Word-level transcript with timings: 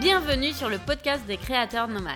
Bienvenue 0.00 0.52
sur 0.52 0.68
le 0.68 0.78
podcast 0.78 1.26
des 1.26 1.36
créateurs 1.36 1.88
nomades. 1.88 2.14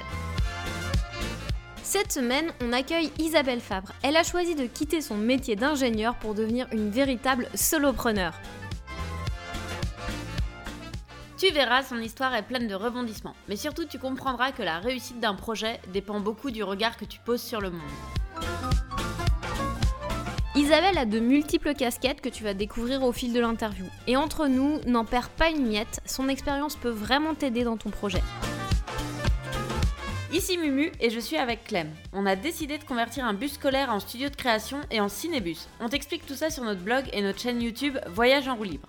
Cette 1.83 2.12
semaine, 2.12 2.53
on 2.62 2.73
accueille 2.73 3.11
Isabelle 3.19 3.61
Fabre. 3.61 3.91
Elle 4.05 4.17
a 4.17 4.23
choisi 4.23 4.55
de 4.55 4.67
quitter 4.67 5.01
son 5.01 5.17
métier 5.17 5.57
d'ingénieur 5.57 6.15
pour 6.15 6.34
devenir 6.34 6.68
une 6.71 6.91
véritable 6.91 7.49
solopreneur. 7.57 8.34
Tu 11.37 11.50
verras, 11.50 11.82
son 11.82 11.99
histoire 11.99 12.37
est 12.37 12.46
pleine 12.46 12.68
de 12.68 12.75
rebondissements, 12.77 13.35
mais 13.49 13.57
surtout 13.57 13.85
tu 13.85 13.99
comprendras 13.99 14.53
que 14.53 14.62
la 14.62 14.79
réussite 14.79 15.19
d'un 15.19 15.35
projet 15.35 15.80
dépend 15.93 16.21
beaucoup 16.21 16.53
du 16.53 16.62
regard 16.62 16.96
que 16.96 17.05
tu 17.05 17.19
poses 17.19 17.43
sur 17.43 17.61
le 17.61 17.71
monde. 17.71 18.92
Isabelle 20.55 20.98
a 20.98 21.07
de 21.07 21.19
multiples 21.19 21.73
casquettes 21.73 22.21
que 22.21 22.29
tu 22.29 22.45
vas 22.45 22.53
découvrir 22.53 23.03
au 23.05 23.12
fil 23.12 23.32
de 23.32 23.41
l'interview. 23.41 23.87
Et 24.07 24.18
entre 24.18 24.48
nous, 24.48 24.80
n'en 24.86 25.07
perds 25.07 25.30
pas 25.30 25.48
une 25.48 25.67
miette, 25.67 26.03
son 26.05 26.29
expérience 26.29 26.77
peut 26.77 26.91
vraiment 26.91 27.35
t'aider 27.35 27.64
dans 27.64 27.79
ton 27.79 27.89
projet. 27.89 28.22
Ici 30.30 30.58
Mumu 30.58 30.93
et 31.00 31.08
je 31.08 31.21
suis 31.21 31.39
avec 31.39 31.64
Clem. 31.64 31.89
On 32.12 32.27
a 32.27 32.36
décidé 32.36 32.77
de 32.77 32.84
convertir 32.84 33.24
un 33.24 33.32
bus 33.32 33.54
scolaire 33.54 33.91
en 33.91 34.00
studio 34.00 34.28
de 34.28 34.36
création 34.36 34.80
et 34.91 35.00
en 35.00 35.08
cinébus. 35.08 35.68
On 35.80 35.88
t'explique 35.88 36.27
tout 36.27 36.34
ça 36.34 36.50
sur 36.50 36.64
notre 36.64 36.82
blog 36.82 37.05
et 37.14 37.22
notre 37.22 37.41
chaîne 37.41 37.62
YouTube 37.62 37.96
Voyage 38.08 38.46
en 38.46 38.56
roue 38.56 38.64
libre. 38.64 38.88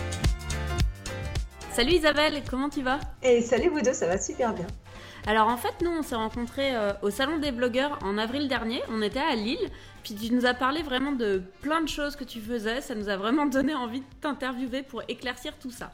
Salut 1.73 1.93
Isabelle, 1.93 2.43
comment 2.49 2.67
tu 2.67 2.81
vas? 2.81 2.99
Et 3.23 3.41
salut 3.41 3.69
vous 3.69 3.81
deux, 3.81 3.93
ça 3.93 4.05
va 4.05 4.17
super 4.17 4.53
bien. 4.53 4.67
Alors 5.25 5.47
en 5.47 5.55
fait, 5.55 5.73
nous, 5.81 5.89
on 5.89 6.03
s'est 6.03 6.15
rencontrés 6.15 6.75
euh, 6.75 6.91
au 7.01 7.09
Salon 7.09 7.37
des 7.39 7.53
blogueurs 7.53 7.97
en 8.03 8.17
avril 8.17 8.49
dernier. 8.49 8.81
On 8.89 9.01
était 9.01 9.21
à 9.21 9.35
Lille. 9.35 9.69
Puis 10.03 10.15
tu 10.15 10.33
nous 10.33 10.45
as 10.45 10.53
parlé 10.53 10.81
vraiment 10.81 11.13
de 11.13 11.41
plein 11.61 11.81
de 11.81 11.87
choses 11.87 12.17
que 12.17 12.25
tu 12.25 12.41
faisais. 12.41 12.81
Ça 12.81 12.93
nous 12.93 13.07
a 13.07 13.15
vraiment 13.15 13.45
donné 13.45 13.73
envie 13.73 14.01
de 14.01 14.05
t'interviewer 14.19 14.83
pour 14.83 15.01
éclaircir 15.07 15.53
tout 15.59 15.71
ça. 15.71 15.91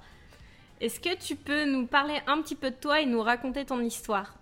Est-ce 0.81 0.99
que 0.99 1.15
tu 1.15 1.35
peux 1.35 1.65
nous 1.65 1.85
parler 1.85 2.19
un 2.25 2.41
petit 2.41 2.55
peu 2.55 2.71
de 2.71 2.75
toi 2.75 2.99
et 2.99 3.05
nous 3.05 3.21
raconter 3.21 3.63
ton 3.63 3.79
histoire? 3.79 4.33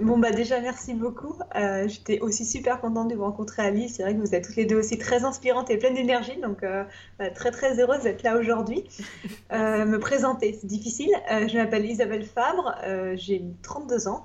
Bon 0.00 0.18
bah 0.18 0.32
déjà 0.32 0.60
merci 0.60 0.94
beaucoup. 0.94 1.34
Euh, 1.54 1.86
j'étais 1.86 2.20
aussi 2.20 2.44
super 2.44 2.80
contente 2.80 3.08
de 3.08 3.14
vous 3.14 3.24
rencontrer 3.24 3.70
Lille. 3.70 3.88
C'est 3.88 4.02
vrai 4.02 4.14
que 4.14 4.20
vous 4.20 4.34
êtes 4.34 4.44
toutes 4.44 4.56
les 4.56 4.64
deux 4.64 4.76
aussi 4.76 4.98
très 4.98 5.24
inspirantes 5.24 5.70
et 5.70 5.78
pleines 5.78 5.94
d'énergie, 5.94 6.36
donc 6.40 6.62
euh, 6.62 6.84
bah, 7.18 7.30
très 7.30 7.50
très 7.50 7.78
heureuse 7.80 8.02
d'être 8.02 8.22
là 8.22 8.36
aujourd'hui. 8.36 8.84
me 9.52 9.98
présenter, 9.98 10.58
c'est 10.60 10.66
difficile. 10.66 11.10
je 11.28 11.56
m'appelle 11.56 11.86
Isabelle 11.86 12.24
Fabre, 12.24 12.74
j'ai 13.14 13.42
32 13.62 14.08
ans. 14.08 14.24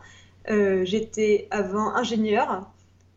Euh, 0.49 0.85
j'étais 0.85 1.47
avant 1.51 1.93
ingénieure 1.95 2.71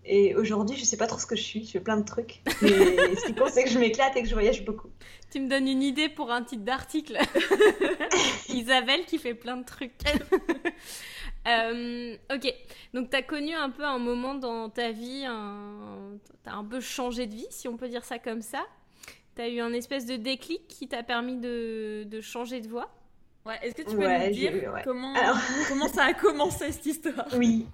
et 0.04 0.34
aujourd'hui, 0.34 0.76
je 0.76 0.84
sais 0.84 0.96
pas 0.96 1.06
trop 1.06 1.18
ce 1.18 1.26
que 1.26 1.36
je 1.36 1.42
suis. 1.42 1.64
Je 1.64 1.72
fais 1.72 1.80
plein 1.80 1.96
de 1.96 2.04
trucs. 2.04 2.40
Mais 2.62 2.68
ce 3.16 3.26
qui 3.26 3.34
compte, 3.34 3.50
c'est 3.50 3.64
que 3.64 3.70
je 3.70 3.78
m'éclate 3.78 4.16
et 4.16 4.22
que 4.22 4.28
je 4.28 4.34
voyage 4.34 4.64
beaucoup. 4.64 4.88
Tu 5.30 5.40
me 5.40 5.48
donnes 5.48 5.68
une 5.68 5.82
idée 5.82 6.08
pour 6.08 6.32
un 6.32 6.42
titre 6.42 6.64
d'article. 6.64 7.18
Isabelle 8.48 9.04
qui 9.06 9.18
fait 9.18 9.34
plein 9.34 9.56
de 9.56 9.64
trucs. 9.64 9.92
Euh, 11.48 12.16
ok, 12.34 12.54
donc 12.92 13.10
tu 13.10 13.16
as 13.16 13.22
connu 13.22 13.54
un 13.54 13.70
peu 13.70 13.84
un 13.84 13.98
moment 13.98 14.34
dans 14.34 14.68
ta 14.68 14.92
vie, 14.92 15.24
un... 15.26 16.18
tu 16.44 16.50
as 16.50 16.54
un 16.54 16.64
peu 16.64 16.80
changé 16.80 17.26
de 17.26 17.34
vie, 17.34 17.46
si 17.50 17.66
on 17.66 17.76
peut 17.76 17.88
dire 17.88 18.04
ça 18.04 18.18
comme 18.18 18.42
ça. 18.42 18.60
Tu 19.36 19.42
as 19.42 19.48
eu 19.48 19.60
un 19.60 19.72
espèce 19.72 20.06
de 20.06 20.16
déclic 20.16 20.68
qui 20.68 20.88
t'a 20.88 21.02
permis 21.02 21.36
de... 21.36 22.04
de 22.04 22.20
changer 22.20 22.60
de 22.60 22.68
voie 22.68 22.90
Ouais, 23.46 23.54
est-ce 23.62 23.74
que 23.74 23.82
tu 23.82 23.96
peux 23.96 24.06
nous 24.06 24.30
dire 24.30 24.52
comment, 24.84 25.14
comment 25.68 25.88
ça 25.88 26.04
a 26.04 26.12
commencé 26.12 26.72
cette 26.72 26.84
histoire? 26.84 27.26
Oui. 27.36 27.66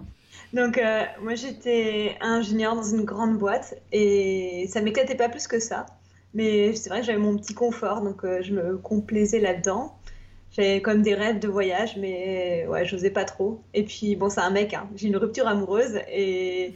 Donc, 0.53 0.77
euh, 0.77 1.03
moi, 1.21 1.35
j'étais 1.35 2.15
ingénieur 2.21 2.75
dans 2.75 2.83
une 2.83 3.03
grande 3.03 3.37
boîte 3.37 3.77
et 3.91 4.65
ça 4.69 4.81
m'éclatait 4.81 5.15
pas 5.15 5.27
plus 5.27 5.45
que 5.47 5.59
ça. 5.59 5.85
Mais 6.33 6.73
c'est 6.75 6.89
vrai 6.89 7.01
que 7.01 7.05
j'avais 7.05 7.19
mon 7.19 7.37
petit 7.37 7.53
confort, 7.53 8.01
donc 8.01 8.23
euh, 8.23 8.41
je 8.41 8.53
me 8.53 8.77
complaisais 8.77 9.39
là-dedans. 9.39 9.97
J'avais 10.51 10.81
comme 10.81 11.01
des 11.01 11.13
rêves 11.13 11.39
de 11.39 11.47
voyage, 11.47 11.97
mais 11.97 12.65
ouais, 12.67 12.85
j'osais 12.85 13.11
pas 13.11 13.25
trop. 13.25 13.61
Et 13.73 13.83
puis, 13.83 14.15
bon, 14.15 14.29
c'est 14.29 14.41
un 14.41 14.49
mec, 14.49 14.73
hein. 14.73 14.89
j'ai 14.95 15.07
une 15.07 15.17
rupture 15.17 15.47
amoureuse 15.47 15.99
et, 16.11 16.73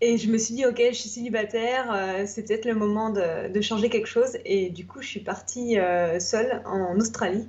et 0.00 0.18
je 0.18 0.28
me 0.28 0.38
suis 0.38 0.54
dit, 0.54 0.66
ok, 0.66 0.82
je 0.90 0.96
suis 0.96 1.08
célibataire, 1.08 1.92
euh, 1.92 2.24
c'est 2.26 2.42
peut-être 2.42 2.64
le 2.64 2.74
moment 2.74 3.10
de, 3.10 3.52
de, 3.52 3.60
changer 3.60 3.90
quelque 3.90 4.08
chose. 4.08 4.38
Et 4.44 4.70
du 4.70 4.86
coup, 4.86 5.02
je 5.02 5.08
suis 5.08 5.20
partie 5.20 5.76
seule 6.18 6.62
en 6.64 6.96
Australie. 6.98 7.48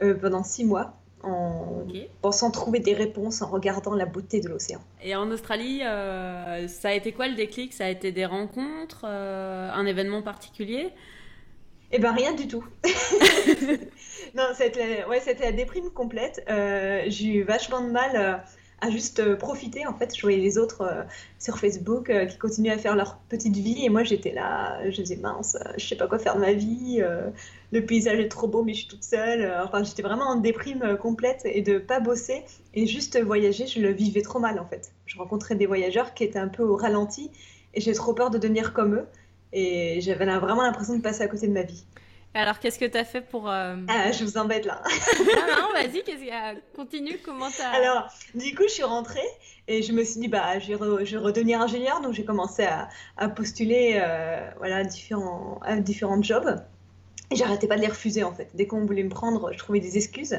Euh, 0.00 0.14
pendant 0.14 0.42
six 0.42 0.64
mois 0.64 0.94
en 1.22 1.84
pensant 2.22 2.50
trouver 2.50 2.80
des 2.80 2.94
réponses 2.94 3.42
en 3.42 3.46
regardant 3.46 3.94
la 3.94 4.06
beauté 4.06 4.40
de 4.40 4.48
l'océan. 4.48 4.80
Et 5.02 5.14
en 5.14 5.30
Australie, 5.30 5.82
euh, 5.84 6.66
ça 6.66 6.88
a 6.88 6.92
été 6.94 7.12
quoi 7.12 7.28
le 7.28 7.34
déclic? 7.34 7.72
Ça 7.72 7.84
a 7.84 7.88
été 7.88 8.10
des 8.10 8.26
rencontres, 8.26 9.04
euh, 9.06 9.70
un 9.70 9.86
événement 9.86 10.22
particulier? 10.22 10.88
Eh 11.92 11.98
ben 11.98 12.12
rien 12.12 12.32
du 12.32 12.48
tout. 12.48 12.64
non, 14.34 14.44
c'était 14.54 15.04
ouais, 15.04 15.20
la 15.40 15.52
déprime 15.52 15.90
complète. 15.90 16.42
J'ai 16.48 17.26
eu 17.26 17.42
vachement 17.42 17.80
de 17.82 17.90
mal 17.90 18.42
à 18.80 18.90
juste 18.90 19.36
profiter. 19.36 19.86
En 19.86 19.94
fait, 19.94 20.16
je 20.16 20.22
voyais 20.22 20.38
les 20.38 20.58
autres 20.58 21.06
sur 21.38 21.58
Facebook 21.58 22.10
qui 22.28 22.38
continuaient 22.38 22.72
à 22.72 22.78
faire 22.78 22.96
leur 22.96 23.18
petite 23.28 23.56
vie 23.56 23.84
et 23.84 23.90
moi 23.90 24.04
j'étais 24.04 24.32
là, 24.32 24.80
je 24.88 25.02
disais 25.02 25.16
mince, 25.16 25.58
je 25.76 25.86
sais 25.86 25.96
pas 25.96 26.06
quoi 26.06 26.18
faire 26.18 26.34
de 26.36 26.40
ma 26.40 26.54
vie 26.54 27.02
le 27.72 27.84
paysage 27.84 28.20
est 28.20 28.28
trop 28.28 28.46
beau, 28.46 28.62
mais 28.62 28.74
je 28.74 28.80
suis 28.80 28.88
toute 28.88 29.02
seule. 29.02 29.42
Euh, 29.42 29.64
enfin, 29.64 29.82
j'étais 29.82 30.02
vraiment 30.02 30.26
en 30.26 30.36
déprime 30.36 30.82
euh, 30.82 30.96
complète 30.96 31.40
et 31.44 31.62
de 31.62 31.78
pas 31.78 32.00
bosser 32.00 32.44
et 32.74 32.86
juste 32.86 33.20
voyager, 33.20 33.66
je 33.66 33.80
le 33.80 33.90
vivais 33.90 34.22
trop 34.22 34.38
mal 34.38 34.60
en 34.60 34.66
fait. 34.66 34.92
Je 35.06 35.18
rencontrais 35.18 35.54
des 35.54 35.66
voyageurs 35.66 36.14
qui 36.14 36.24
étaient 36.24 36.38
un 36.38 36.48
peu 36.48 36.62
au 36.62 36.76
ralenti 36.76 37.30
et 37.74 37.80
j'ai 37.80 37.94
trop 37.94 38.12
peur 38.12 38.30
de 38.30 38.38
devenir 38.38 38.74
comme 38.74 38.94
eux. 38.94 39.06
Et 39.52 40.00
j'avais 40.00 40.24
vraiment 40.38 40.62
l'impression 40.62 40.96
de 40.96 41.02
passer 41.02 41.22
à 41.22 41.28
côté 41.28 41.46
de 41.46 41.52
ma 41.52 41.62
vie. 41.62 41.84
Alors, 42.34 42.58
qu'est-ce 42.58 42.78
que 42.78 42.86
tu 42.86 42.96
as 42.96 43.04
fait 43.04 43.20
pour. 43.20 43.50
Euh, 43.50 43.76
ah, 43.88 44.10
je 44.10 44.24
vous 44.24 44.38
embête 44.38 44.64
là. 44.64 44.82
non, 45.18 45.24
non, 45.60 45.72
vas-y, 45.72 46.02
continue, 46.74 47.18
comment 47.22 47.50
t'as. 47.54 47.70
Alors, 47.70 48.08
du 48.34 48.54
coup, 48.54 48.62
je 48.64 48.72
suis 48.72 48.82
rentrée 48.82 49.20
et 49.68 49.82
je 49.82 49.92
me 49.92 50.02
suis 50.02 50.20
dit, 50.20 50.28
bah, 50.28 50.58
je 50.58 50.72
vais, 50.72 51.04
je 51.04 51.18
vais 51.18 51.22
redevenir 51.22 51.60
ingénieur. 51.60 52.00
Donc, 52.00 52.14
j'ai 52.14 52.24
commencé 52.24 52.64
à, 52.64 52.88
à 53.18 53.28
postuler 53.28 54.02
voilà, 54.56 54.82
différents, 54.84 55.60
à 55.62 55.76
différents 55.76 56.22
jobs. 56.22 56.62
Et 57.32 57.36
j'arrêtais 57.36 57.66
pas 57.66 57.76
de 57.76 57.80
les 57.80 57.88
refuser 57.88 58.24
en 58.24 58.32
fait. 58.32 58.50
Dès 58.54 58.66
qu'on 58.66 58.84
voulait 58.84 59.02
me 59.02 59.08
prendre, 59.08 59.52
je 59.52 59.58
trouvais 59.58 59.80
des 59.80 59.96
excuses. 59.96 60.38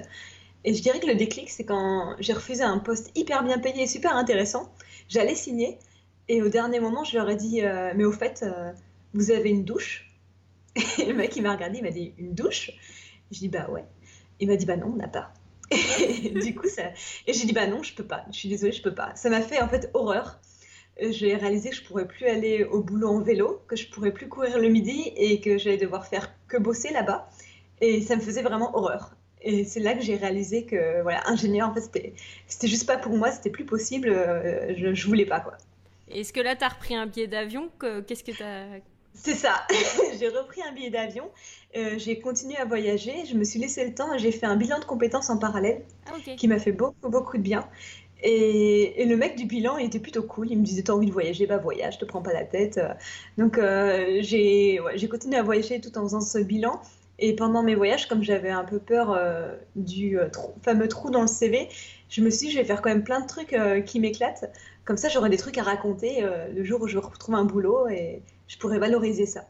Et 0.63 0.73
je 0.73 0.81
dirais 0.81 1.00
que 1.00 1.07
le 1.07 1.16
déclic, 1.16 1.50
c'est 1.50 1.66
quand 1.66 2.16
j'ai 2.19 2.34
refusé 2.34 2.63
un 2.63 2.78
poste 2.78 3.12
hyper 3.18 3.44
bien 3.44 3.57
payé 3.57 3.84
et 3.84 3.88
super 3.88 4.16
intéressant. 4.16 4.72
J'allais 5.09 5.35
signer 5.35 5.78
et 6.29 6.41
au 6.41 6.50
dernier 6.50 6.79
moment, 6.79 7.03
je 7.03 7.18
leur 7.18 7.29
ai 7.29 7.35
dit 7.35 7.62
euh, 7.63 7.94
Mais 7.96 8.06
au 8.06 8.12
fait, 8.12 8.44
euh, 8.44 8.72
vous 9.13 9.31
avez 9.31 9.50
une 9.50 9.63
douche 9.63 10.13
le 11.07 11.13
mec, 11.13 11.35
il 11.35 11.44
m'a 11.44 11.53
regardé, 11.53 11.78
il 11.79 11.84
m'a 11.84 11.91
dit 11.91 12.13
Une 12.18 12.34
douche? 12.34 12.72
Je 13.31 13.40
dis 13.40 13.50
Bah 13.50 13.69
ouais. 13.69 13.85
Il 14.40 14.47
m'a 14.47 14.56
dit 14.56 14.66
Bah 14.66 14.78
non, 14.78 14.88
on 14.88 14.96
n'a 14.96 15.07
pas. 15.07 15.31
Et 15.72 16.29
du 16.44 16.56
coup, 16.56 16.68
ça. 16.68 16.84
Et 17.28 17.34
j'ai 17.34 17.46
dit 17.46 17.53
Bah 17.53 17.68
non, 17.68 17.84
je 17.84 17.94
peux 17.94 18.03
pas. 18.03 18.25
Je 18.31 18.38
suis 18.38 18.50
désolée, 18.50 18.72
je 18.72 18.81
peux 18.81 18.94
pas. 18.94 19.16
Ça 19.16 19.29
m'a 19.29 19.41
fait 19.41 19.62
en 19.62 19.68
fait 19.68 19.90
horreur. 19.94 20.40
Euh, 21.02 21.12
j'ai 21.12 21.35
réalisé 21.35 21.69
que 21.69 21.75
je 21.75 21.84
pourrais 21.84 22.07
plus 22.07 22.28
aller 22.28 22.63
au 22.63 22.81
boulot 22.81 23.09
en 23.09 23.22
vélo, 23.22 23.62
que 23.68 23.75
je 23.75 23.88
pourrais 23.90 24.12
plus 24.12 24.28
courir 24.28 24.59
le 24.59 24.69
midi 24.69 25.12
et 25.16 25.41
que 25.41 25.57
j'allais 25.57 25.78
devoir 25.78 26.06
faire 26.07 26.34
que 26.47 26.57
bosser 26.57 26.91
là-bas. 26.91 27.29
Et 27.81 28.02
ça 28.02 28.16
me 28.16 28.22
faisait 28.22 28.44
vraiment 28.44 28.75
horreur. 28.75 29.16
Et 29.41 29.66
c'est 29.66 29.81
là 29.81 29.94
que 29.94 30.02
j'ai 30.02 30.16
réalisé 30.16 30.66
que, 30.66 31.02
voilà, 31.02 31.28
ingénieur, 31.28 31.68
en 31.68 31.73
fait, 31.73 31.81
c'était, 31.81 32.13
c'était 32.47 32.68
juste 32.68 32.88
pas 32.88 32.97
pour 32.97 33.12
moi, 33.18 33.29
c'était 33.29 33.50
plus 33.50 33.66
possible, 33.66 34.07
euh, 34.07 34.73
je, 34.78 34.94
je 34.94 35.07
voulais 35.07 35.25
pas, 35.25 35.41
quoi. 35.41 35.57
Est-ce 36.09 36.31
que 36.31 36.40
là, 36.40 36.56
tu 36.56 36.63
as 36.63 36.69
repris 36.69 36.96
un 36.96 37.07
billet 37.07 37.28
d'avion? 37.28 37.69
Qu'est-ce 38.07 38.23
que 38.23 38.31
tu. 38.31 38.44
C'est 39.16 39.36
ça, 39.36 39.66
j'ai 40.20 40.28
repris 40.28 40.62
un 40.62 40.74
billet 40.74 40.90
d'avion, 40.90 41.30
euh, 41.76 41.96
j'ai 41.98 42.20
continué 42.20 42.58
à 42.58 42.66
voyager, 42.66 43.26
je 43.30 43.36
me 43.36 43.44
suis 43.44 43.60
laissé 43.60 43.86
le 43.86 43.94
temps, 43.94 44.18
j'ai 44.18 44.32
fait 44.32 44.46
un 44.48 44.56
bilan 44.56 44.80
de 44.80 44.86
compétences 44.86 45.30
en 45.30 45.38
parallèle 45.38 45.84
ah, 46.08 46.16
qui 46.36 46.48
m'a 46.48 46.60
fait 46.60 46.72
beaucoup, 46.72 47.10
beaucoup 47.10 47.38
de 47.38 47.44
bien. 47.44 47.68
Et, 48.24 49.06
le 49.06 49.18
mec 49.18 49.36
du 49.36 49.46
bilan, 49.46 49.78
il 49.78 49.86
était 49.86 50.00
plutôt 50.00 50.24
cool. 50.24 50.50
Il 50.50 50.58
me 50.58 50.64
disait 50.64 50.84
T'as 50.84 50.94
envie 50.94 51.08
de 51.08 51.12
voyager? 51.12 51.46
Bah, 51.46 51.58
voyage, 51.58 52.00
te 52.00 52.06
prends 52.06 52.22
pas 52.22 52.34
la 52.34 52.46
tête. 52.46 52.80
Donc, 53.38 53.58
euh, 53.58 54.20
j'ai 54.22 54.80
continué 55.12 55.36
à 55.38 55.44
voyager 55.44 55.82
tout 55.82 55.98
en 55.98 56.04
faisant 56.04 56.22
ce 56.22 56.40
bilan. 56.40 56.82
Et 57.20 57.36
pendant 57.36 57.62
mes 57.62 57.76
voyages, 57.76 58.08
comme 58.08 58.24
j'avais 58.24 58.50
un 58.50 58.64
peu 58.64 58.80
peur 58.80 59.12
euh, 59.12 59.56
du 59.76 60.18
euh, 60.18 60.30
fameux 60.64 60.88
trou 60.88 61.12
dans 61.12 61.22
le 61.22 61.28
CV, 61.28 61.70
je 62.10 62.22
me 62.22 62.30
suis 62.30 62.48
dit 62.48 62.54
Je 62.54 62.60
vais 62.60 62.66
faire 62.66 62.82
quand 62.82 62.90
même 62.90 63.04
plein 63.04 63.20
de 63.20 63.28
trucs 63.28 63.56
qui 63.86 64.00
m'éclatent. 64.00 64.50
Comme 64.86 64.98
ça, 64.98 65.10
j'aurai 65.10 65.30
des 65.30 65.38
trucs 65.38 65.58
à 65.58 65.64
raconter 65.64 66.26
le 66.54 66.64
jour 66.64 66.82
où 66.82 66.88
je 66.88 66.98
retrouve 66.98 67.36
un 67.36 67.46
boulot 67.46 67.88
et 67.88 68.22
je 68.47 68.57
pourrais 68.57 68.79
valoriser 68.79 69.25
ça. 69.25 69.47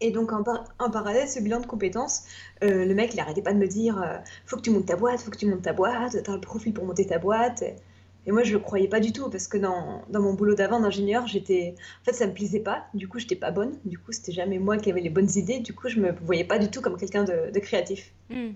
Et 0.00 0.10
donc, 0.10 0.32
en, 0.32 0.42
en, 0.78 0.90
parallèle, 0.90 1.28
ce 1.28 1.40
bilan 1.40 1.60
de 1.60 1.66
compétences, 1.66 2.24
euh, 2.62 2.84
le 2.84 2.94
mec, 2.94 3.14
il 3.14 3.20
arrêtait 3.20 3.42
pas 3.42 3.52
de 3.52 3.58
me 3.58 3.66
dire 3.66 4.02
euh, 4.02 4.18
faut 4.44 4.56
que 4.56 4.62
tu 4.62 4.70
montes 4.70 4.86
ta 4.86 4.96
boîte, 4.96 5.20
faut 5.20 5.30
que 5.30 5.38
tu 5.38 5.46
montes 5.46 5.62
ta 5.62 5.72
boîte, 5.72 6.22
t'as 6.22 6.34
le 6.34 6.40
profil 6.40 6.74
pour 6.74 6.84
monter 6.84 7.06
ta 7.06 7.18
boîte. 7.18 7.62
Et 8.26 8.32
moi, 8.32 8.42
je 8.42 8.54
ne 8.54 8.58
croyais 8.58 8.88
pas 8.88 8.98
du 8.98 9.12
tout 9.12 9.30
parce 9.30 9.46
que 9.46 9.56
dans, 9.56 10.02
dans 10.10 10.20
mon 10.20 10.34
boulot 10.34 10.54
d'avant 10.54 10.80
d'ingénieur, 10.80 11.26
j'étais. 11.28 11.74
En 12.02 12.04
fait, 12.04 12.12
ça 12.12 12.26
me 12.26 12.34
plaisait 12.34 12.60
pas. 12.60 12.86
Du 12.92 13.06
coup, 13.06 13.20
j'étais 13.20 13.36
pas 13.36 13.52
bonne. 13.52 13.78
Du 13.84 13.98
coup, 13.98 14.10
c'était 14.10 14.32
jamais 14.32 14.58
moi 14.58 14.78
qui 14.78 14.90
avais 14.90 15.00
les 15.00 15.10
bonnes 15.10 15.30
idées. 15.36 15.60
Du 15.60 15.72
coup, 15.72 15.88
je 15.88 16.00
me 16.00 16.10
voyais 16.10 16.44
pas 16.44 16.58
du 16.58 16.68
tout 16.68 16.80
comme 16.80 16.96
quelqu'un 16.96 17.22
de, 17.22 17.52
de, 17.52 17.58
créatif. 17.60 18.12
Mm. 18.30 18.50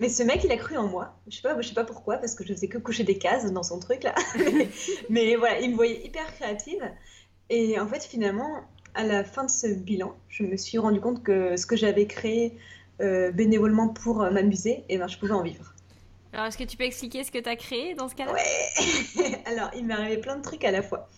Mais 0.00 0.08
ce 0.08 0.22
mec, 0.22 0.42
il 0.42 0.52
a 0.52 0.56
cru 0.56 0.76
en 0.78 0.88
moi. 0.88 1.14
Je 1.28 1.36
sais 1.36 1.42
pas, 1.42 1.60
je 1.60 1.68
sais 1.68 1.74
pas 1.74 1.84
pourquoi, 1.84 2.16
parce 2.16 2.34
que 2.34 2.44
je 2.44 2.54
faisais 2.54 2.68
que 2.68 2.78
coucher 2.78 3.04
des 3.04 3.18
cases 3.18 3.52
dans 3.52 3.62
son 3.62 3.78
truc 3.78 4.04
là. 4.04 4.14
mais, 5.10 5.36
voilà, 5.36 5.60
il 5.60 5.72
me 5.72 5.76
voyait 5.76 6.06
hyper 6.06 6.32
créative. 6.34 6.82
Et 7.50 7.78
en 7.78 7.86
fait, 7.86 8.04
finalement, 8.04 8.60
à 8.94 9.04
la 9.04 9.24
fin 9.24 9.44
de 9.44 9.50
ce 9.50 9.66
bilan, 9.66 10.16
je 10.28 10.42
me 10.42 10.56
suis 10.56 10.78
rendu 10.78 11.00
compte 11.00 11.22
que 11.22 11.56
ce 11.56 11.66
que 11.66 11.76
j'avais 11.76 12.06
créé 12.06 12.56
euh, 13.00 13.30
bénévolement 13.30 13.88
pour 13.88 14.22
euh, 14.22 14.30
m'amuser, 14.30 14.70
et 14.70 14.84
eh 14.88 14.98
ben, 14.98 15.06
je 15.06 15.18
pouvais 15.18 15.32
en 15.32 15.42
vivre. 15.42 15.74
Alors, 16.32 16.46
est-ce 16.46 16.58
que 16.58 16.64
tu 16.64 16.76
peux 16.76 16.84
expliquer 16.84 17.24
ce 17.24 17.30
que 17.30 17.38
tu 17.38 17.48
as 17.48 17.56
créé 17.56 17.94
dans 17.94 18.08
ce 18.08 18.14
cas-là? 18.14 18.32
Ouais 18.32 19.42
Alors, 19.46 19.70
il 19.76 19.86
m'est 19.86 19.94
arrivé 19.94 20.18
plein 20.18 20.36
de 20.36 20.42
trucs 20.42 20.64
à 20.64 20.70
la 20.70 20.82
fois. 20.82 21.08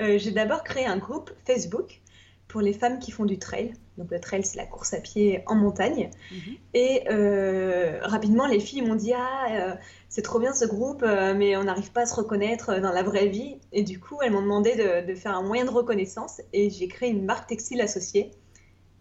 Euh, 0.00 0.18
j'ai 0.18 0.32
d'abord 0.32 0.64
créé 0.64 0.86
un 0.86 0.96
groupe 0.96 1.30
Facebook 1.44 2.00
pour 2.48 2.60
les 2.60 2.72
femmes 2.72 2.98
qui 2.98 3.10
font 3.10 3.24
du 3.24 3.38
trail. 3.38 3.72
Donc, 3.98 4.10
le 4.10 4.20
trail, 4.20 4.44
c'est 4.44 4.58
la 4.58 4.66
course 4.66 4.92
à 4.94 5.00
pied 5.00 5.42
en 5.46 5.54
montagne. 5.54 6.10
Mhm. 6.30 6.54
Et 6.74 7.02
euh, 7.10 7.98
rapidement, 8.02 8.46
les 8.46 8.60
filles 8.60 8.82
m'ont 8.82 8.94
dit 8.94 9.12
Ah, 9.14 9.46
euh, 9.50 9.74
c'est 10.08 10.22
trop 10.22 10.38
bien 10.38 10.52
ce 10.52 10.64
groupe, 10.64 11.02
mais 11.02 11.56
on 11.56 11.64
n'arrive 11.64 11.92
pas 11.92 12.02
à 12.02 12.06
se 12.06 12.14
reconnaître 12.14 12.78
dans 12.80 12.92
la 12.92 13.02
vraie 13.02 13.28
vie. 13.28 13.58
Et 13.72 13.82
du 13.82 13.98
coup, 13.98 14.18
elles 14.22 14.32
m'ont 14.32 14.42
demandé 14.42 14.74
de, 15.06 15.14
faire 15.14 15.36
un 15.36 15.42
moyen 15.42 15.64
de 15.64 15.70
reconnaissance. 15.70 16.40
Et 16.52 16.70
j'ai 16.70 16.88
créé 16.88 17.10
une 17.10 17.24
marque 17.24 17.48
textile 17.48 17.80
associée. 17.80 18.30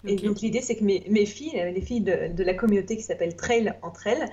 Et 0.07 0.17
donc, 0.17 0.41
l'idée, 0.41 0.61
c'est 0.61 0.75
que 0.75 0.83
mes, 0.83 1.03
mes, 1.09 1.25
filles, 1.25 1.59
les 1.73 1.81
filles 1.81 2.01
de, 2.01 2.31
de 2.31 2.43
la 2.43 2.53
communauté 2.53 2.95
qui 2.95 3.01
s'appelle 3.01 3.35
Trail 3.35 3.73
entre 3.81 4.05
elles, 4.05 4.29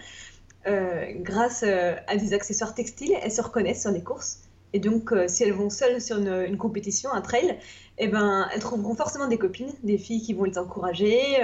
euh, 0.67 1.07
grâce 1.17 1.65
euh, 1.67 1.95
à 2.07 2.17
des 2.17 2.35
accessoires 2.35 2.75
textiles, 2.75 3.17
elles 3.21 3.33
se 3.33 3.43
reconnaissent 3.43 3.83
sur 3.83 3.91
les 3.91 4.03
courses. 4.03 4.43
Et 4.73 4.81
donc, 4.81 5.13
euh, 5.13 5.29
si 5.29 5.45
elles 5.45 5.53
vont 5.53 5.71
seules 5.71 6.01
sur 6.01 6.19
une, 6.19 6.57
compétition, 6.57 7.13
un 7.13 7.21
trail, 7.21 7.59
eh 7.99 8.09
ben, 8.09 8.49
elles 8.53 8.61
trouveront 8.61 8.95
forcément 8.95 9.29
des 9.29 9.39
copines, 9.39 9.73
des 9.83 9.99
filles 9.99 10.23
qui 10.23 10.35
vont 10.35 10.45
les 10.45 10.59
encourager, 10.59 11.41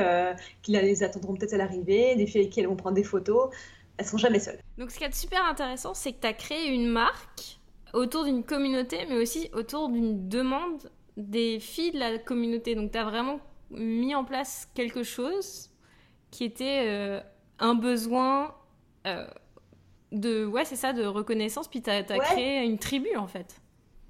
qui 0.63 0.73
les 0.73 1.03
attendront 1.03 1.35
peut-être 1.35 1.55
à 1.55 1.59
l'arrivée, 1.59 2.17
des 2.17 2.27
filles 2.27 2.43
avec 2.43 2.53
qui 2.53 2.61
elles 2.61 2.67
vont 2.67 2.77
prendre 2.77 2.97
des 2.97 3.05
photos. 3.05 3.51
Elles 3.99 4.07
sont 4.07 4.17
jamais 4.17 4.39
seules. 4.39 4.59
Donc, 4.79 4.91
ce 4.91 4.99
qui 4.99 5.05
est 5.05 5.15
super 5.15 5.45
intéressant, 5.45 5.93
c'est 5.93 6.13
que 6.13 6.21
tu 6.21 6.27
as 6.27 6.33
créé 6.33 6.69
une 6.69 6.89
marque 6.89 7.59
autour 7.93 8.25
d'une 8.25 8.45
communauté, 8.45 8.99
mais 9.09 9.17
aussi 9.17 9.51
autour 9.53 9.89
d'une 9.89 10.29
demande 10.29 10.91
des 11.17 11.61
filles 11.61 11.93
de 11.93 11.99
la 11.99 12.19
communauté. 12.19 12.75
Donc, 12.75 12.93
tu 12.93 12.99
as 12.99 13.05
vraiment 13.05 13.41
mis 13.71 14.15
en 14.15 14.25
place 14.25 14.69
quelque 14.75 15.03
chose 15.03 15.71
qui 16.31 16.45
était 16.45 17.21
un 17.59 17.75
besoin 17.75 18.55
euh, 19.07 19.27
de 20.13 20.47
ouais 20.47 20.65
c'est 20.65 20.77
ça 20.77 20.93
de 20.93 21.05
reconnaissance 21.05 21.69
puis 21.69 21.83
tu 21.83 21.91
as, 21.91 22.03
créé 22.03 22.65
une 22.65 22.79
tribu 22.79 23.17
en 23.17 23.27
fait. 23.27 23.61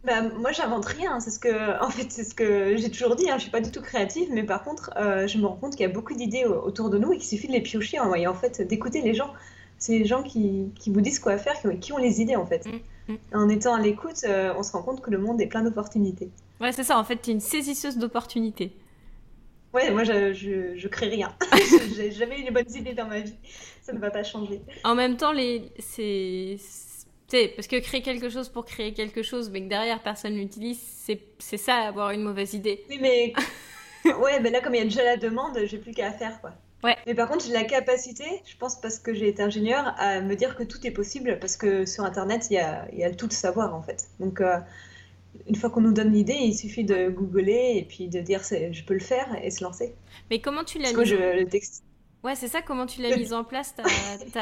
Bah, 0.05 0.23
moi 0.23 0.53
j'invente 0.53 0.87
rien 0.87 1.19
c'est 1.21 1.31
ce 1.31 1.39
que 1.39 1.83
en 1.85 1.91
fait 1.91 2.11
c'est 2.11 2.25
ce 2.25 2.35
que 2.35 2.77
j'ai 2.77 2.91
toujours 2.91 3.17
dit 3.17 3.31
hein. 3.31 3.35
je 3.37 3.43
suis 3.43 3.51
pas 3.51 3.61
du 3.61 3.71
tout 3.71 3.83
créative 3.83 4.29
mais 4.33 4.45
par 4.45 4.63
contre 4.63 4.91
euh, 4.97 5.27
je 5.27 5.39
me 5.39 5.47
rends 5.47 5.57
compte 5.57 5.73
qu'il 5.73 5.83
y 5.83 5.91
a 5.91 5.93
beaucoup 5.93 6.15
d'idées 6.15 6.45
autour 6.45 6.91
de 6.91 6.99
nous 6.99 7.13
et 7.13 7.19
qu'il 7.19 7.27
suffit 7.27 7.49
de 7.49 7.53
les 7.53 7.61
piocher 7.61 7.99
en 7.99 8.13
en 8.13 8.35
fait 8.35 8.63
d'écouter 8.63 9.03
les 9.03 9.15
gens. 9.15 9.33
C'est 9.81 9.97
les 9.97 10.07
gens 10.07 10.25
qui, 10.25 10.73
qui, 10.75 10.91
vous 10.91 11.01
disent 11.01 11.21
quoi 11.21 11.39
faire 11.39 11.55
qui, 11.81 11.93
ont 11.93 11.99
les 11.99 12.21
idées 12.21 12.35
en 12.35 12.47
fait. 12.47 12.67
Mm, 12.67 13.13
mm. 13.13 13.19
en 13.33 13.49
étant 13.49 13.75
à 13.75 13.81
l'écoute 13.81 14.25
euh, 14.25 14.53
on 14.57 14.65
se 14.65 14.73
rend 14.73 14.83
compte 14.83 15.01
que 15.01 15.11
le 15.11 15.19
monde 15.19 15.41
est 15.41 15.47
plein 15.47 15.63
d'opportunités. 15.63 16.31
Ouais 16.61 16.73
c'est 16.73 16.85
ça 16.85 16.99
en 16.99 17.05
fait 17.05 17.21
tu 17.21 17.31
es 17.31 17.33
une 17.33 17.41
saisisseuse 17.41 17.99
d'opportunités 17.99 18.73
Ouais, 19.75 19.91
moi 19.91 20.05
je, 20.05 20.33
je, 20.33 20.89
crée 20.89 21.09
rien. 21.09 21.35
J'ai 21.97 22.11
jamais 22.11 22.41
eu 22.41 22.45
les 22.45 22.51
bonnes 22.51 22.75
idées 22.75 22.95
dans 22.95 23.07
ma 23.07 23.21
vie. 23.21 23.37
Ça 23.83 23.93
ne 23.93 23.99
va 23.99 24.11
pas 24.11 24.25
changer. 24.25 24.63
En 24.85 24.95
même 24.95 25.17
temps, 25.17 25.33
les... 25.33 25.73
c'est. 25.79 26.59
parce 27.55 27.69
que 27.69 27.79
créer 27.81 28.03
quelque 28.03 28.31
chose 28.31 28.49
pour 28.49 28.65
créer 28.65 28.95
quelque 28.95 29.23
chose, 29.23 29.51
mais 29.51 29.63
que 29.63 29.69
derrière 29.69 30.03
personne 30.03 30.35
l'utilise, 30.35 30.81
c'est 31.39 31.57
ça 31.57 31.77
avoir 31.77 32.11
une 32.13 32.23
mauvaise 32.23 32.55
idée. 32.55 32.85
Oui, 32.89 32.99
mais. 33.01 33.35
ouais, 34.05 34.41
mais 34.41 34.51
là, 34.51 34.61
comme 34.61 34.75
il 34.75 34.79
y 34.79 34.83
a 34.83 34.85
déjà 34.85 35.05
la 35.05 35.17
demande, 35.17 35.59
j'ai 35.65 35.79
plus 35.79 35.93
qu'à 35.93 36.13
faire, 36.13 36.41
quoi. 36.41 36.53
Ouais. 36.83 36.97
Mais 37.07 37.15
par 37.15 37.29
contre, 37.29 37.45
j'ai 37.45 37.53
la 37.53 37.65
capacité, 37.65 38.25
je 38.47 38.57
pense 38.57 38.81
parce 38.81 39.01
que 39.01 39.13
j'ai 39.13 39.29
été 39.29 39.43
ingénieur, 39.43 39.95
à 39.99 40.21
me 40.21 40.37
dire 40.37 40.57
que 40.57 40.63
tout 40.63 40.87
est 40.87 40.93
possible, 40.93 41.39
parce 41.41 41.57
que 41.57 41.85
sur 41.85 42.05
Internet, 42.05 42.47
il 42.51 42.55
y 42.55 42.59
a, 42.59 42.87
y 42.95 43.05
a 43.05 43.11
tout 43.11 43.27
le 43.27 43.35
savoir, 43.35 43.75
en 43.75 43.83
fait. 43.83 44.09
Donc. 44.19 44.41
Euh, 44.41 44.59
une 45.49 45.57
fois 45.57 45.71
qu'on 45.71 45.81
nous 45.81 45.93
donne 45.93 46.13
l'idée, 46.13 46.37
il 46.39 46.55
suffit 46.55 46.85
de 46.85 47.09
googler 47.09 47.75
et 47.77 47.85
puis 47.85 48.09
de 48.09 48.21
dire 48.21 48.41
je 48.43 48.85
peux 48.85 48.95
le 48.95 49.01
faire 49.01 49.27
et 49.43 49.51
se 49.51 49.65
lancer. 49.65 49.95
Mais 50.31 50.41
comment 50.41 50.65
tu 50.65 50.79
l'as 50.79 50.93
mis 50.93 51.05
je, 51.05 51.17
le 51.17 51.47
texte... 51.47 51.85
Ouais, 52.25 52.35
c'est 52.35 52.49
ça, 52.49 52.63
comment 52.63 52.85
tu 52.85 53.01
l'as 53.01 53.17
mise 53.17 53.33
en 53.33 53.45
place 53.45 53.77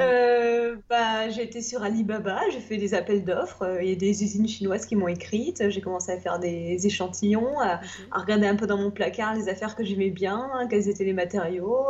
euh, 0.00 0.76
bah, 0.88 1.28
J'ai 1.28 1.42
été 1.42 1.60
sur 1.60 1.82
Alibaba, 1.82 2.40
j'ai 2.50 2.60
fait 2.60 2.78
des 2.78 2.94
appels 2.94 3.24
d'offres, 3.24 3.78
il 3.82 3.90
y 3.90 3.92
a 3.92 3.94
des 3.94 4.24
usines 4.24 4.48
chinoises 4.48 4.86
qui 4.86 4.96
m'ont 4.96 5.08
écrite, 5.08 5.68
j'ai 5.68 5.80
commencé 5.82 6.12
à 6.12 6.18
faire 6.18 6.38
des 6.38 6.86
échantillons, 6.86 7.60
à, 7.60 7.80
regarder 8.10 8.46
un 8.46 8.56
peu 8.56 8.66
dans 8.66 8.78
mon 8.78 8.90
placard 8.90 9.34
les 9.34 9.50
affaires 9.50 9.76
que 9.76 9.84
j'aimais 9.84 10.08
bien, 10.08 10.48
quels 10.70 10.88
étaient 10.88 11.04
les 11.04 11.12
matériaux, 11.12 11.88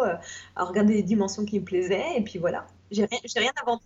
à 0.57 0.65
regarder 0.65 0.95
les 0.95 1.05
dimensions 1.05 1.45
qui 1.45 1.61
me 1.61 1.65
plaisaient, 1.65 2.17
et 2.17 2.23
puis 2.23 2.41
voilà. 2.41 2.67
J'ai 2.95 3.07
rien, 3.07 3.19
rien 3.37 3.53
inventé. 3.63 3.85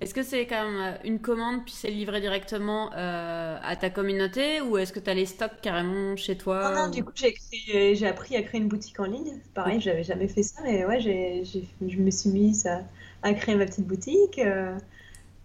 est-ce 0.00 0.14
que 0.14 0.22
c'est 0.22 0.46
quand 0.46 0.64
même 0.64 0.80
euh, 0.80 0.98
une 1.04 1.20
commande 1.20 1.64
puis 1.64 1.74
c'est 1.74 1.90
livré 1.90 2.20
directement 2.20 2.90
euh, 2.94 3.58
à 3.62 3.76
ta 3.76 3.90
communauté 3.90 4.60
ou 4.60 4.78
est-ce 4.78 4.92
que 4.92 5.00
tu 5.00 5.10
as 5.10 5.14
les 5.14 5.26
stocks 5.26 5.60
carrément 5.60 6.16
chez 6.16 6.36
toi 6.36 6.70
Non, 6.70 6.84
non, 6.84 6.88
du 6.90 7.04
coup 7.04 7.12
j'ai, 7.14 8.06
appris 8.06 8.36
à 8.36 8.42
créer 8.42 8.60
une 8.60 8.68
boutique 8.68 8.98
en 9.00 9.04
ligne. 9.04 9.38
Pareil, 9.52 9.80
j'avais 9.80 10.04
jamais 10.04 10.28
fait 10.28 10.42
ça, 10.42 10.62
mais 10.62 10.84
ouais, 10.84 11.00
j'ai, 11.00 11.44
je 11.44 11.96
me 11.98 12.10
suis 12.10 12.30
mise 12.30 12.66
à, 12.66 12.82
à 13.22 13.34
créer 13.34 13.56
ma 13.56 13.66
petite 13.66 13.86
boutique, 13.86 14.38
euh, 14.38 14.78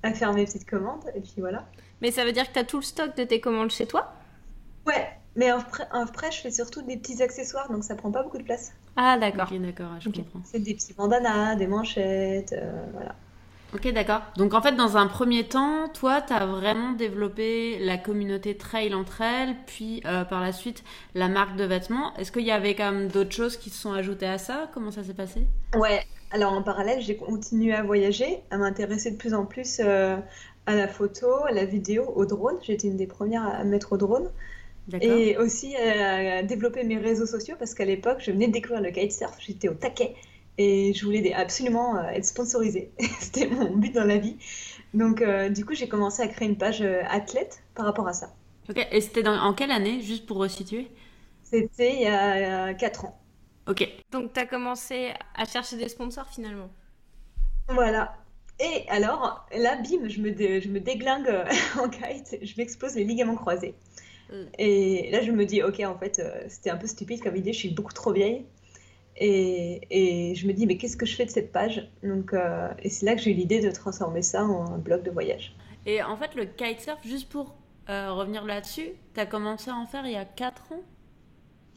à 0.03 0.13
faire 0.13 0.33
mes 0.33 0.45
petites 0.45 0.69
commandes 0.69 1.03
et 1.15 1.19
puis 1.19 1.35
voilà. 1.37 1.65
Mais 2.01 2.11
ça 2.11 2.23
veut 2.23 2.31
dire 2.31 2.47
que 2.47 2.53
tu 2.53 2.59
as 2.59 2.63
tout 2.63 2.77
le 2.77 2.83
stock 2.83 3.15
de 3.17 3.23
tes 3.25 3.41
commandes 3.41 3.71
chez 3.71 3.87
toi? 3.87 4.13
Ouais, 4.85 5.09
mais 5.35 5.51
en 5.51 5.59
vrai, 5.59 6.31
je 6.31 6.39
fais 6.39 6.51
surtout 6.51 6.81
des 6.81 6.97
petits 6.97 7.21
accessoires 7.21 7.69
donc 7.69 7.83
ça 7.83 7.95
prend 7.95 8.11
pas 8.11 8.23
beaucoup 8.23 8.37
de 8.37 8.43
place. 8.43 8.71
Ah, 9.01 9.17
d'accord. 9.17 9.47
Ok, 9.49 9.61
d'accord, 9.61 9.91
je 10.01 10.09
comprends. 10.09 10.41
C'est 10.43 10.59
des 10.59 10.73
petits 10.73 10.93
bandanas, 10.93 11.55
des 11.55 11.67
manchettes, 11.67 12.51
euh, 12.51 12.85
voilà. 12.91 13.15
Ok, 13.73 13.87
d'accord. 13.93 14.21
Donc 14.35 14.53
en 14.53 14.61
fait, 14.61 14.73
dans 14.73 14.97
un 14.97 15.07
premier 15.07 15.45
temps, 15.45 15.87
toi, 15.93 16.21
tu 16.21 16.33
as 16.33 16.45
vraiment 16.45 16.91
développé 16.91 17.79
la 17.79 17.97
communauté 17.97 18.57
trail 18.57 18.93
entre 18.93 19.21
elles, 19.21 19.55
puis 19.67 20.01
euh, 20.05 20.25
par 20.25 20.41
la 20.41 20.51
suite 20.51 20.83
la 21.15 21.29
marque 21.29 21.55
de 21.55 21.63
vêtements. 21.63 22.13
Est-ce 22.17 22.33
qu'il 22.33 22.45
y 22.45 22.51
avait 22.51 22.75
quand 22.75 22.91
même 22.91 23.07
d'autres 23.07 23.31
choses 23.31 23.55
qui 23.55 23.69
se 23.69 23.79
sont 23.79 23.93
ajoutées 23.93 24.27
à 24.27 24.37
ça? 24.37 24.69
Comment 24.73 24.91
ça 24.91 25.05
s'est 25.05 25.13
passé? 25.13 25.47
Ouais, 25.77 26.01
alors 26.31 26.51
en 26.51 26.61
parallèle, 26.61 26.99
j'ai 26.99 27.15
continué 27.15 27.73
à 27.73 27.83
voyager, 27.83 28.41
à 28.51 28.57
m'intéresser 28.57 29.11
de 29.11 29.17
plus 29.17 29.33
en 29.33 29.45
plus 29.45 29.79
euh, 29.79 30.17
à 30.65 30.75
la 30.75 30.89
photo, 30.89 31.45
à 31.47 31.53
la 31.53 31.63
vidéo, 31.63 32.03
au 32.17 32.25
drone. 32.25 32.57
J'étais 32.63 32.89
une 32.89 32.97
des 32.97 33.07
premières 33.07 33.47
à 33.47 33.63
mettre 33.63 33.93
au 33.93 33.97
drone. 33.97 34.29
Et 35.01 35.37
aussi 35.37 35.75
à 35.75 36.41
développer 36.43 36.83
mes 36.83 36.97
réseaux 36.97 37.25
sociaux 37.25 37.55
parce 37.59 37.73
qu'à 37.73 37.85
l'époque, 37.85 38.17
je 38.19 38.31
venais 38.31 38.47
de 38.47 38.53
découvrir 38.53 38.81
le 38.81 38.91
kitesurf, 38.91 39.35
j'étais 39.39 39.69
au 39.69 39.75
taquet 39.75 40.15
et 40.59 40.93
je 40.93 41.05
voulais 41.05 41.33
absolument 41.33 41.95
euh, 41.95 42.09
être 42.09 42.25
sponsorisée. 42.25 42.91
C'était 43.19 43.47
mon 43.47 43.77
but 43.77 43.95
dans 43.95 44.03
la 44.03 44.17
vie. 44.17 44.35
Donc, 44.93 45.21
euh, 45.21 45.49
du 45.49 45.65
coup, 45.65 45.73
j'ai 45.73 45.87
commencé 45.87 46.21
à 46.21 46.27
créer 46.27 46.49
une 46.49 46.57
page 46.57 46.81
euh, 46.81 47.01
athlète 47.09 47.63
par 47.75 47.85
rapport 47.85 48.07
à 48.07 48.13
ça. 48.13 48.35
Ok, 48.69 48.85
et 48.91 49.01
c'était 49.01 49.27
en 49.27 49.53
quelle 49.53 49.71
année, 49.71 50.01
juste 50.01 50.27
pour 50.27 50.37
resituer? 50.37 50.91
C'était 51.43 51.95
il 51.95 52.01
y 52.01 52.07
a 52.07 52.73
4 52.75 53.05
ans. 53.05 53.19
Ok. 53.67 53.87
Donc, 54.11 54.33
tu 54.33 54.39
as 54.39 54.45
commencé 54.45 55.11
à 55.33 55.45
chercher 55.45 55.77
des 55.77 55.89
sponsors 55.89 56.27
finalement? 56.27 56.69
Voilà. 57.69 58.15
Et 58.59 58.87
alors, 58.89 59.47
là, 59.57 59.77
bim, 59.77 60.07
je 60.07 60.19
me, 60.19 60.59
je 60.59 60.67
me 60.67 60.79
déglingue 60.79 61.33
en 61.79 61.89
kite, 61.89 62.37
je 62.43 62.53
m'expose 62.57 62.93
les 62.95 63.05
ligaments 63.05 63.35
croisés. 63.35 63.73
Mm. 64.29 64.45
Et 64.57 65.11
là, 65.11 65.21
je 65.21 65.31
me 65.31 65.45
dis, 65.45 65.63
ok, 65.63 65.81
en 65.85 65.97
fait, 65.97 66.19
euh, 66.19 66.43
c'était 66.47 66.69
un 66.69 66.77
peu 66.77 66.87
stupide 66.87 67.21
comme 67.21 67.35
idée, 67.35 67.53
je 67.53 67.59
suis 67.59 67.69
beaucoup 67.69 67.93
trop 67.93 68.11
vieille. 68.11 68.45
Et, 69.17 69.81
et 70.31 70.35
je 70.35 70.47
me 70.47 70.53
dis, 70.53 70.65
mais 70.65 70.77
qu'est-ce 70.77 70.95
que 70.95 71.05
je 71.05 71.15
fais 71.15 71.25
de 71.25 71.31
cette 71.31 71.51
page? 71.51 71.89
Donc, 72.03 72.33
euh, 72.33 72.69
Et 72.81 72.89
c'est 72.89 73.05
là 73.05 73.15
que 73.15 73.21
j'ai 73.21 73.31
eu 73.31 73.33
l'idée 73.33 73.59
de 73.59 73.69
transformer 73.71 74.21
ça 74.21 74.45
en 74.45 74.73
un 74.73 74.77
blog 74.77 75.03
de 75.03 75.11
voyage. 75.11 75.55
Et 75.85 76.01
en 76.03 76.15
fait, 76.15 76.35
le 76.35 76.45
kitesurf, 76.45 76.99
juste 77.05 77.29
pour 77.29 77.55
euh, 77.89 78.13
revenir 78.13 78.45
là-dessus, 78.45 78.91
tu 79.13 79.19
as 79.19 79.25
commencé 79.25 79.71
à 79.71 79.75
en 79.75 79.85
faire 79.87 80.05
il 80.05 80.13
y 80.13 80.15
a 80.15 80.25
4 80.25 80.71
ans? 80.71 80.83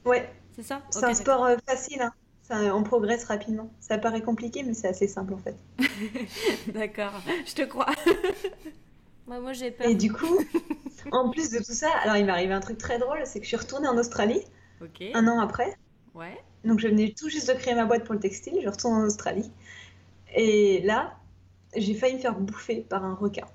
Ouais. 0.04 0.28
C'est 0.54 0.62
ça? 0.62 0.82
C'est 0.90 1.04
un 1.04 1.14
sport 1.14 1.48
facile, 1.66 2.02
hein. 2.02 2.12
ça, 2.42 2.76
on 2.76 2.82
progresse 2.82 3.24
rapidement. 3.24 3.72
Ça 3.80 3.96
paraît 3.96 4.20
compliqué, 4.20 4.62
mais 4.62 4.74
c'est 4.74 4.88
assez 4.88 5.08
simple 5.08 5.32
en 5.32 5.38
fait. 5.38 5.56
D'accord, 6.72 7.14
je 7.46 7.54
te 7.54 7.62
crois. 7.62 7.86
moi 9.26 9.52
j'ai 9.52 9.70
peur. 9.70 9.86
Et 9.86 9.94
du 9.94 10.12
coup, 10.12 10.38
en 11.12 11.30
plus 11.30 11.50
de 11.50 11.58
tout 11.58 11.72
ça, 11.72 11.88
alors 12.02 12.16
il 12.16 12.24
m'est 12.24 12.32
arrivé 12.32 12.52
un 12.52 12.60
truc 12.60 12.78
très 12.78 12.98
drôle, 12.98 13.20
c'est 13.24 13.38
que 13.38 13.44
je 13.44 13.48
suis 13.48 13.56
retournée 13.56 13.88
en 13.88 13.98
Australie 13.98 14.42
un 15.14 15.28
an 15.28 15.40
après. 15.40 15.76
Ouais. 16.14 16.38
Donc 16.64 16.80
je 16.80 16.88
venais 16.88 17.14
tout 17.16 17.28
juste 17.28 17.48
de 17.48 17.54
créer 17.54 17.74
ma 17.74 17.84
boîte 17.84 18.04
pour 18.04 18.14
le 18.14 18.20
textile, 18.20 18.58
je 18.62 18.68
retourne 18.68 18.94
en 18.94 19.04
Australie. 19.04 19.50
Et 20.34 20.80
là, 20.82 21.14
j'ai 21.76 21.94
failli 21.94 22.14
me 22.14 22.20
faire 22.20 22.34
bouffer 22.34 22.80
par 22.80 23.04
un 23.04 23.14
requin. 23.14 23.46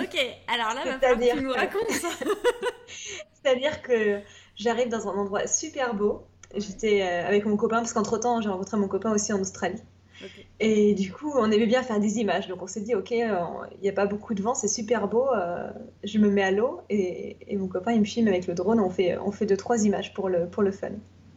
Ok, 0.00 0.16
alors 0.48 0.74
là, 0.74 0.84
va 0.84 0.98
falloir 0.98 1.18
que 1.18 1.38
tu 1.38 1.44
nous 1.44 1.52
racontes 1.52 1.90
ça. 1.90 2.08
C'est-à-dire 3.32 3.80
que 3.82 4.20
j'arrive 4.56 4.88
dans 4.88 5.08
un 5.08 5.14
endroit 5.14 5.46
super 5.46 5.94
beau. 5.94 6.26
J'étais 6.54 7.02
euh, 7.02 7.26
avec 7.26 7.46
mon 7.46 7.56
copain, 7.56 7.78
parce 7.78 7.92
qu'entre-temps, 7.92 8.40
j'ai 8.40 8.48
rencontré 8.48 8.76
mon 8.76 8.88
copain 8.88 9.12
aussi 9.12 9.32
en 9.32 9.40
Australie. 9.40 9.80
Et 10.60 10.94
du 10.94 11.12
coup, 11.12 11.32
on 11.34 11.50
aimait 11.50 11.66
bien 11.66 11.82
faire 11.82 12.00
des 12.00 12.18
images. 12.18 12.48
Donc 12.48 12.62
on 12.62 12.66
s'est 12.66 12.80
dit, 12.80 12.94
ok, 12.94 13.10
il 13.10 13.80
n'y 13.82 13.88
a 13.88 13.92
pas 13.92 14.06
beaucoup 14.06 14.34
de 14.34 14.42
vent, 14.42 14.54
c'est 14.54 14.68
super 14.68 15.08
beau. 15.08 15.26
je 16.04 16.18
me 16.18 16.30
mets 16.30 16.42
à 16.42 16.50
l'eau 16.50 16.80
et, 16.90 17.36
mon 17.56 17.68
copain, 17.68 17.92
il 17.92 18.00
me 18.00 18.04
filme 18.04 18.28
avec 18.28 18.46
le 18.46 18.54
drone. 18.54 18.80
On 18.80 18.90
fait, 18.90 19.18
on 19.18 19.30
fait 19.30 19.46
deux, 19.46 19.56
trois 19.56 19.84
images 19.84 20.14
pour 20.14 20.28
le, 20.28 20.46
pour 20.46 20.62
le 20.62 20.70
fun. 20.70 20.90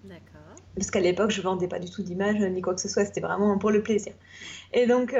D'accord. 0.04 0.26
Parce 0.76 0.92
qu'à 0.92 1.02
l'époque, 1.02 1.32
je 1.32 1.42
vendais 1.42 1.68
pas 1.68 1.80
du 1.80 1.90
tout 1.90 2.04
d'images 2.04 2.40
ni 2.40 2.62
quoi 2.62 2.74
que 2.74 2.82
ce 2.82 2.90
soit. 2.90 3.06
C'était 3.06 3.22
vraiment 3.22 3.58
pour 3.58 3.72
le 3.72 3.84
plaisir. 3.84 4.14
Et 4.74 4.88
donc 4.88 5.14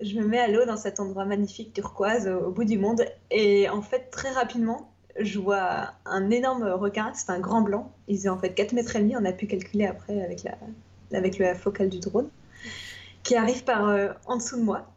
je 0.00 0.18
me 0.18 0.26
mets 0.26 0.38
à 0.38 0.48
l'eau 0.48 0.64
dans 0.64 0.76
cet 0.76 1.00
endroit 1.00 1.24
magnifique 1.24 1.72
turquoise 1.72 2.28
au, 2.28 2.50
bout 2.50 2.64
du 2.64 2.78
monde. 2.78 3.04
Et 3.30 3.68
en 3.68 3.82
fait, 3.82 4.10
très 4.10 4.30
rapidement, 4.30 4.92
je 5.18 5.38
vois 5.38 5.92
un 6.04 6.30
énorme 6.30 6.64
requin. 6.64 7.12
C'est 7.14 7.30
un 7.30 7.40
grand 7.40 7.62
blanc. 7.62 7.92
Il 8.06 8.16
faisait 8.16 8.28
en 8.28 8.38
fait 8.38 8.54
4 8.54 8.72
mètres 8.72 8.94
et 8.96 9.00
demi. 9.00 9.16
On 9.16 9.24
a 9.24 9.32
pu 9.32 9.46
calculer 9.46 9.86
après 9.86 10.22
avec 10.22 10.44
la, 10.44 10.56
avec 11.12 11.38
le 11.38 11.54
focale 11.54 11.88
du 11.88 12.00
drone. 12.00 12.28
Qui 13.22 13.36
arrive 13.36 13.64
par 13.64 13.88
euh, 13.88 14.08
en 14.26 14.36
dessous 14.36 14.56
de 14.56 14.62
moi. 14.62 14.90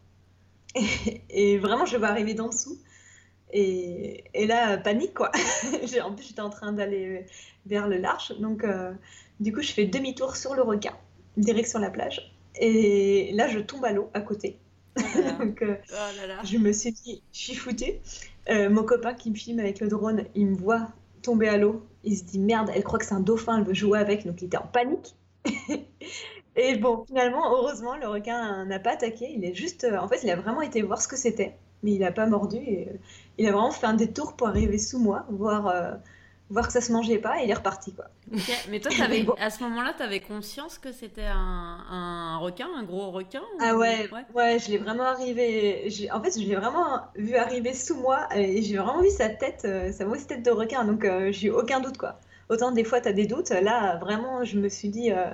Et, 1.29 1.57
vraiment, 1.57 1.85
je 1.85 1.97
vais 1.97 2.07
arriver 2.07 2.33
d'en 2.33 2.49
dessous. 2.49 2.77
Et, 3.51 4.23
et, 4.33 4.47
là, 4.47 4.77
panique 4.77 5.13
quoi. 5.13 5.31
en 6.03 6.13
plus, 6.13 6.27
j'étais 6.27 6.41
en 6.41 6.49
train 6.49 6.71
d'aller 6.71 7.25
vers 7.65 7.87
le 7.87 7.97
large. 7.97 8.33
Donc, 8.39 8.63
euh, 8.63 8.93
du 9.39 9.53
coup, 9.53 9.61
je 9.61 9.71
fais 9.71 9.85
demi-tour 9.85 10.35
sur 10.35 10.55
le 10.55 10.61
requin, 10.61 10.93
direction 11.37 11.79
la 11.79 11.89
plage. 11.89 12.33
Et 12.55 13.31
là, 13.33 13.47
je 13.47 13.59
tombe 13.59 13.83
à 13.85 13.91
l'eau 13.91 14.09
à 14.13 14.21
côté. 14.21 14.57
Donc, 15.39 15.61
euh, 15.61 15.75
oh 15.91 16.43
je 16.43 16.57
me 16.57 16.71
suis 16.71 16.91
dit, 16.91 17.21
je 17.31 17.39
suis 17.39 17.55
foutue. 17.55 17.93
Euh, 18.49 18.69
mon 18.69 18.83
copain 18.83 19.13
qui 19.13 19.29
me 19.29 19.35
filme 19.35 19.59
avec 19.59 19.79
le 19.79 19.87
drone, 19.87 20.25
il 20.35 20.47
me 20.47 20.55
voit 20.55 20.89
tomber 21.21 21.47
à 21.47 21.57
l'eau. 21.57 21.85
Il 22.03 22.17
se 22.17 22.23
dit 22.23 22.39
merde, 22.39 22.71
elle 22.73 22.83
croit 22.83 22.99
que 22.99 23.05
c'est 23.05 23.13
un 23.13 23.19
dauphin, 23.19 23.59
elle 23.59 23.65
veut 23.65 23.73
jouer 23.73 23.99
avec, 23.99 24.25
donc 24.25 24.41
il 24.41 24.45
était 24.45 24.57
en 24.57 24.67
panique. 24.67 25.15
et 26.55 26.75
bon, 26.77 27.05
finalement, 27.07 27.51
heureusement, 27.51 27.97
le 27.97 28.07
requin 28.07 28.65
n'a 28.65 28.79
pas 28.79 28.91
attaqué. 28.91 29.31
Il 29.33 29.45
est 29.45 29.53
juste, 29.55 29.83
euh, 29.83 29.97
en 29.97 30.07
fait, 30.07 30.21
il 30.23 30.29
a 30.29 30.35
vraiment 30.35 30.61
été 30.61 30.81
voir 30.81 31.01
ce 31.01 31.07
que 31.07 31.17
c'était, 31.17 31.55
mais 31.83 31.91
il 31.91 31.99
n'a 31.99 32.11
pas 32.11 32.25
mordu. 32.25 32.57
Et, 32.57 32.89
il 33.37 33.47
a 33.47 33.51
vraiment 33.51 33.71
fait 33.71 33.87
un 33.87 33.93
détour 33.93 34.35
pour 34.35 34.47
arriver 34.47 34.77
sous 34.77 34.99
moi, 34.99 35.25
voir 35.29 35.99
voir 36.51 36.67
que 36.67 36.73
ça 36.73 36.81
se 36.81 36.91
mangeait 36.91 37.17
pas 37.17 37.41
et 37.41 37.45
il 37.45 37.49
est 37.49 37.55
reparti 37.55 37.93
quoi. 37.93 38.05
Mais 38.69 38.79
toi, 38.79 38.91
avais, 39.01 39.25
à 39.39 39.49
ce 39.49 39.63
moment-là, 39.63 39.93
tu 39.95 40.03
avais 40.03 40.19
conscience 40.19 40.77
que 40.77 40.91
c'était 40.91 41.25
un, 41.25 41.37
un, 41.89 42.37
requin, 42.37 42.67
un 42.75 42.83
gros 42.83 43.09
requin 43.09 43.41
Ah 43.59 43.75
ouais, 43.75 44.09
ouais, 44.35 44.59
je 44.59 44.69
l'ai 44.69 44.77
vraiment 44.77 45.05
arrivé. 45.05 45.89
En 46.11 46.21
fait, 46.21 46.39
je 46.39 46.45
l'ai 46.45 46.55
vraiment 46.55 47.01
vu 47.15 47.35
arriver 47.35 47.73
sous 47.73 47.95
moi 47.95 48.27
et 48.35 48.61
j'ai 48.61 48.77
vraiment 48.77 49.01
vu 49.01 49.09
sa 49.09 49.29
tête, 49.29 49.61
euh, 49.65 49.91
sa 49.91 50.05
mauvaise 50.05 50.27
tête 50.27 50.43
de 50.43 50.51
requin. 50.51 50.83
Donc, 50.83 51.05
euh, 51.05 51.31
j'ai 51.31 51.47
eu 51.47 51.51
aucun 51.51 51.79
doute 51.79 51.97
quoi. 51.97 52.19
Autant 52.51 52.73
des 52.73 52.83
fois, 52.83 52.99
tu 52.99 53.07
as 53.07 53.13
des 53.13 53.27
doutes. 53.27 53.49
Là, 53.49 53.95
vraiment, 53.95 54.43
je 54.43 54.59
me 54.59 54.67
suis 54.67 54.89
dit, 54.89 55.09
euh, 55.11 55.25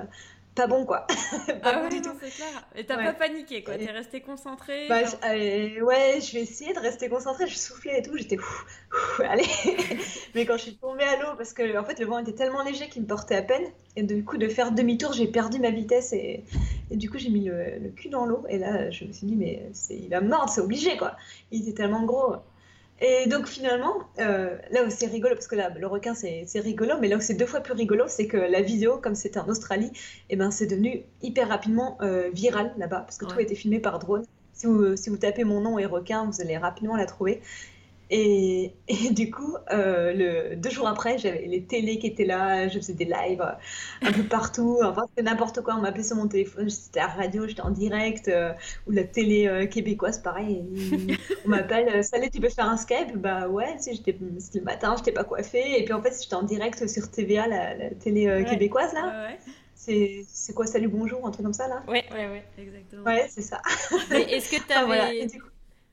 pas 0.54 0.68
bon 0.68 0.86
quoi. 0.86 1.08
pas 1.48 1.56
ah 1.64 1.82
bon 1.82 1.90
du 1.90 2.00
tout. 2.00 2.12
C'est 2.22 2.30
clair. 2.30 2.68
Et 2.76 2.86
t'as 2.86 2.98
pas 2.98 3.14
paniqué 3.14 3.64
quoi, 3.64 3.76
t'es 3.76 3.90
resté 3.90 4.22
concentré. 4.22 4.88
Bah, 4.88 5.00
euh, 5.26 5.82
ouais, 5.82 6.20
je 6.22 6.34
vais 6.34 6.42
essayer 6.42 6.74
de 6.74 6.80
rester 6.80 7.10
concentré. 7.10 7.48
Je 7.48 7.58
soufflais 7.58 7.98
et 7.98 8.02
tout, 8.04 8.16
j'étais 8.18 8.38
allez. 9.28 9.48
Mais 10.36 10.46
quand 10.46 10.58
je 10.58 10.64
suis 10.64 10.76
tombée 10.76 11.06
à 11.06 11.16
l'eau, 11.16 11.36
parce 11.38 11.54
que 11.54 11.76
en 11.76 11.84
fait 11.84 12.00
le 12.00 12.06
vent 12.06 12.20
était 12.20 12.34
tellement 12.34 12.64
léger 12.64 12.88
qu'il 12.88 13.02
me 13.02 13.08
portait 13.08 13.36
à 13.36 13.42
peine, 13.42 13.66
et 13.96 14.04
du 14.04 14.24
coup 14.24 14.38
de 14.38 14.48
faire 14.48 14.72
demi-tour, 14.72 15.14
j'ai 15.14 15.28
perdu 15.28 15.60
ma 15.60 15.72
vitesse 15.72 16.14
et, 16.14 16.44
et 16.92 16.98
du 16.98 17.10
coup 17.10 17.18
j'ai 17.18 17.30
mis 17.30 17.46
le, 17.46 17.80
le, 17.80 17.90
cul 17.90 18.10
dans 18.10 18.28
l'eau. 18.28 18.46
Et 18.48 18.60
là, 18.60 18.92
je 18.92 19.06
me 19.06 19.12
suis 19.12 19.26
dit 19.26 19.36
mais 19.36 19.70
il 19.90 20.10
va 20.10 20.22
mordre, 20.22 20.52
c'est 20.52 20.62
obligé 20.62 20.98
quoi. 20.98 21.16
Il 21.52 21.62
était 21.64 21.82
tellement 21.82 22.04
gros. 22.04 22.36
Et 23.00 23.28
donc 23.28 23.48
finalement, 23.48 23.94
euh, 24.20 24.58
là 24.72 24.84
où 24.84 24.90
c'est 24.90 25.06
rigolo, 25.06 25.36
parce 25.36 25.48
que 25.48 25.56
là, 25.56 25.70
le 25.70 25.86
requin 25.86 26.16
c'est 26.16 26.60
rigolo, 26.60 26.96
mais 27.00 27.08
là 27.08 27.18
où 27.18 27.22
c'est 27.22 27.36
deux 27.36 27.46
fois 27.46 27.60
plus 27.60 27.74
rigolo, 27.74 28.06
c'est 28.08 28.28
que 28.28 28.38
la 28.38 28.62
vidéo, 28.62 28.98
comme 28.98 29.14
c'était 29.14 29.40
en 29.40 29.48
Australie, 29.50 29.92
et 30.30 30.32
eh 30.32 30.36
ben, 30.36 30.50
c'est 30.50 30.66
devenu 30.66 31.04
hyper 31.22 31.50
rapidement 31.50 31.98
euh, 32.02 32.30
viral 32.34 32.74
là-bas, 32.78 33.02
parce 33.02 33.18
que 33.18 33.26
tout 33.26 33.38
a 33.38 33.42
été 33.42 33.54
filmé 33.54 33.80
par 33.80 34.00
drone. 34.00 34.26
Si 34.54 34.66
vous, 34.66 34.96
si 34.96 35.12
vous 35.12 35.18
tapez 35.18 35.44
mon 35.44 35.62
nom 35.62 35.78
et 35.78 35.86
requin, 35.86 36.26
vous 36.26 36.42
allez 36.42 36.58
rapidement 36.58 36.96
la 36.96 37.06
trouver. 37.06 37.42
Et, 38.10 38.74
du 39.12 39.32
coup, 39.32 39.58
euh, 39.72 40.14
le, 40.14 40.56
deux 40.56 40.70
jours 40.70 40.88
après, 40.88 41.18
j'avais 41.18 41.46
les 41.46 41.64
télés 41.64 42.00
qui 42.00 42.08
étaient 42.08 42.26
là, 42.26 42.70
je 42.70 42.78
faisais 42.78 42.94
des 42.94 43.06
lives 43.06 43.42
euh, 43.42 44.08
un 44.08 44.12
peu 44.14 44.24
partout. 44.24 44.80
Enfin, 44.88 45.04
c'était 45.10 45.30
n'importe 45.30 45.62
quoi. 45.62 45.76
On 45.76 45.82
m'appelait 45.82 46.04
sur 46.04 46.16
mon 46.16 46.28
téléphone, 46.28 46.70
j'étais 46.70 47.02
à 47.02 47.08
la 47.08 47.14
radio, 47.14 47.48
j'étais 47.48 47.62
en 47.62 47.72
direct. 47.72 48.30
Euh, 48.30 48.54
ou 48.88 48.92
la 48.92 49.04
télé 49.04 49.68
québécoise, 49.70 50.20
pareil. 50.20 50.64
on 51.46 51.50
m'appelle, 51.50 52.04
salut, 52.04 52.30
tu 52.30 52.40
peux 52.40 52.50
faire 52.50 52.70
un 52.70 52.78
Skype? 52.78 53.18
Bah 53.18 53.50
ouais, 53.50 53.76
tu 53.78 53.96
sais, 53.96 53.96
c'était 53.96 54.60
le 54.60 54.64
matin, 54.64 54.96
j'étais 54.98 55.12
pas 55.12 55.26
coiffée. 55.26 55.80
Et 55.80 55.84
puis 55.84 55.94
en 55.94 56.02
fait, 56.02 56.18
j'étais 56.22 56.36
en 56.36 56.44
direct 56.44 56.88
sur 56.88 57.12
TVA, 57.12 57.48
la, 57.48 57.90
télé 57.96 58.46
québécoise, 58.50 58.94
là. 58.94 59.28
Ouais, 59.28 59.38
C'est 59.76 60.54
quoi, 60.54 60.66
salut, 60.66 60.88
bonjour, 60.88 61.28
un 61.28 61.32
truc 61.32 61.44
comme 61.44 61.54
ça, 61.54 61.68
là? 61.68 61.84
Ouais, 61.88 62.06
ouais, 62.14 62.28
ouais, 62.30 62.44
exactement. 62.58 63.04
Ouais, 63.04 63.28
c'est 63.30 63.42
ça. 63.42 63.62
Est-ce 64.12 64.50
que 64.50 64.66
tu 64.66 64.74
avais. 64.74 65.28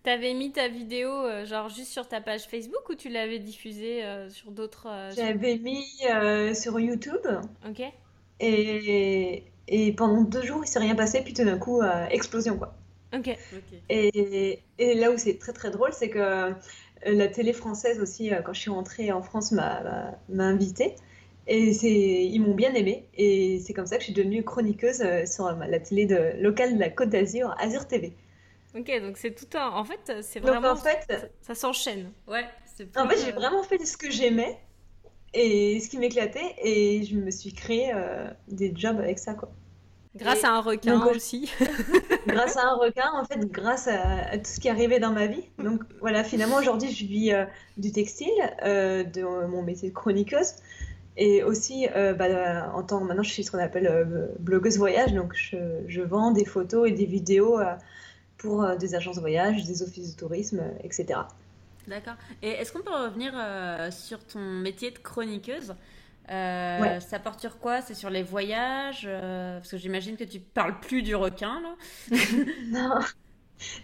T'avais 0.05 0.35
mis 0.35 0.53
ta 0.53 0.69
vidéo 0.69 1.09
euh, 1.09 1.47
genre 1.47 1.71
juste 1.71 1.91
sur 1.91 2.07
ta 2.07 2.21
page 2.21 2.43
Facebook 2.43 2.87
ou 2.91 2.95
tu 2.95 3.09
l'avais 3.09 3.39
diffusée 3.39 4.05
euh, 4.05 4.29
sur 4.29 4.51
d'autres 4.51 4.87
euh, 4.87 5.11
J'avais 5.17 5.57
mis 5.57 5.87
sur 6.55 6.79
YouTube. 6.79 7.27
Ok. 7.67 7.83
Et, 8.39 9.45
et 9.67 9.93
pendant 9.93 10.21
deux 10.21 10.43
jours, 10.43 10.61
il 10.63 10.69
s'est 10.69 10.79
rien 10.79 10.95
passé, 10.95 11.23
puis 11.23 11.33
tout 11.33 11.45
d'un 11.45 11.57
coup, 11.57 11.81
explosion 12.11 12.59
quoi. 12.59 12.75
Ok. 13.17 13.35
Et, 13.89 14.61
et, 14.79 14.95
là 14.95 15.11
où 15.11 15.17
c'est 15.17 15.39
très 15.39 15.53
très 15.53 15.71
drôle, 15.71 15.93
c'est 15.95 16.11
que 16.11 16.53
la 17.07 17.29
télé 17.29 17.55
française 17.55 17.99
aussi, 18.01 18.31
quand 18.45 18.53
je 18.53 18.61
suis 18.61 18.71
rentrée 18.71 19.11
en 19.11 19.23
France, 19.23 19.53
m'a 19.53 20.19
invitée. 20.39 20.97
Et 21.47 22.25
ils 22.25 22.41
m'ont 22.41 22.55
bien 22.55 22.75
aimé. 22.75 23.07
Et 23.17 23.61
c'est 23.61 23.73
comme 23.73 23.87
ça 23.87 23.97
que 23.97 24.03
je 24.03 24.07
suis 24.07 24.15
devenue 24.15 24.45
chroniqueuse 24.45 25.03
sur 25.25 25.51
la 25.51 25.79
télé 25.79 26.05
de, 26.05 26.43
locale 26.43 26.75
de 26.75 26.81
la 26.81 26.91
Côte 26.91 27.09
d'Azur, 27.09 27.55
Azur 27.59 27.87
TV. 27.87 28.13
Ok, 28.77 28.91
donc 29.01 29.17
c'est 29.17 29.35
tout 29.35 29.57
un. 29.57 29.71
En 29.71 29.85
fait, 29.85 30.23
c'est 30.23 30.41
vraiment. 30.41 30.71
en 30.71 30.77
fait, 30.77 31.31
ça, 31.43 31.55
s'enchaîne. 31.55 32.11
Ouais. 32.27 32.45
En 32.97 33.09
fait, 33.09 33.19
j'ai 33.25 33.33
euh, 33.33 33.37
vraiment 33.37 33.63
fait 33.63 33.85
ce 33.85 33.97
que 33.97 34.11
j'aimais 34.11 34.59
et 35.33 35.79
ce 35.81 35.89
qui 35.89 35.99
m'éclatait 35.99 36.55
et 36.63 37.05
je 37.05 37.17
me 37.17 37.31
suis 37.31 37.53
créé 37.53 37.93
euh, 37.95 38.29
des 38.49 38.73
jobs 38.75 38.99
avec 38.99 39.19
ça, 39.19 39.35
quoi. 39.35 39.51
Grâce 40.17 40.45
à 40.45 40.51
un 40.51 40.61
requin 40.61 41.05
aussi. 41.07 41.53
grâce 42.27 42.57
à 42.57 42.63
un 42.63 42.75
requin, 42.75 43.11
en 43.15 43.25
fait, 43.25 43.47
grâce 43.51 43.89
à, 43.89 44.39
tout 44.39 44.51
ce 44.51 44.61
qui 44.61 44.69
arrivait 44.69 45.01
dans 45.01 45.13
ma 45.13 45.27
vie. 45.27 45.45
Donc 45.59 45.83
voilà, 46.01 46.25
finalement, 46.25 46.57
aujourd'hui, 46.57 46.91
je 46.91 47.05
vis 47.05 47.33
euh, 47.33 47.45
du 47.77 47.93
textile, 47.93 48.29
de 48.63 49.47
mon 49.47 49.63
métier 49.63 49.91
de 49.91 49.95
chroniqueuse. 49.95 50.55
Et 51.17 51.45
aussi, 51.45 51.87
bah, 51.95 52.73
en 52.75 52.83
tant 52.83 53.01
maintenant, 53.01 53.23
je 53.23 53.31
suis 53.31 53.45
ce 53.45 53.53
qu'on 53.53 53.59
appelle 53.59 54.31
blogueuse 54.41 54.79
voyage. 54.79 55.13
Donc, 55.15 55.33
je, 55.35 55.57
je, 55.87 56.01
vends 56.01 56.33
des 56.33 56.45
photos 56.45 56.89
et 56.89 56.93
des 56.93 57.07
vidéos 57.07 57.61
pour 58.39 58.63
euh, 58.63 58.77
des 58.77 58.95
agences 58.95 59.17
de 59.17 59.21
voyage, 59.21 59.65
des 59.65 59.83
offices 59.83 60.15
de 60.15 60.19
tourisme, 60.19 60.63
etc. 60.83 61.21
D'accord. 61.87 62.15
Et 62.43 62.51
est-ce 62.51 62.73
qu'on 62.73 62.83
peut 62.83 62.95
revenir 62.95 63.33
euh, 63.35 63.91
sur 63.91 64.25
ton 64.25 64.41
métier 64.41 64.91
de 64.91 64.99
chroniqueuse? 64.99 65.75
Euh, 66.31 67.01
Ça 67.01 67.19
porte 67.19 67.41
sur 67.41 67.59
quoi? 67.59 67.83
C'est 67.83 67.95
sur 67.95 68.09
les 68.09 68.23
voyages 68.23 69.07
Parce 69.07 69.71
que 69.71 69.77
j'imagine 69.77 70.17
que 70.17 70.25
tu 70.25 70.41
parles 70.41 70.81
plus 70.81 71.03
du 71.03 71.15
requin, 71.15 71.61
là. 71.61 72.17
non. 72.67 73.01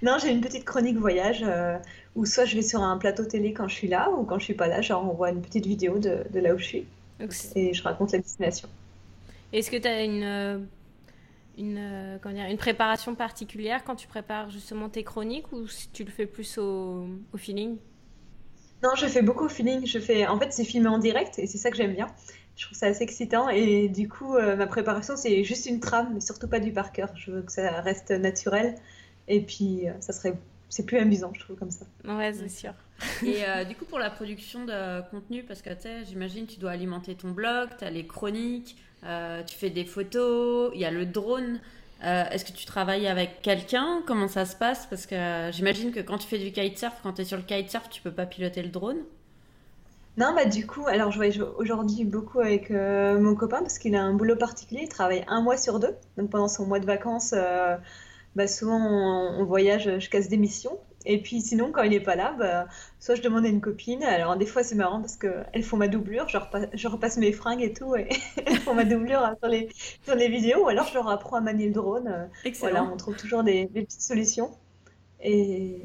Non, 0.03 0.19
j'ai 0.19 0.31
une 0.31 0.41
petite 0.41 0.65
chronique 0.65 0.97
voyage 0.97 1.45
où 2.17 2.25
soit 2.25 2.47
je 2.47 2.57
vais 2.57 2.63
sur 2.63 2.83
un 2.83 2.97
plateau 2.97 3.25
télé 3.25 3.53
quand 3.53 3.69
je 3.69 3.75
suis 3.75 3.89
là, 3.89 4.11
ou 4.11 4.25
quand 4.25 4.39
je 4.39 4.45
suis 4.45 4.55
pas 4.55 4.67
là, 4.69 4.81
genre 4.81 5.05
on 5.09 5.15
voit 5.15 5.31
une 5.31 5.43
petite 5.43 5.67
vidéo 5.67 5.99
de, 5.99 6.25
de 6.31 6.41
là 6.41 6.55
où 6.55 6.59
je 6.59 6.65
suis. 6.65 6.87
Et 7.55 7.75
je 7.75 7.83
raconte 7.83 8.13
la 8.13 8.19
destination. 8.19 8.69
Est-ce 9.53 9.71
que 9.71 9.77
tu 9.77 9.89
as 9.89 10.03
une 10.05 10.67
une, 11.59 11.79
euh, 11.79 12.33
dire, 12.33 12.47
une 12.47 12.57
préparation 12.57 13.15
particulière 13.15 13.85
quand 13.85 13.97
tu 13.97 14.07
prépares 14.07 14.51
justement 14.51 14.89
tes 14.89 15.05
chroniques 15.05 15.53
ou 15.53 15.67
si 15.67 15.89
tu 15.91 16.05
le 16.05 16.11
fais 16.11 16.27
plus 16.27 16.59
au, 16.59 17.09
au 17.33 17.37
feeling? 17.37 17.77
Non, 18.83 18.91
je 18.97 19.07
fais 19.07 19.23
beaucoup 19.23 19.45
au 19.45 19.49
feeling. 19.49 19.87
Je 19.87 19.99
fais, 19.99 20.27
en 20.27 20.39
fait, 20.39 20.53
c'est 20.53 20.65
filmé 20.65 20.89
en 20.89 20.99
direct 20.99 21.39
et 21.39 21.47
c'est 21.47 21.59
ça 21.59 21.71
que 21.71 21.77
j'aime 21.77 21.95
bien. 21.95 22.07
Je 22.57 22.67
trouve 22.67 22.77
ça 22.77 22.87
assez 22.87 23.03
excitant 23.03 23.49
et 23.49 23.89
du 23.89 24.09
coup, 24.09 24.37
euh, 24.37 24.57
ma 24.57 24.67
préparation, 24.67 25.17
c'est 25.17 25.45
juste 25.45 25.67
une 25.67 25.81
trame, 25.81 26.13
mais 26.15 26.21
surtout 26.21 26.49
pas 26.49 26.61
du 26.61 26.73
par 26.73 26.93
cœur. 26.93 27.11
Je 27.15 27.31
veux 27.31 27.43
que 27.43 27.53
ça 27.53 27.81
reste 27.81 28.11
naturel 28.11 28.75
et 29.29 29.41
puis 29.41 29.89
euh, 29.89 29.93
ça 30.01 30.13
serait 30.13 30.35
c'est 30.69 30.87
plus 30.87 30.99
amusant, 30.99 31.33
je 31.35 31.41
trouve, 31.41 31.57
comme 31.57 31.73
ça. 31.73 31.85
Ouais, 32.05 32.33
c'est 32.33 32.49
sûr. 32.49 32.73
Et 33.27 33.65
du 33.65 33.75
coup, 33.75 33.85
pour 33.87 33.99
la 33.99 34.09
production 34.09 34.65
de 34.65 35.01
contenu, 35.11 35.43
parce 35.43 35.63
que 35.63 35.71
tu 35.71 35.83
sais, 35.83 36.05
j'imagine, 36.05 36.47
tu 36.47 36.61
dois 36.61 36.71
alimenter 36.71 37.17
ton 37.17 37.33
blog, 37.33 37.71
tu 37.77 37.85
as 37.85 37.91
les 37.91 38.07
chroniques, 38.07 38.77
euh, 39.05 39.43
tu 39.45 39.57
fais 39.57 39.71
des 39.71 39.85
photos, 39.85 40.71
il 40.75 40.81
y 40.81 40.85
a 40.85 40.91
le 40.91 41.07
drone. 41.07 41.61
Euh, 42.05 42.25
est-ce 42.31 42.45
que 42.45 42.53
tu 42.53 42.65
travailles 42.65 43.07
avec 43.07 43.43
quelqu'un? 43.43 44.03
Comment 44.07 44.29
ça 44.29 44.45
se 44.47 44.57
passe? 44.57 44.87
Parce 44.87 45.07
que 45.07 45.15
euh, 45.15 45.53
j'imagine 45.53 45.93
que 45.93 46.01
quand 46.01 46.19
tu 46.19 46.27
fais 46.27 46.39
du 46.39 46.53
kitesurf, 46.53 46.95
quand 47.03 47.15
tu 47.15 47.23
es 47.23 47.25
sur 47.25 47.37
le 47.37 47.43
kitesurf, 47.43 47.89
tu 47.91 48.01
peux 48.03 48.13
pas 48.13 48.27
piloter 48.27 48.63
le 48.63 48.69
drone. 48.69 48.99
Non, 50.17 50.35
bah 50.35 50.45
du 50.45 50.67
coup, 50.67 50.87
alors 50.87 51.13
je 51.13 51.17
voyage 51.17 51.41
aujourd'hui 51.57 52.05
beaucoup 52.05 52.41
avec 52.41 52.69
mon 52.71 53.35
copain 53.37 53.61
parce 53.61 53.79
qu'il 53.79 53.95
a 53.95 54.03
un 54.03 54.13
boulot 54.13 54.37
particulier, 54.37 54.83
il 54.83 54.89
travaille 54.89 55.25
un 55.29 55.41
mois 55.41 55.57
sur 55.57 55.79
deux. 55.79 55.95
Donc 56.19 56.31
pendant 56.31 56.49
son 56.49 56.67
mois 56.67 56.81
de 56.81 56.85
vacances, 56.85 57.33
bah, 58.35 58.47
souvent 58.47 58.77
on, 58.77 59.45
voyage, 59.45 59.99
je 59.99 60.11
casse 60.11 60.29
des 60.29 60.37
missions. 60.37 60.79
Et 61.07 61.23
puis 61.23 61.41
sinon, 61.41 61.73
quand 61.73 61.83
il 61.83 61.91
n'est 61.91 62.01
pas 62.01 62.15
là, 62.15 62.35
bah, 62.39 62.67
soit 62.99 63.15
je 63.15 63.23
demande 63.23 63.47
à 63.47 63.49
une 63.49 63.61
copine. 63.61 64.03
Alors 64.05 64.37
des 64.37 64.47
fois, 64.47 64.63
c'est 64.63 64.75
marrant 64.75 65.01
parce 65.01 65.17
qu'elles 65.17 65.63
font 65.63 65.77
ma 65.77 65.89
doublure. 65.89 66.29
Je 66.29 66.37
repasse, 66.37 66.67
je 66.75 66.89
repasse, 66.89 67.17
mes 67.17 67.33
fringues 67.33 67.63
et 67.63 67.73
tout. 67.73 67.97
Et 67.97 68.09
elles 68.47 68.59
font 68.59 68.75
ma 68.75 68.85
doublure 68.85 69.35
sur 69.41 69.49
les, 69.49 69.69
sur 70.05 70.15
les 70.15 70.29
vidéos. 70.29 70.65
Ou 70.65 70.69
alors 70.69 70.87
je 70.87 70.95
leur 70.95 71.09
apprends 71.09 71.37
à 71.37 71.41
manier 71.41 71.67
le 71.67 71.73
drone. 71.73 72.29
Excellent. 72.45 72.71
Voilà, 72.71 72.93
on 72.93 72.97
trouve 72.97 73.17
toujours 73.17 73.43
des, 73.43 73.67
petites 73.67 74.03
solutions. 74.03 74.51
Et, 75.23 75.83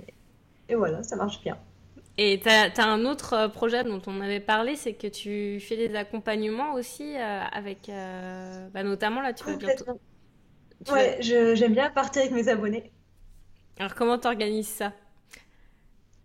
et, 0.69 0.75
voilà, 0.75 1.03
ça 1.03 1.15
marche 1.15 1.41
bien. 1.41 1.57
Et 2.17 2.39
tu 2.41 2.49
as, 2.49 2.71
un 2.77 3.05
autre 3.05 3.33
euh, 3.33 3.47
projet 3.49 3.83
dont 3.83 4.01
on 4.07 4.21
avait 4.21 4.39
parlé, 4.39 4.77
c'est 4.77 4.93
que 4.93 5.07
tu 5.07 5.59
fais 5.59 5.75
des 5.75 5.95
accompagnements 5.95 6.73
aussi 6.73 7.17
euh, 7.17 7.41
avec, 7.51 7.89
euh, 7.89 8.69
bah, 8.73 8.83
notamment 8.83 9.21
là, 9.21 9.33
tu 9.33 9.43
vas 9.43 9.57
bientôt. 9.57 9.99
ouais, 10.91 11.17
j'aime 11.19 11.73
bien 11.73 11.89
partir 11.89 12.21
avec 12.21 12.33
mes 12.33 12.47
abonnés. 12.47 12.91
Alors 13.77 13.95
comment 13.95 14.17
tu 14.17 14.27
organises 14.27 14.67
ça? 14.67 14.93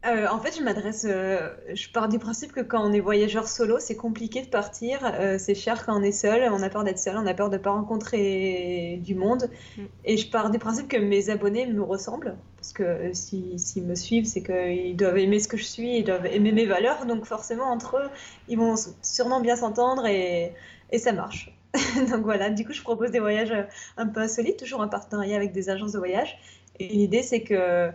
Euh, 0.07 0.26
en 0.28 0.38
fait, 0.38 0.57
je 0.57 0.62
m'adresse, 0.62 1.04
euh, 1.07 1.50
je 1.75 1.88
pars 1.90 2.09
du 2.09 2.19
principe 2.19 2.52
que 2.52 2.61
quand 2.61 2.83
on 2.83 2.90
est 2.92 3.00
voyageur 3.00 3.47
solo, 3.47 3.78
c'est 3.78 3.97
compliqué 3.97 4.40
de 4.40 4.47
partir, 4.47 5.00
euh, 5.04 5.37
c'est 5.38 5.54
cher 5.54 5.85
quand 5.85 5.99
on 5.99 6.02
est 6.02 6.12
seul, 6.12 6.50
on 6.50 6.62
a 6.62 6.71
peur 6.71 6.85
d'être 6.85 6.99
seul, 6.99 7.19
on 7.19 7.26
a 7.26 7.35
peur 7.35 7.50
de 7.50 7.59
ne 7.59 7.62
pas 7.62 7.71
rencontrer 7.71 8.99
du 9.04 9.14
monde. 9.14 9.50
Mm. 9.76 9.83
Et 10.07 10.16
je 10.16 10.30
pars 10.30 10.50
du 10.50 10.59
principe 10.59 10.88
que 10.88 10.97
mes 10.97 11.28
abonnés 11.28 11.66
me 11.66 11.83
ressemblent, 11.83 12.35
parce 12.57 12.73
que 12.73 13.12
s'ils 13.12 13.85
me 13.85 13.95
suivent, 13.95 14.25
c'est 14.25 14.42
qu'ils 14.42 14.97
doivent 14.97 15.19
aimer 15.19 15.38
ce 15.38 15.49
que 15.49 15.59
je 15.59 15.64
suis, 15.64 15.99
ils 15.99 16.04
doivent 16.04 16.26
aimer 16.26 16.52
mes 16.52 16.64
valeurs, 16.64 17.04
donc 17.04 17.26
forcément 17.26 17.71
entre 17.71 17.99
eux, 17.99 18.09
ils 18.49 18.57
vont 18.57 18.76
sûrement 19.02 19.40
bien 19.40 19.57
s'entendre 19.57 20.07
et, 20.07 20.54
et 20.92 20.99
ça 20.99 21.12
marche. 21.12 21.54
donc 22.11 22.23
voilà, 22.23 22.49
du 22.49 22.64
coup, 22.64 22.73
je 22.73 22.83
propose 22.83 23.11
des 23.11 23.21
voyages 23.21 23.54
un 23.99 24.07
peu 24.07 24.21
insolites, 24.21 24.59
toujours 24.59 24.80
en 24.80 24.88
partenariat 24.88 25.37
avec 25.37 25.52
des 25.52 25.69
agences 25.69 25.92
de 25.92 25.99
voyage. 25.99 26.38
Et 26.78 26.88
l'idée, 26.88 27.23
c'est 27.23 27.42
que 27.42 27.90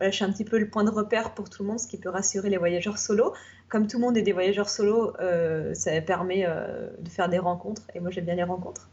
je 0.00 0.10
suis 0.10 0.24
un 0.24 0.32
petit 0.32 0.44
peu 0.44 0.58
le 0.58 0.68
point 0.68 0.84
de 0.84 0.90
repère 0.90 1.34
pour 1.34 1.50
tout 1.50 1.62
le 1.62 1.68
monde, 1.68 1.78
ce 1.78 1.86
qui 1.86 1.98
peut 1.98 2.08
rassurer 2.08 2.48
les 2.48 2.56
voyageurs 2.56 2.98
solo. 2.98 3.34
Comme 3.68 3.86
tout 3.86 3.98
le 3.98 4.04
monde 4.04 4.16
est 4.16 4.22
des 4.22 4.32
voyageurs 4.32 4.68
solo, 4.68 5.12
euh, 5.20 5.74
ça 5.74 6.00
permet 6.00 6.44
euh, 6.46 6.88
de 6.98 7.08
faire 7.08 7.28
des 7.28 7.38
rencontres, 7.38 7.82
et 7.94 8.00
moi 8.00 8.10
j'aime 8.10 8.24
bien 8.24 8.34
les 8.34 8.42
rencontres. 8.42 8.88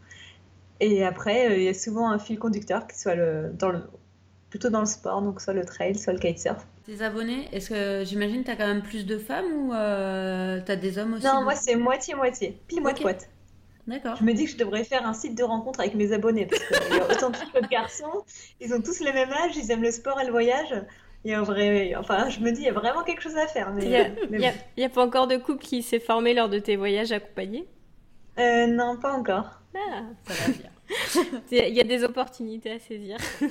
Et 0.80 1.04
après, 1.04 1.50
euh, 1.50 1.58
il 1.58 1.64
y 1.64 1.68
a 1.70 1.74
souvent 1.74 2.10
un 2.10 2.20
fil 2.20 2.38
conducteur 2.38 2.86
qui 2.88 3.00
soit 3.00 3.16
le, 3.16 3.52
dans 3.58 3.72
le, 3.72 3.82
plutôt 4.50 4.70
dans 4.70 4.82
le 4.82 4.86
sport, 4.86 5.22
donc 5.22 5.42
soit 5.42 5.54
le 5.54 5.66
trail, 5.66 5.96
soit 5.96 6.14
le 6.14 6.20
kitesurf. 6.20 6.66
Tes 6.86 7.02
abonnés, 7.02 7.48
est-ce 7.52 7.70
que 7.70 8.04
j'imagine 8.06 8.44
tu 8.44 8.52
as 8.52 8.56
quand 8.56 8.68
même 8.68 8.84
plus 8.84 9.06
de 9.06 9.18
femmes 9.18 9.52
ou 9.52 9.70
tu 9.72 9.76
as 10.72 10.76
des 10.76 10.98
hommes 11.00 11.14
aussi 11.14 11.26
Non, 11.26 11.44
moi 11.44 11.56
c'est 11.56 11.76
moitié-moitié, 11.76 12.62
pile 12.68 12.82
moitié 12.82 13.04
poite. 13.04 13.30
D'accord. 13.88 14.18
Je 14.18 14.24
me 14.24 14.34
dis 14.34 14.46
que 14.46 14.52
je 14.52 14.58
devrais 14.58 14.84
faire 14.84 15.06
un 15.06 15.14
site 15.14 15.36
de 15.38 15.44
rencontre 15.44 15.80
avec 15.80 15.96
mes 15.96 16.12
abonnés 16.12 16.46
parce 16.46 16.62
qu'il 16.62 16.98
y 16.98 17.00
a 17.00 17.10
autant 17.10 17.30
de 17.30 17.38
filles 17.38 17.52
que 17.54 17.62
de 17.62 17.68
garçons. 17.68 18.24
Ils 18.60 18.74
ont 18.74 18.82
tous 18.82 19.00
le 19.00 19.14
même 19.14 19.32
âge, 19.32 19.56
ils 19.56 19.72
aiment 19.72 19.84
le 19.84 19.92
sport 19.92 20.20
et 20.20 20.26
le 20.26 20.32
voyage. 20.32 20.76
Il 21.24 21.32
y 21.32 21.34
a 21.34 21.42
vrai... 21.42 21.96
Enfin, 21.96 22.30
je 22.30 22.40
me 22.42 22.52
dis, 22.52 22.62
il 22.62 22.66
y 22.66 22.70
a 22.70 22.74
vraiment 22.74 23.04
quelque 23.04 23.22
chose 23.22 23.38
à 23.38 23.48
faire. 23.48 23.74
Mais... 23.74 24.14
Il 24.30 24.54
n'y 24.78 24.84
a, 24.84 24.90
pas 24.90 25.04
encore 25.04 25.28
de 25.28 25.38
couple 25.38 25.64
qui 25.64 25.82
s'est 25.82 26.00
formé 26.00 26.34
lors 26.34 26.50
de 26.50 26.60
tes 26.60 26.76
voyages 26.76 27.12
accompagnés? 27.12 27.66
Euh, 28.40 28.68
Non, 28.68 28.98
pas 28.98 29.14
encore. 29.14 29.62
Ah, 29.78 30.04
ça 30.28 30.34
va 30.34 30.54
bien. 30.54 30.72
Il 31.52 31.76
y 31.76 31.80
a 31.80 31.84
des 31.84 32.04
opportunités 32.04 32.72
à 32.72 32.80
saisir. 32.80 33.18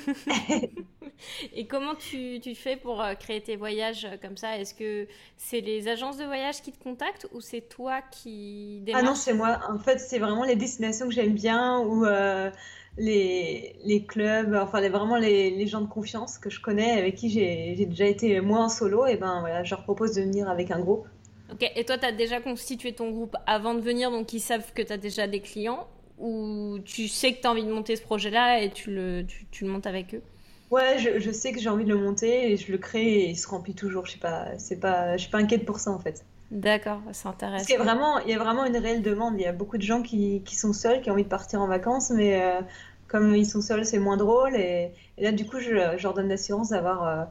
Et 1.55 1.67
comment 1.67 1.95
tu, 1.95 2.41
tu, 2.41 2.55
fais 2.55 2.77
pour 2.77 3.01
euh, 3.01 3.15
créer 3.15 3.41
tes 3.43 3.57
voyages 3.57 4.05
euh, 4.05 4.17
comme 4.21 4.37
ça? 4.37 4.59
Est-ce 4.59 4.75
que 4.75 5.07
c'est 5.37 5.61
les 5.61 5.89
agences 5.89 6.19
de 6.19 6.25
voyage 6.25 6.63
qui 6.63 6.73
te 6.73 6.83
contactent 6.83 7.27
ou 7.33 7.41
c'est 7.41 7.63
toi 7.63 8.03
qui 8.11 8.81
démarches 8.85 9.05
Ah 9.05 9.09
non, 9.09 9.15
c'est 9.15 9.35
moi. 9.35 9.61
En 9.71 9.79
fait, 9.79 9.99
c'est 9.99 10.19
vraiment 10.19 10.45
les 10.45 10.57
destinations 10.57 11.07
que 11.07 11.15
j'aime 11.15 11.35
bien 11.35 11.79
ou 11.79 12.05
euh, 12.05 12.51
les, 12.99 13.77
les, 13.85 14.05
clubs, 14.05 14.55
enfin 14.55 14.81
les, 14.81 14.89
vraiment 14.89 15.17
les, 15.17 15.51
les, 15.51 15.67
gens 15.67 15.81
de 15.81 15.89
confiance 15.89 16.39
que 16.39 16.51
je 16.51 16.61
connais, 16.61 16.93
avec 16.93 17.15
qui 17.15 17.31
j'ai 17.31 17.75
déjà 17.87 18.07
été 18.07 18.41
moi 18.41 18.61
en 18.61 18.69
solo. 18.69 19.07
Et 19.07 19.17
ben 19.17 19.41
voilà, 19.41 19.63
je 19.63 19.71
leur 19.71 19.85
propose 19.85 20.15
de 20.15 20.23
venir 20.23 20.49
avec 20.49 20.71
un 20.71 20.81
groupe. 20.81 21.07
Ok, 21.53 21.71
et 21.77 21.85
toi, 21.85 21.97
tu 21.97 22.05
as 22.05 22.13
déjà 22.13 22.41
constitué 22.41 22.93
ton 22.93 23.11
groupe 23.11 23.37
avant 23.47 23.75
de 23.75 23.81
venir, 23.81 24.11
donc 24.11 24.33
ils 24.33 24.41
savent 24.41 24.73
que 24.75 24.83
tu 24.83 24.93
as 24.93 24.99
déjà 24.99 25.27
des 25.27 25.41
clients 25.41 25.87
ou 26.19 26.79
tu 26.85 27.09
sais 27.09 27.35
que 27.35 27.41
tu 27.41 27.47
as 27.47 27.51
envie 27.51 27.65
de 27.65 27.73
monter 27.73 27.97
ce 27.97 28.03
projet-là 28.03 28.61
et 28.61 28.71
tu 28.71 28.91
le, 28.91 29.27
tu, 29.51 29.65
le 29.65 29.71
montes 29.71 29.87
avec 29.87 30.15
eux 30.15 30.23
Ouais, 30.71 30.99
je, 30.99 31.21
je 31.21 31.31
sais 31.31 31.53
que 31.53 31.61
j'ai 31.61 31.69
envie 31.69 31.85
de 31.85 31.91
le 31.91 31.99
monter 31.99 32.51
et 32.51 32.57
je 32.57 32.73
le 32.73 32.79
crée 32.79 33.07
et 33.07 33.29
il 33.31 33.37
se 33.37 33.47
remplit 33.47 33.75
toujours. 33.75 34.07
Je 34.07 34.13
sais 34.13 34.19
pas, 34.19 34.47
c'est 34.59 34.81
pas, 34.81 35.17
je 35.17 35.23
suis 35.23 35.31
pas 35.31 35.39
inquiète 35.39 35.65
pour 35.65 35.79
ça 35.79 35.91
en 35.91 35.99
fait. 35.99 36.25
D'accord, 36.51 37.01
c'est 37.13 37.29
intéressant. 37.29 37.57
Parce 37.57 37.67
qu'il 37.67 37.77
y 37.77 37.79
a 37.79 37.83
vraiment, 37.83 38.19
il 38.21 38.31
y 38.31 38.35
a 38.35 38.39
vraiment 38.39 38.65
une 38.65 38.77
réelle 38.77 39.03
demande. 39.03 39.35
Il 39.39 39.43
y 39.43 39.47
a 39.47 39.53
beaucoup 39.53 39.79
de 39.79 39.83
gens 39.83 40.03
qui, 40.03 40.43
qui 40.45 40.55
sont 40.55 40.73
seuls, 40.73 41.01
qui 41.01 41.11
ont 41.11 41.15
envie 41.15 41.25
de 41.25 41.29
partir 41.29 41.61
en 41.61 41.67
vacances, 41.67 42.11
mais 42.11 42.41
euh, 42.41 42.61
comme 43.09 43.35
ils 43.35 43.47
sont 43.47 43.61
seuls, 43.61 43.85
c'est 43.85 43.99
moins 43.99 44.17
drôle. 44.17 44.55
Et, 44.55 44.93
là, 45.19 45.33
du 45.33 45.45
coup, 45.45 45.59
je, 45.59 45.71
leur 46.03 46.15
donne 46.15 46.29
l'assurance 46.29 46.71
d'avoir 46.71 47.07
euh, 47.07 47.25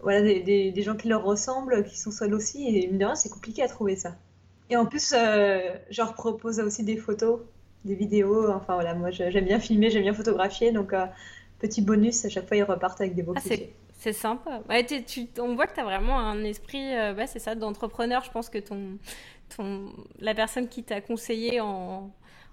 voilà, 0.00 0.22
des, 0.22 0.40
des, 0.40 0.70
des, 0.70 0.82
gens 0.82 0.94
qui 0.94 1.08
leur 1.08 1.24
ressemblent, 1.24 1.84
qui 1.84 1.98
sont 1.98 2.12
seuls 2.12 2.34
aussi. 2.34 2.68
Et 2.68 2.84
évidemment, 2.84 3.16
c'est 3.16 3.30
compliqué 3.30 3.62
à 3.62 3.68
trouver 3.68 3.96
ça. 3.96 4.14
Et 4.70 4.76
en 4.76 4.86
plus, 4.86 5.12
euh, 5.12 5.60
je 5.90 6.00
leur 6.00 6.14
propose 6.14 6.60
aussi 6.60 6.84
des 6.84 6.96
photos 6.96 7.40
des 7.84 7.94
vidéos. 7.94 8.50
Enfin 8.50 8.74
voilà, 8.74 8.94
moi 8.94 9.10
j'aime 9.10 9.44
bien 9.44 9.60
filmer, 9.60 9.90
j'aime 9.90 10.02
bien 10.02 10.14
photographier. 10.14 10.72
Donc, 10.72 10.92
euh, 10.92 11.06
petit 11.58 11.82
bonus, 11.82 12.24
à 12.24 12.28
chaque 12.28 12.46
fois 12.46 12.56
ils 12.56 12.62
repartent 12.62 13.00
avec 13.00 13.14
des 13.14 13.22
beaux 13.22 13.34
ah, 13.36 13.40
C'est 13.98 14.12
sympa. 14.12 14.62
Ouais, 14.68 14.84
tu, 14.84 15.28
on 15.38 15.54
voit 15.54 15.66
que 15.66 15.74
tu 15.74 15.80
as 15.80 15.84
vraiment 15.84 16.18
un 16.18 16.42
esprit, 16.44 16.94
euh, 16.94 17.14
c'est 17.26 17.38
ça, 17.38 17.54
d'entrepreneur. 17.54 18.24
Je 18.24 18.30
pense 18.30 18.48
que 18.48 18.58
ton, 18.58 18.98
ton, 19.56 19.92
la 20.18 20.34
personne 20.34 20.68
qui 20.68 20.82
t'a 20.82 21.00
conseillé 21.00 21.60
en, 21.60 22.10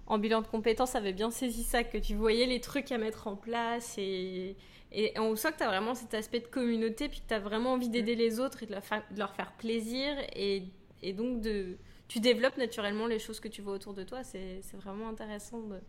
en, 0.07 0.17
bilan 0.17 0.41
de 0.41 0.47
compétences 0.47 0.95
avait 0.95 1.13
bien 1.13 1.31
saisi 1.31 1.63
ça, 1.63 1.83
que 1.83 1.97
tu 1.97 2.15
voyais 2.15 2.45
les 2.45 2.61
trucs 2.61 2.91
à 2.91 2.97
mettre 2.97 3.27
en 3.27 3.35
place 3.35 3.95
et, 3.97 4.55
et 4.91 5.13
on 5.19 5.35
sent 5.35 5.51
que 5.53 5.57
tu 5.57 5.63
as 5.63 5.67
vraiment 5.67 5.95
cet 5.95 6.13
aspect 6.13 6.39
de 6.39 6.47
communauté, 6.47 7.09
puis 7.09 7.21
que 7.21 7.27
tu 7.27 7.33
as 7.33 7.39
vraiment 7.39 7.73
envie 7.73 7.89
d'aider 7.89 8.15
les 8.15 8.39
autres 8.39 8.63
et 8.63 8.65
de 8.65 8.71
leur, 8.71 8.83
faire, 8.83 9.03
de 9.11 9.19
leur 9.19 9.33
faire 9.35 9.51
plaisir 9.53 10.15
et, 10.35 10.63
et 11.03 11.13
donc 11.13 11.41
de 11.41 11.77
tu 12.09 12.19
développes 12.19 12.57
naturellement 12.57 13.05
les 13.07 13.19
choses 13.19 13.39
que 13.39 13.47
tu 13.47 13.61
vois 13.61 13.73
autour 13.73 13.93
de 13.93 14.03
toi. 14.03 14.23
C'est 14.23 14.61
vraiment 14.73 15.07
intéressant 15.07 15.59
de, 15.59 15.79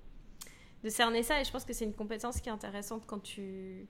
de, 0.85 0.89
cerner 0.91 1.25
ça. 1.25 1.41
Et 1.41 1.45
je 1.45 1.51
pense 1.51 1.65
que 1.65 1.73
c'est 1.73 1.87
une 1.87 1.95
compétence 1.95 2.41
qui 2.41 2.51
est 2.51 2.53
intéressante 2.53 3.05
quand 3.07 3.21
tu, 3.21 3.89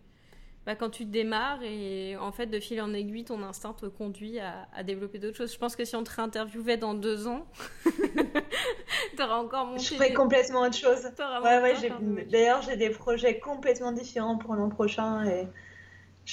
bah, 0.64 0.76
quand 0.76 0.90
tu 0.90 1.04
démarres. 1.04 1.62
Et 1.64 2.16
en 2.16 2.30
fait, 2.30 2.46
de 2.46 2.60
fil 2.60 2.80
en 2.80 2.94
aiguille, 2.94 3.24
ton 3.24 3.42
instinct 3.42 3.74
te 3.74 3.86
conduit 3.86 4.38
à, 4.38 4.68
à 4.72 4.84
développer 4.84 5.18
d'autres 5.18 5.38
choses. 5.38 5.52
Je 5.52 5.58
pense 5.58 5.74
que 5.74 5.84
si 5.84 5.96
on 5.96 6.04
te 6.04 6.14
réinterviewait 6.14 6.76
dans 6.76 6.94
deux 6.94 7.26
ans, 7.26 7.46
tu 7.84 9.22
auras 9.22 9.38
encore 9.38 9.66
monté. 9.66 9.82
Je 9.82 9.94
ferais 9.94 10.14
complètement 10.14 10.60
autre 10.60 10.76
chose. 10.78 11.04
Ouais, 11.42 11.60
ouais, 11.60 12.24
D'ailleurs, 12.30 12.62
j'ai 12.62 12.76
des 12.76 12.90
projets 12.90 13.40
complètement 13.40 13.90
différents 13.90 14.38
pour 14.38 14.54
l'an 14.54 14.68
prochain. 14.68 15.26
Et 15.26 15.48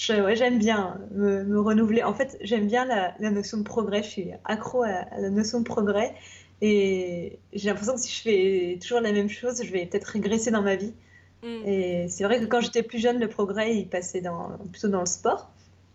ouais, 0.10 0.36
j'aime 0.36 0.60
bien 0.60 1.00
me, 1.12 1.60
renouveler. 1.60 2.04
En 2.04 2.14
fait, 2.14 2.38
j'aime 2.42 2.68
bien 2.68 2.86
la, 2.86 3.14
notion 3.32 3.58
de 3.58 3.64
progrès. 3.64 4.04
Je 4.04 4.10
suis 4.10 4.30
accro 4.46 4.84
à, 4.84 5.06
la 5.20 5.30
notion 5.30 5.60
de 5.60 5.66
progrès. 5.66 6.14
Et 6.62 7.40
j'ai 7.54 7.70
l'impression 7.70 7.94
que 7.94 8.02
si 8.02 8.12
je 8.16 8.22
fais 8.22 8.80
toujours 8.82 9.00
la 9.00 9.12
même 9.12 9.30
chose, 9.30 9.62
je 9.64 9.72
vais 9.72 9.86
peut-être 9.86 10.06
régresser 10.06 10.52
dans 10.52 10.64
ma 10.64 10.76
vie. 10.76 10.94
Mm. 11.44 11.68
Et 11.68 12.08
c'est 12.10 12.24
vrai 12.24 12.40
que 12.40 12.46
quand 12.46 12.62
j'étais 12.62 12.84
plus 12.84 13.00
jeune, 13.00 13.20
le 13.20 13.28
progrès, 13.28 13.76
il 13.76 13.88
passait 13.88 14.22
dans, 14.22 14.58
plutôt 14.72 14.88
dans 14.88 15.02
le 15.02 15.06
sport. 15.06 15.52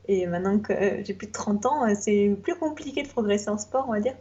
Et 0.09 0.27
maintenant 0.27 0.59
que 0.59 0.73
j'ai 1.05 1.15
plus 1.15 1.29
de 1.29 1.33
30 1.33 1.67
ans, 1.67 1.95
c'est 1.95 2.37
plus 2.43 2.57
compliqué 2.57 3.03
de 3.03 3.09
progresser 3.09 3.51
en 3.51 3.59
sport, 3.59 3.87
on 3.89 3.93
va 3.93 4.01
dire. 4.01 4.15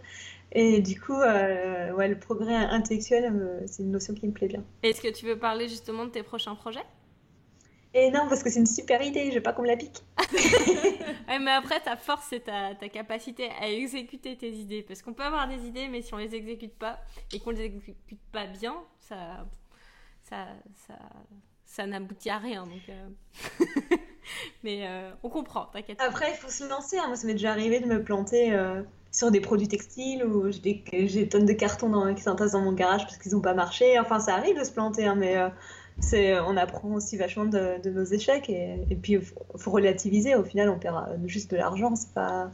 Et 0.53 0.81
du 0.81 0.99
coup, 0.99 1.19
euh, 1.19 1.91
ouais, 1.93 2.07
le 2.10 2.19
progrès 2.19 2.53
intellectuel, 2.55 3.31
euh, 3.34 3.62
c'est 3.67 3.84
une 3.84 3.91
notion 3.91 4.13
qui 4.13 4.27
me 4.27 4.34
plaît 4.34 4.47
bien. 4.47 4.63
Est-ce 4.84 5.01
que 5.01 5.07
tu 5.07 5.25
veux 5.25 5.38
parler 5.38 5.69
justement 5.69 6.05
de 6.05 6.12
tes 6.12 6.23
prochains 6.23 6.55
projets? 6.55 6.84
Et 7.93 8.10
non, 8.10 8.27
parce 8.30 8.41
que 8.41 8.49
c'est 8.49 8.60
une 8.60 8.65
super 8.65 9.01
idée, 9.01 9.30
je 9.32 9.36
veux 9.36 9.43
pas 9.43 9.51
qu'on 9.51 9.63
me 9.63 9.67
la 9.67 9.75
pique. 9.75 10.01
ouais, 11.27 11.39
mais 11.39 11.51
après, 11.51 11.82
ta 11.82 11.97
force, 11.97 12.27
c'est 12.30 12.45
ta, 12.45 12.73
ta, 12.73 12.88
capacité 12.88 13.49
à 13.60 13.69
exécuter 13.69 14.38
tes 14.38 14.51
idées. 14.51 14.82
Parce 14.82 15.01
qu'on 15.01 15.13
peut 15.13 15.23
avoir 15.23 15.47
des 15.47 15.65
idées, 15.67 15.89
mais 15.89 16.01
si 16.01 16.13
on 16.13 16.17
les 16.17 16.34
exécute 16.34 16.73
pas 16.73 16.99
et 17.34 17.39
qu'on 17.39 17.49
les 17.49 17.62
exécute 17.62 18.19
pas 18.32 18.47
bien, 18.47 18.75
ça, 18.99 19.45
ça, 20.23 20.47
ça, 20.88 20.93
ça 21.65 21.86
n'aboutit 21.86 22.30
à 22.30 22.38
rien. 22.38 22.63
Donc, 22.63 22.88
euh. 22.89 23.95
mais 24.63 24.88
euh, 24.88 25.12
on 25.23 25.30
comprend, 25.30 25.65
t'inquiète. 25.65 25.99
Après, 26.01 26.32
il 26.32 26.38
faut 26.38 26.49
se 26.49 26.67
lancer. 26.67 26.97
Hein. 26.97 27.08
Moi, 27.08 27.17
ça 27.17 27.27
m'est 27.27 27.34
déjà 27.34 27.51
arrivé 27.51 27.82
de 27.82 27.88
me 27.88 28.01
planter 28.01 28.54
euh, 28.54 28.84
sur 29.12 29.32
des 29.32 29.41
produits 29.41 29.67
textiles 29.67 30.23
ou 30.23 30.49
j'ai 30.49 30.60
des, 30.60 31.30
tonnes 31.30 31.45
de 31.45 31.54
cartons 31.54 31.89
dans, 31.89 32.13
qui 32.13 32.21
s'entassent 32.21 32.54
dans 32.54 32.62
mon 32.62 32.71
garage 32.71 33.04
parce 33.04 33.17
qu'ils 33.17 33.34
n'ont 33.34 33.41
pas 33.41 33.54
marché. 33.54 33.99
Enfin, 33.99 34.19
ça 34.19 34.36
arrive 34.36 34.58
de 34.58 34.63
se 34.63 34.71
planter, 34.71 35.06
hein, 35.06 35.15
mais 35.15 35.36
on 36.13 36.57
apprend 36.57 36.93
aussi 36.93 37.17
vachement 37.17 37.45
de, 37.45 37.89
nos 37.89 38.03
échecs 38.03 38.49
et, 38.49 38.97
puis 39.01 39.13
il 39.13 39.21
faut 39.21 39.71
relativiser 39.71 40.35
au 40.35 40.43
final 40.43 40.69
on 40.69 40.79
perd 40.79 41.19
juste 41.25 41.51
de 41.51 41.57
l'argent 41.57 41.95
c'est 41.95 42.13
pas 42.13 42.51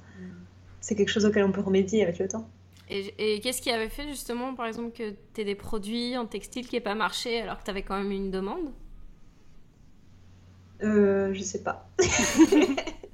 c'est 0.82 0.96
quelque 0.96 1.10
chose 1.10 1.26
auquel 1.26 1.44
on 1.44 1.52
peut 1.52 1.62
remédier 1.62 2.04
avec 2.04 2.20
le 2.20 2.28
temps 2.28 2.48
et, 2.90 3.40
qu'est-ce 3.42 3.62
qui 3.62 3.72
avait 3.72 3.90
fait 3.90 4.08
justement 4.08 4.56
par 4.56 4.66
exemple 4.66 4.92
que 4.92 5.14
tu 5.34 5.42
aies 5.42 5.46
des 5.46 5.56
produits 5.56 6.18
en 6.18 6.26
textile 6.26 6.68
qui 6.68 6.76
n'aient 6.76 6.82
pas 6.82 6.96
marché 6.96 7.42
alors 7.42 7.60
que 7.60 7.66
tu 7.66 7.72
avais 7.72 7.84
quand 7.84 7.98
même 7.98 8.12
une 8.12 8.32
demande? 8.32 8.72
Euh, 10.84 11.34
je 11.34 11.42
sais 11.42 11.64
pas. 11.64 11.90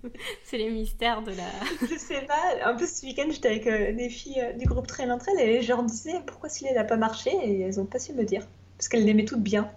c'est 0.44 0.58
les 0.58 0.70
mystères 0.70 1.22
de 1.22 1.32
la. 1.32 1.50
je 1.90 1.98
sais 1.98 2.22
pas. 2.22 2.70
Un 2.70 2.76
peu 2.76 2.86
ce 2.86 3.06
week-end, 3.06 3.28
j'étais 3.30 3.50
avec 3.50 3.68
euh, 3.68 3.94
des 3.94 4.10
filles 4.10 4.42
euh, 4.42 4.54
du 4.54 4.66
groupe 4.66 4.88
Trail 4.88 5.12
entre 5.12 5.30
elles 5.30 5.48
et 5.48 5.62
je 5.62 5.70
leur 5.70 5.84
disais 5.84 6.22
pourquoi 6.26 6.50
celui-là 6.50 6.74
n'a 6.74 6.84
pas 6.84 6.98
marché 6.98 7.32
et 7.44 7.62
elles 7.62 7.80
ont 7.80 7.86
pas 7.86 8.00
su 8.00 8.14
me 8.14 8.24
dire. 8.24 8.46
Parce 8.78 8.88
qu'elles 8.90 9.06
l'aimaient 9.06 9.26
toutes 9.26 9.44
bien. 9.44 9.72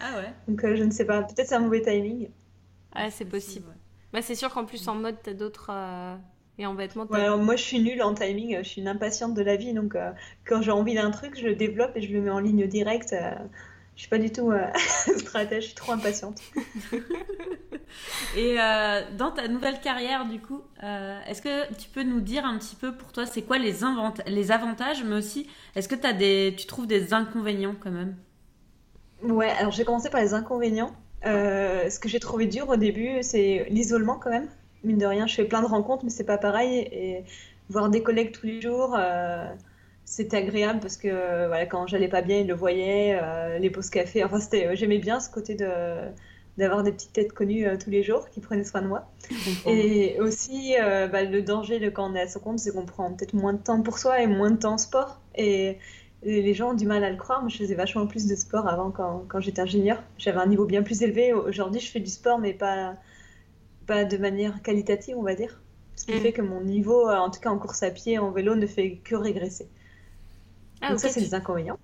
Ah 0.00 0.16
ouais 0.16 0.32
Donc 0.46 0.64
euh, 0.64 0.76
je 0.76 0.84
ne 0.84 0.90
sais 0.90 1.04
pas, 1.04 1.22
peut-être 1.22 1.48
c'est 1.48 1.54
un 1.54 1.60
mauvais 1.60 1.82
timing. 1.82 2.28
Ah, 2.94 3.10
c'est 3.10 3.24
possible. 3.24 3.66
Bah, 4.12 4.22
c'est 4.22 4.34
sûr 4.34 4.52
qu'en 4.52 4.64
plus, 4.64 4.88
en 4.88 4.94
mode, 4.94 5.16
t'as 5.22 5.34
d'autres. 5.34 5.70
euh, 5.70 6.16
Et 6.58 6.66
en 6.66 6.74
vêtements, 6.74 7.06
t'as- 7.06 7.14
Ouais, 7.14 7.20
alors 7.24 7.38
moi, 7.38 7.56
je 7.56 7.62
suis 7.62 7.80
nulle 7.80 8.02
en 8.02 8.14
timing, 8.14 8.58
je 8.58 8.68
suis 8.68 8.80
une 8.80 8.88
impatiente 8.88 9.34
de 9.34 9.42
la 9.42 9.56
vie, 9.56 9.74
donc 9.74 9.94
euh, 9.94 10.10
quand 10.46 10.62
j'ai 10.62 10.70
envie 10.70 10.94
d'un 10.94 11.10
truc, 11.10 11.38
je 11.38 11.46
le 11.46 11.54
développe 11.54 11.96
et 11.96 12.00
je 12.02 12.12
le 12.12 12.20
mets 12.20 12.30
en 12.30 12.40
ligne 12.40 12.66
directe. 12.66 13.12
euh, 13.12 13.30
je 13.94 14.02
suis 14.02 14.08
pas 14.08 14.18
du 14.18 14.30
tout 14.30 14.50
euh, 14.52 14.64
stratège, 15.18 15.62
je 15.62 15.66
suis 15.68 15.74
trop 15.74 15.92
impatiente. 15.92 16.40
Et 18.36 18.60
euh, 18.60 19.02
dans 19.16 19.30
ta 19.30 19.48
nouvelle 19.48 19.80
carrière, 19.80 20.26
du 20.26 20.40
coup, 20.40 20.62
euh, 20.82 21.18
est-ce 21.26 21.42
que 21.42 21.72
tu 21.74 21.88
peux 21.88 22.02
nous 22.02 22.20
dire 22.20 22.44
un 22.44 22.58
petit 22.58 22.76
peu 22.76 22.94
pour 22.94 23.12
toi, 23.12 23.26
c'est 23.26 23.42
quoi 23.42 23.58
les, 23.58 23.82
avantages, 23.84 25.02
mais 25.04 25.16
aussi, 25.16 25.48
est-ce 25.74 25.88
que 25.88 25.94
t'as 25.94 26.12
des, 26.12 26.54
tu 26.56 26.66
trouves 26.66 26.86
des 26.86 27.14
inconvénients 27.14 27.74
quand 27.80 27.90
même? 27.90 28.16
Ouais, 29.22 29.50
alors 29.50 29.72
j'ai 29.72 29.84
commencé 29.84 30.10
par 30.10 30.20
les 30.20 30.34
inconvénients. 30.34 30.92
Euh, 31.26 31.90
ce 31.90 31.98
que 31.98 32.08
j'ai 32.08 32.20
trouvé 32.20 32.46
dur 32.46 32.68
au 32.68 32.76
début, 32.76 33.22
c'est 33.22 33.66
l'isolement 33.70 34.16
quand 34.16 34.30
même. 34.30 34.48
Mine 34.84 34.98
de 34.98 35.06
rien, 35.06 35.26
je 35.26 35.34
fais 35.34 35.44
plein 35.44 35.60
de 35.60 35.66
rencontres, 35.66 36.04
mais 36.04 36.10
c'est 36.10 36.24
pas 36.24 36.38
pareil. 36.38 36.88
Et 36.92 37.24
voir 37.68 37.88
des 37.90 38.02
collègues 38.02 38.32
tous 38.32 38.46
les 38.46 38.60
jours, 38.60 38.94
euh, 38.96 39.44
c'était 40.04 40.36
agréable 40.36 40.80
parce 40.80 40.96
que 40.96 41.08
euh, 41.08 41.48
voilà, 41.48 41.66
quand 41.66 41.86
j'allais 41.86 42.08
pas 42.08 42.22
bien, 42.22 42.38
ils 42.38 42.46
le 42.46 42.54
voyaient, 42.54 43.18
euh, 43.20 43.58
les 43.58 43.70
pauses 43.70 43.90
café. 43.90 44.22
Enfin, 44.22 44.38
c'était, 44.38 44.76
j'aimais 44.76 44.98
bien 44.98 45.20
ce 45.20 45.30
côté 45.30 45.54
de 45.54 45.66
d'avoir 46.58 46.82
des 46.82 46.90
petites 46.90 47.12
têtes 47.12 47.32
connues 47.32 47.66
euh, 47.66 47.76
tous 47.82 47.88
les 47.88 48.02
jours 48.02 48.28
qui 48.30 48.40
prenaient 48.40 48.64
soin 48.64 48.82
de 48.82 48.88
moi. 48.88 49.08
Et 49.64 50.18
aussi, 50.20 50.74
euh, 50.80 51.06
bah, 51.06 51.22
le 51.22 51.40
danger 51.40 51.78
de 51.78 51.88
quand 51.88 52.10
on 52.10 52.14
est 52.16 52.20
à 52.20 52.28
son 52.28 52.40
compte, 52.40 52.58
c'est 52.58 52.72
qu'on 52.72 52.84
prend 52.84 53.12
peut-être 53.12 53.32
moins 53.32 53.52
de 53.52 53.62
temps 53.62 53.80
pour 53.80 53.98
soi 53.98 54.20
et 54.20 54.26
moins 54.26 54.50
de 54.50 54.56
temps 54.56 54.72
en 54.72 54.78
sport. 54.78 55.20
Et 55.36 55.78
les 56.22 56.54
gens 56.54 56.70
ont 56.70 56.74
du 56.74 56.86
mal 56.86 57.04
à 57.04 57.10
le 57.10 57.16
croire. 57.16 57.40
Moi, 57.40 57.48
je 57.50 57.56
faisais 57.58 57.74
vachement 57.74 58.06
plus 58.06 58.26
de 58.26 58.34
sport 58.36 58.68
avant 58.68 58.90
quand, 58.90 59.24
quand 59.28 59.40
j'étais 59.40 59.62
ingénieure. 59.62 60.02
J'avais 60.18 60.38
un 60.40 60.46
niveau 60.46 60.64
bien 60.66 60.82
plus 60.82 61.02
élevé. 61.02 61.32
Aujourd'hui, 61.32 61.80
je 61.80 61.90
fais 61.90 62.00
du 62.00 62.10
sport, 62.10 62.38
mais 62.38 62.54
pas, 62.54 62.96
pas 63.86 64.04
de 64.04 64.16
manière 64.18 64.62
qualitative, 64.62 65.16
on 65.18 65.22
va 65.22 65.34
dire. 65.34 65.60
Ce 65.96 66.06
qui 66.06 66.16
Mm. 66.16 66.20
fait 66.20 66.32
que 66.32 66.42
mon 66.42 66.62
niveau, 66.62 67.08
euh, 67.08 67.16
en 67.18 67.30
tout 67.30 67.40
cas 67.40 67.50
en 67.50 67.58
course 67.58 67.82
à 67.82 67.90
pied, 67.90 68.18
en 68.18 68.30
vélo, 68.32 68.54
ne 68.56 68.66
fait 68.66 68.98
que 68.98 69.14
régresser. 69.16 69.68
Ah, 70.80 70.90
Donc 70.90 71.00
ça, 71.00 71.08
c'est 71.08 71.20
les 71.20 71.34
inconvénients. 71.34 71.78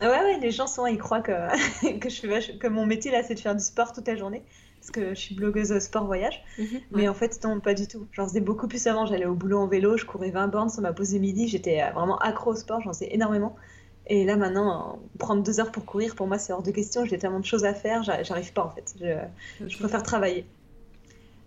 Ah 0.00 0.08
Ouais, 0.10 0.20
ouais, 0.24 0.38
les 0.40 0.50
gens 0.52 0.66
souvent 0.66 0.86
ils 0.86 0.98
croient 0.98 1.22
que, 1.22 1.32
que, 1.98 2.08
je 2.08 2.20
fais 2.20 2.58
que 2.58 2.66
mon 2.68 2.86
métier 2.86 3.10
là 3.10 3.22
c'est 3.22 3.34
de 3.34 3.40
faire 3.40 3.54
du 3.56 3.62
sport 3.64 3.92
toute 3.92 4.06
la 4.06 4.16
journée. 4.16 4.44
Parce 4.80 4.90
que 4.90 5.10
je 5.10 5.20
suis 5.20 5.34
blogueuse 5.34 5.78
sport 5.80 6.06
voyage. 6.06 6.42
Mhm. 6.58 6.80
Mais 6.92 7.08
en 7.08 7.14
fait, 7.14 7.42
non, 7.44 7.60
pas 7.60 7.74
du 7.74 7.86
tout. 7.88 8.06
J'en 8.12 8.26
faisais 8.26 8.40
beaucoup 8.40 8.68
plus 8.68 8.86
avant. 8.86 9.06
J'allais 9.06 9.26
au 9.26 9.34
boulot 9.34 9.58
en 9.58 9.68
vélo, 9.68 9.96
je 9.96 10.04
courais 10.04 10.30
20 10.30 10.48
bornes 10.48 10.70
sur 10.70 10.82
ma 10.82 10.92
pause 10.92 11.12
de 11.12 11.18
midi. 11.18 11.48
J'étais 11.48 11.82
euh, 11.82 11.90
vraiment 11.92 12.18
accro 12.18 12.52
au 12.52 12.56
sport, 12.56 12.80
j'en 12.80 12.92
faisais 12.92 13.08
énormément. 13.12 13.56
Et 14.06 14.24
là 14.24 14.36
maintenant, 14.36 14.94
euh, 14.94 15.18
prendre 15.18 15.42
deux 15.42 15.60
heures 15.60 15.70
pour 15.72 15.84
courir, 15.84 16.14
pour 16.14 16.26
moi 16.26 16.38
c'est 16.38 16.52
hors 16.52 16.62
de 16.62 16.70
question. 16.70 17.04
J'ai 17.04 17.18
tellement 17.18 17.40
de 17.40 17.44
choses 17.44 17.64
à 17.64 17.74
faire, 17.74 18.02
j'a- 18.02 18.22
j'arrive 18.22 18.52
pas 18.54 18.64
en 18.64 18.70
fait. 18.70 18.94
Je, 18.98 19.66
je 19.68 19.78
préfère 19.78 20.02
travailler. 20.02 20.46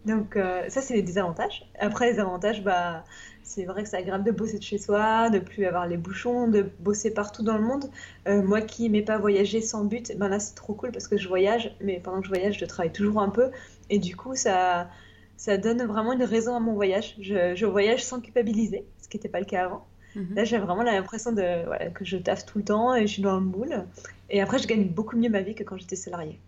Donc 0.06 0.36
euh, 0.36 0.67
ça 0.70 0.82
c'est 0.82 0.94
les 0.96 1.04
désavantages. 1.04 1.63
Après 1.80 2.12
les 2.12 2.20
avantages, 2.20 2.63
bah 2.63 3.04
c'est 3.44 3.66
vrai 3.66 3.84
que 3.84 3.90
c'est 3.90 3.98
agréable 3.98 4.24
de 4.24 4.32
bosser 4.32 4.58
de 4.58 4.64
chez 4.64 4.78
soi, 4.78 5.30
de 5.30 5.40
plus 5.40 5.66
avoir 5.66 5.88
les 5.88 5.98
bouchons, 5.98 6.48
de 6.48 6.70
bosser 6.80 7.12
partout 7.12 7.44
dans 7.44 7.58
le 7.58 7.64
monde. 7.64 7.90
Euh, 8.28 8.42
moi 8.42 8.62
qui 8.62 8.84
n'aimais 8.84 9.02
pas 9.02 9.18
voyager 9.18 9.62
sans 9.62 9.84
but, 9.84 10.18
ben 10.18 10.30
là 10.30 10.40
c'est 10.40 10.56
trop 10.56 10.74
cool 10.74 10.92
parce 10.92 11.08
que 11.08 11.18
je 11.18 11.28
voyage, 11.28 11.76
mais 11.82 12.00
pendant 12.00 12.20
que 12.20 12.26
je 12.26 12.30
voyage, 12.30 12.58
je 12.60 12.66
travaille 12.66 12.92
toujours 12.92 13.22
un 13.22 13.30
peu 13.30 13.52
et 13.90 14.00
du 14.00 14.16
coup 14.16 14.36
ça 14.36 14.90
ça 15.38 15.58
donne 15.58 15.84
vraiment 15.86 16.14
une 16.14 16.24
raison 16.24 16.56
à 16.56 16.60
mon 16.60 16.74
voyage. 16.74 17.16
Je, 17.20 17.56
je 17.56 17.66
voyage 17.66 18.04
sans 18.04 18.22
culpabiliser, 18.22 18.86
ce 19.02 19.10
qui 19.10 19.18
n'était 19.18 19.30
pas 19.30 19.40
le 19.40 19.46
cas 19.46 19.66
avant. 19.66 19.88
Mhm. 20.16 20.36
Là 20.36 20.44
j'ai 20.44 20.58
vraiment 20.58 20.84
l'impression 20.84 21.32
de 21.32 21.66
voilà, 21.66 21.90
que 21.90 22.06
je 22.06 22.18
taffe 22.18 22.46
tout 22.46 22.60
le 22.60 22.64
temps 22.64 22.96
et 22.96 23.08
je 23.08 23.14
suis 23.14 23.22
dans 23.22 23.36
le 23.36 23.46
moule. 23.46 23.86
Et 24.30 24.42
après 24.42 24.60
je 24.60 24.68
gagne 24.68 24.88
beaucoup 24.88 25.18
mieux 25.18 25.30
ma 25.30 25.42
vie 25.42 25.56
que 25.56 25.64
quand 25.64 25.78
j'étais 25.78 25.96
salariée. 25.96 26.40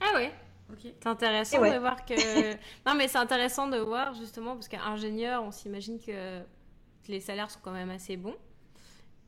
Ah 0.00 0.16
ouais, 0.16 0.30
C'est 0.82 1.06
intéressant 1.06 1.60
ouais. 1.60 1.74
de 1.74 1.78
voir 1.78 2.04
que. 2.04 2.14
non, 2.86 2.94
mais 2.96 3.08
c'est 3.08 3.18
intéressant 3.18 3.68
de 3.68 3.78
voir 3.78 4.14
justement, 4.14 4.54
parce 4.54 4.68
qu'ingénieur, 4.68 5.42
on 5.44 5.50
s'imagine 5.50 5.98
que 5.98 6.40
les 7.08 7.20
salaires 7.20 7.50
sont 7.50 7.60
quand 7.62 7.72
même 7.72 7.90
assez 7.90 8.16
bons. 8.16 8.34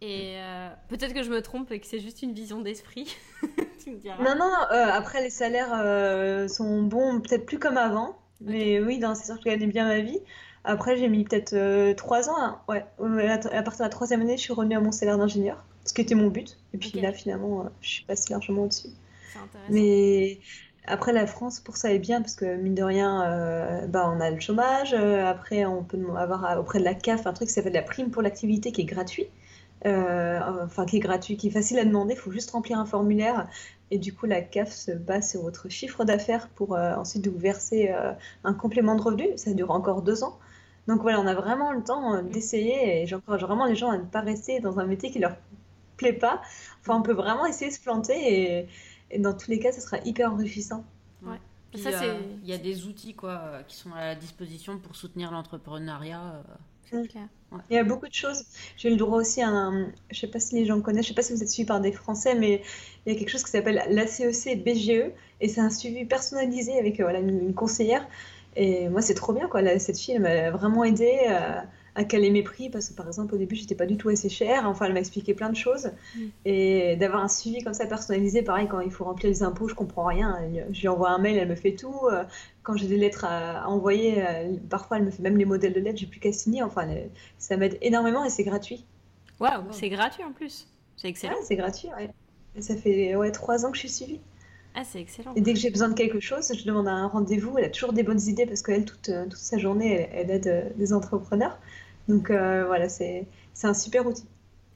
Et 0.00 0.34
euh, 0.36 0.68
peut-être 0.88 1.12
que 1.12 1.22
je 1.22 1.30
me 1.30 1.42
trompe 1.42 1.72
et 1.72 1.80
que 1.80 1.86
c'est 1.86 1.98
juste 1.98 2.22
une 2.22 2.32
vision 2.32 2.60
d'esprit. 2.60 3.16
tu 3.82 3.90
me 3.90 3.96
diras. 3.96 4.22
Non, 4.22 4.36
non, 4.36 4.52
euh, 4.72 4.90
après 4.92 5.22
les 5.22 5.30
salaires 5.30 5.72
euh, 5.74 6.46
sont 6.46 6.82
bons, 6.82 7.20
peut-être 7.20 7.46
plus 7.46 7.58
comme 7.58 7.76
avant, 7.76 8.16
mais 8.40 8.80
oui, 8.80 9.00
c'est 9.14 9.24
sûr 9.26 9.34
que 9.36 9.42
je 9.42 9.46
gagnais 9.46 9.66
bien 9.66 9.86
ma 9.86 10.00
vie. 10.00 10.20
Après, 10.64 10.96
j'ai 10.96 11.08
mis 11.08 11.24
peut-être 11.24 11.54
euh, 11.54 11.94
trois 11.94 12.28
ans, 12.28 12.36
hein, 12.38 12.60
ouais, 12.68 12.84
à 13.28 13.62
partir 13.62 13.78
de 13.78 13.82
la 13.84 13.88
troisième 13.88 14.20
année, 14.20 14.36
je 14.36 14.42
suis 14.42 14.52
revenue 14.52 14.76
à 14.76 14.80
mon 14.80 14.92
salaire 14.92 15.16
d'ingénieur, 15.16 15.64
ce 15.84 15.94
qui 15.94 16.00
était 16.00 16.14
mon 16.14 16.28
but. 16.28 16.58
Et 16.74 16.78
puis 16.78 16.92
là, 17.00 17.12
finalement, 17.12 17.62
euh, 17.62 17.68
je 17.80 17.88
suis 17.88 18.04
passée 18.04 18.32
largement 18.32 18.64
au-dessus. 18.64 18.88
C'est 19.32 19.38
intéressant. 19.38 19.72
Mais 19.72 20.40
après, 20.88 21.12
la 21.12 21.26
France, 21.26 21.60
pour 21.60 21.76
ça, 21.76 21.92
est 21.92 21.98
bien 21.98 22.20
parce 22.20 22.34
que 22.34 22.56
mine 22.56 22.74
de 22.74 22.82
rien, 22.82 23.24
euh, 23.24 23.86
bah, 23.86 24.10
on 24.14 24.20
a 24.20 24.30
le 24.30 24.40
chômage. 24.40 24.94
euh, 24.94 25.24
après, 25.26 25.64
on 25.64 25.84
peut 25.84 25.98
avoir 26.16 26.44
euh, 26.44 26.60
auprès 26.60 26.78
de 26.78 26.84
la 26.84 26.94
CAF 26.94 27.26
un 27.26 27.32
truc 27.32 27.48
qui 27.48 27.54
s'appelle 27.54 27.74
la 27.74 27.82
prime 27.82 28.10
pour 28.10 28.22
l'activité 28.22 28.72
qui 28.72 28.82
est 28.82 28.84
gratuit. 28.84 29.26
Enfin, 29.84 30.86
qui 30.86 30.96
est 30.96 31.00
gratuit, 31.00 31.36
qui 31.36 31.48
est 31.48 31.50
facile 31.50 31.78
à 31.78 31.84
demander. 31.84 32.14
Il 32.14 32.18
faut 32.18 32.32
juste 32.32 32.50
remplir 32.50 32.78
un 32.78 32.84
formulaire. 32.84 33.48
Et 33.90 33.98
du 33.98 34.12
coup, 34.12 34.26
la 34.26 34.42
CAF 34.42 34.72
se 34.72 34.92
base 34.92 35.30
sur 35.30 35.42
votre 35.42 35.68
chiffre 35.68 36.04
d'affaires 36.04 36.48
pour 36.48 36.72
ensuite 36.76 37.26
vous 37.28 37.38
verser 37.38 37.94
un 38.44 38.54
complément 38.54 38.96
de 38.96 39.02
revenu. 39.02 39.28
Ça 39.36 39.54
dure 39.54 39.70
encore 39.70 40.02
deux 40.02 40.24
ans. 40.24 40.36
Donc 40.88 41.02
voilà, 41.02 41.20
on 41.20 41.26
a 41.26 41.34
vraiment 41.34 41.72
le 41.72 41.82
temps 41.84 42.22
d'essayer 42.22 43.02
et 43.02 43.06
j'encourage 43.06 43.42
vraiment 43.42 43.66
les 43.66 43.76
gens 43.76 43.90
à 43.90 43.98
ne 43.98 44.04
pas 44.04 44.20
rester 44.20 44.58
dans 44.60 44.80
un 44.80 44.84
métier 44.86 45.10
qui 45.10 45.20
leur 45.20 45.36
plaît 45.96 46.12
pas. 46.12 46.40
Enfin, 46.80 46.98
on 46.98 47.02
peut 47.02 47.12
vraiment 47.12 47.46
essayer 47.46 47.70
de 47.70 47.76
se 47.76 47.80
planter 47.80 48.58
et, 48.58 48.68
et 49.10 49.18
dans 49.18 49.32
tous 49.34 49.50
les 49.50 49.58
cas, 49.58 49.72
ça 49.72 49.80
sera 49.80 49.98
hyper 50.04 50.32
enrichissant. 50.32 50.84
Puis, 51.70 51.82
Ça, 51.82 51.90
euh, 51.90 51.92
c'est- 52.00 52.16
il 52.42 52.48
y 52.48 52.54
a 52.54 52.58
des 52.58 52.86
outils 52.86 53.12
quoi, 53.14 53.42
euh, 53.44 53.62
qui 53.64 53.76
sont 53.76 53.92
à 53.92 54.02
la 54.06 54.14
disposition 54.14 54.78
pour 54.78 54.96
soutenir 54.96 55.30
l'entrepreneuriat. 55.30 56.42
euh. 56.92 57.04
Clair. 57.06 57.26
Il 57.68 57.74
y 57.74 57.78
a 57.78 57.84
beaucoup 57.84 58.08
de 58.08 58.14
choses. 58.14 58.44
J'ai 58.78 58.88
eu 58.88 58.92
le 58.92 58.96
droit 58.96 59.18
aussi 59.18 59.42
à 59.42 59.48
un, 59.48 59.88
je 60.10 60.18
sais 60.18 60.26
pas 60.26 60.40
si 60.40 60.54
les 60.54 60.64
gens 60.64 60.80
connaissent, 60.80 61.04
je 61.04 61.08
sais 61.10 61.14
pas 61.14 61.20
si 61.22 61.34
vous 61.34 61.42
êtes 61.42 61.50
suivi 61.50 61.66
par 61.66 61.82
des 61.82 61.92
Français, 61.92 62.34
mais 62.34 62.62
il 63.04 63.12
y 63.12 63.14
a 63.14 63.18
quelque 63.18 63.28
chose 63.28 63.44
qui 63.44 63.50
s'appelle 63.50 63.82
l'ACEC 63.90 64.64
BGE 64.64 65.12
et 65.42 65.48
c'est 65.48 65.60
un 65.60 65.68
suivi 65.68 66.06
personnalisé 66.06 66.78
avec 66.78 66.98
voilà, 67.02 67.18
une, 67.18 67.28
une 67.48 67.54
conseillère. 67.54 68.08
Et 68.56 68.88
moi, 68.88 69.02
c'est 69.02 69.12
trop 69.12 69.34
bien 69.34 69.48
quoi. 69.48 69.60
Là, 69.60 69.78
cette 69.78 69.98
fille, 69.98 70.18
m'a 70.18 70.50
vraiment 70.50 70.82
aidé 70.82 71.10
à, 71.28 71.66
à 71.98 72.04
caler 72.04 72.30
mes 72.30 72.42
prix 72.42 72.70
parce 72.70 72.88
que 72.88 72.94
par 72.94 73.06
exemple, 73.08 73.34
au 73.34 73.38
début, 73.38 73.56
j'étais 73.56 73.74
pas 73.74 73.84
du 73.86 73.96
tout 73.96 74.08
assez 74.08 74.28
chère. 74.28 74.66
Enfin, 74.66 74.86
elle 74.86 74.92
m'a 74.92 75.00
expliqué 75.00 75.34
plein 75.34 75.50
de 75.50 75.56
choses 75.56 75.90
Mm. 76.14 76.20
et 76.44 76.96
d'avoir 76.96 77.22
un 77.22 77.28
suivi 77.28 77.62
comme 77.62 77.74
ça 77.74 77.86
personnalisé, 77.86 78.42
pareil, 78.42 78.68
quand 78.68 78.80
il 78.80 78.90
faut 78.90 79.04
remplir 79.04 79.28
les 79.28 79.42
impôts, 79.42 79.68
je 79.68 79.74
comprends 79.74 80.04
rien. 80.06 80.38
Je 80.72 80.80
lui 80.80 80.88
envoie 80.88 81.10
un 81.10 81.18
mail, 81.18 81.36
elle 81.36 81.48
me 81.48 81.56
fait 81.56 81.74
tout. 81.74 81.94
Euh, 82.10 82.24
Quand 82.62 82.76
j'ai 82.76 82.86
des 82.86 82.98
lettres 82.98 83.24
à, 83.24 83.66
envoyer, 83.68 84.22
parfois 84.68 84.98
elle 84.98 85.04
me 85.04 85.10
fait 85.10 85.22
même 85.22 85.38
les 85.38 85.46
modèles 85.46 85.72
de 85.72 85.80
lettres, 85.80 85.98
j'ai 85.98 86.06
plus 86.06 86.20
qu'à 86.20 86.32
signer. 86.32 86.62
Enfin, 86.62 86.86
ça 87.38 87.56
m'aide 87.56 87.78
énormément 87.80 88.24
et 88.24 88.30
c'est 88.30 88.44
gratuit. 88.44 88.84
Waouh, 89.40 89.64
c'est 89.70 89.88
gratuit 89.88 90.22
en 90.22 90.32
plus. 90.32 90.68
C'est 90.96 91.08
excellent. 91.08 91.34
Ouais, 91.34 91.40
c'est 91.42 91.56
gratuit, 91.56 91.88
ouais. 91.96 92.10
Et 92.56 92.62
ça 92.62 92.76
fait 92.76 93.16
ouais, 93.16 93.30
trois 93.32 93.64
ans 93.64 93.70
que 93.70 93.76
je 93.76 93.80
suis 93.80 93.88
suivie. 93.90 94.20
Ah, 94.74 94.82
c'est 94.84 95.00
excellent. 95.00 95.32
Et 95.34 95.40
dès 95.40 95.54
que 95.54 95.58
j'ai 95.58 95.70
besoin 95.70 95.88
de 95.88 95.94
quelque 95.94 96.20
chose, 96.20 96.52
je 96.54 96.64
demande 96.64 96.86
un 96.88 97.06
rendez-vous. 97.08 97.56
Elle 97.58 97.64
a 97.64 97.68
toujours 97.70 97.92
des 97.92 98.02
bonnes 98.02 98.20
idées 98.20 98.46
parce 98.46 98.62
qu'elle, 98.62 98.84
toute, 98.84 99.10
toute 99.30 99.32
sa 99.38 99.58
journée, 99.58 100.08
elle, 100.12 100.30
elle 100.30 100.30
aide 100.30 100.46
euh, 100.46 100.68
des 100.76 100.92
entrepreneurs. 100.92 101.58
Donc 102.08 102.30
euh, 102.30 102.64
voilà, 102.66 102.88
c'est 102.88 103.28
un 103.62 103.74
super 103.74 104.04
outil. 104.06 104.24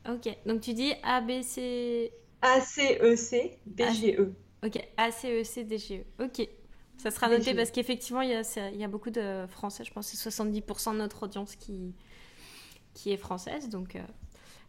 Ok, 0.09 0.29
donc 0.47 0.61
tu 0.61 0.75
dis 0.75 0.93
ABC. 1.03 2.13
A-C-E-C 2.43 3.59
B-G-E. 3.67 4.35
Ok, 4.65 4.79
ACECDGE. 4.97 5.93
E. 5.93 6.25
Ok. 6.25 6.49
Ça 6.97 7.11
sera 7.11 7.29
noté 7.29 7.55
parce 7.55 7.71
qu'effectivement, 7.73 8.21
il 8.21 8.31
y 8.31 8.35
a, 8.35 8.71
y 8.71 8.85
a 8.85 8.89
beaucoup 8.89 9.11
de 9.11 9.45
Français. 9.49 9.83
Je 9.85 9.93
pense 9.93 10.11
que 10.11 10.17
c'est 10.17 10.29
70% 10.31 10.93
de 10.93 10.99
notre 10.99 11.25
audience 11.25 11.57
qui, 11.57 11.95
qui 12.95 13.13
est 13.13 13.17
française. 13.17 13.69
Donc, 13.69 13.97
euh, 13.97 14.01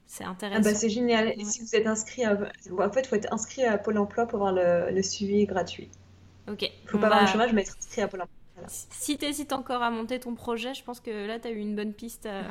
c'est 0.07 0.25
Ah 0.53 0.59
intéressant. 0.59 0.61
bah 0.61 0.73
c'est 0.73 0.89
génial. 0.89 1.33
Et 1.39 1.43
si 1.45 1.59
vous 1.61 1.75
êtes 1.75 1.85
inscrit 1.87 2.23
à... 2.25 2.33
En 2.79 2.91
fait, 2.91 3.01
il 3.01 3.07
faut 3.07 3.15
être 3.17 3.31
inscrit 3.33 3.65
à 3.65 3.77
Pôle 3.77 3.97
emploi 3.97 4.25
pour 4.27 4.37
avoir 4.47 4.53
le, 4.53 4.91
le 4.95 5.03
suivi 5.03 5.45
gratuit. 5.45 5.91
ok. 6.47 6.61
Il 6.85 6.89
faut 6.89 6.97
On 6.97 6.99
pas 6.99 7.07
avoir 7.07 7.21
le 7.21 7.27
chômage, 7.27 7.53
mais 7.53 7.61
être 7.63 7.75
inscrit 7.77 8.01
à 8.01 8.07
Pôle 8.07 8.21
emploi. 8.21 8.35
Si 8.67 9.17
tu 9.17 9.25
hésites 9.25 9.53
encore 9.53 9.81
à 9.81 9.89
monter 9.91 10.19
ton 10.19 10.35
projet, 10.35 10.73
je 10.73 10.83
pense 10.83 10.99
que 10.99 11.27
là, 11.27 11.39
tu 11.39 11.47
as 11.47 11.51
eu 11.51 11.57
une 11.57 11.75
bonne 11.75 11.93
piste 11.93 12.25
euh, 12.25 12.43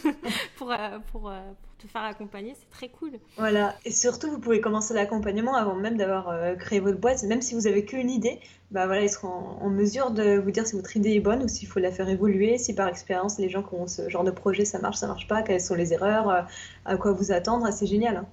pour, 0.56 0.72
euh, 0.72 0.98
pour, 1.10 1.30
euh, 1.30 1.40
pour 1.62 1.76
te 1.78 1.86
faire 1.86 2.02
accompagner. 2.02 2.54
C'est 2.58 2.70
très 2.70 2.88
cool. 2.88 3.12
Voilà, 3.36 3.74
et 3.84 3.90
surtout 3.90 4.30
vous 4.30 4.38
pouvez 4.38 4.60
commencer 4.60 4.94
l'accompagnement 4.94 5.54
avant 5.54 5.74
même 5.74 5.96
d'avoir 5.96 6.56
créé 6.58 6.80
votre 6.80 6.98
boîte, 6.98 7.22
même 7.24 7.42
si 7.42 7.54
vous 7.54 7.66
avez 7.66 7.84
qu'une 7.84 8.10
idée, 8.10 8.38
bah 8.70 8.86
voilà, 8.86 9.02
ils 9.02 9.10
seront 9.10 9.28
en, 9.28 9.68
mesure 9.68 10.10
de 10.10 10.38
vous 10.38 10.50
dire 10.50 10.66
si 10.66 10.76
votre 10.76 10.96
idée 10.96 11.14
est 11.14 11.20
bonne 11.20 11.42
ou 11.42 11.48
s'il 11.48 11.68
faut 11.68 11.80
la 11.80 11.90
faire 11.90 12.08
évoluer, 12.08 12.58
si 12.58 12.74
par 12.74 12.88
expérience 12.88 13.38
les 13.38 13.48
gens 13.48 13.62
qui 13.62 13.74
ont 13.74 13.86
ce 13.86 14.08
genre 14.08 14.24
de 14.24 14.30
projet 14.30 14.64
ça 14.64 14.78
marche, 14.78 14.98
ça 14.98 15.06
marche 15.06 15.26
pas, 15.26 15.42
quelles 15.42 15.60
sont 15.60 15.74
les 15.74 15.92
erreurs, 15.92 16.46
à 16.84 16.96
quoi 16.96 17.12
vous 17.12 17.32
attendre, 17.32 17.70
c'est 17.72 17.86
génial. 17.86 18.16
hein. 18.16 18.26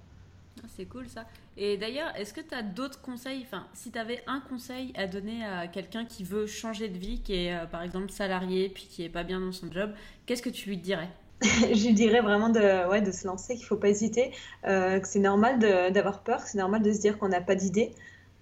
C'est 0.80 0.86
cool 0.86 1.10
ça. 1.10 1.26
Et 1.58 1.76
d'ailleurs, 1.76 2.16
est-ce 2.16 2.34
que 2.34 2.40
tu 2.40 2.56
as 2.56 2.64
d'autres 2.64 3.02
conseils 3.02 3.42
Enfin, 3.46 3.68
si 3.74 3.92
tu 3.92 4.00
avais 4.00 4.24
un 4.28 4.40
conseil 4.40 4.94
à 4.96 5.08
donner 5.08 5.44
à 5.44 5.68
quelqu'un 5.68 6.06
qui 6.06 6.24
veut 6.24 6.48
changer 6.48 6.88
de 6.88 6.98
vie, 6.98 7.20
qui 7.20 7.36
est 7.36 7.54
euh, 7.54 7.66
par 7.66 7.84
exemple 7.84 8.10
salarié, 8.12 8.70
puis 8.70 8.88
qui 8.90 9.04
est 9.04 9.10
pas 9.10 9.26
bien 9.26 9.42
dans 9.42 9.52
son 9.52 9.70
job, 9.70 9.92
qu'est-ce 10.26 10.42
que 10.42 10.50
tu 10.50 10.70
lui 10.70 10.78
dirais? 10.78 11.10
Je 11.42 11.88
lui 11.88 11.94
dirais 11.94 12.22
vraiment 12.22 12.48
de, 12.48 12.88
ouais, 12.88 13.02
de 13.02 13.12
se 13.12 13.28
lancer, 13.28 13.58
qu'il 13.58 13.66
faut 13.66 13.76
pas 13.76 13.90
hésiter, 13.90 14.32
euh, 14.68 15.02
que 15.02 15.08
c'est 15.10 15.20
normal 15.20 15.60
d'avoir 15.92 16.24
peur, 16.24 16.40
c'est 16.44 16.58
normal 16.58 16.82
de 16.82 16.94
se 16.94 17.02
dire 17.02 17.18
qu'on 17.18 17.28
n'a 17.28 17.42
pas 17.42 17.56
d'idée, 17.56 17.92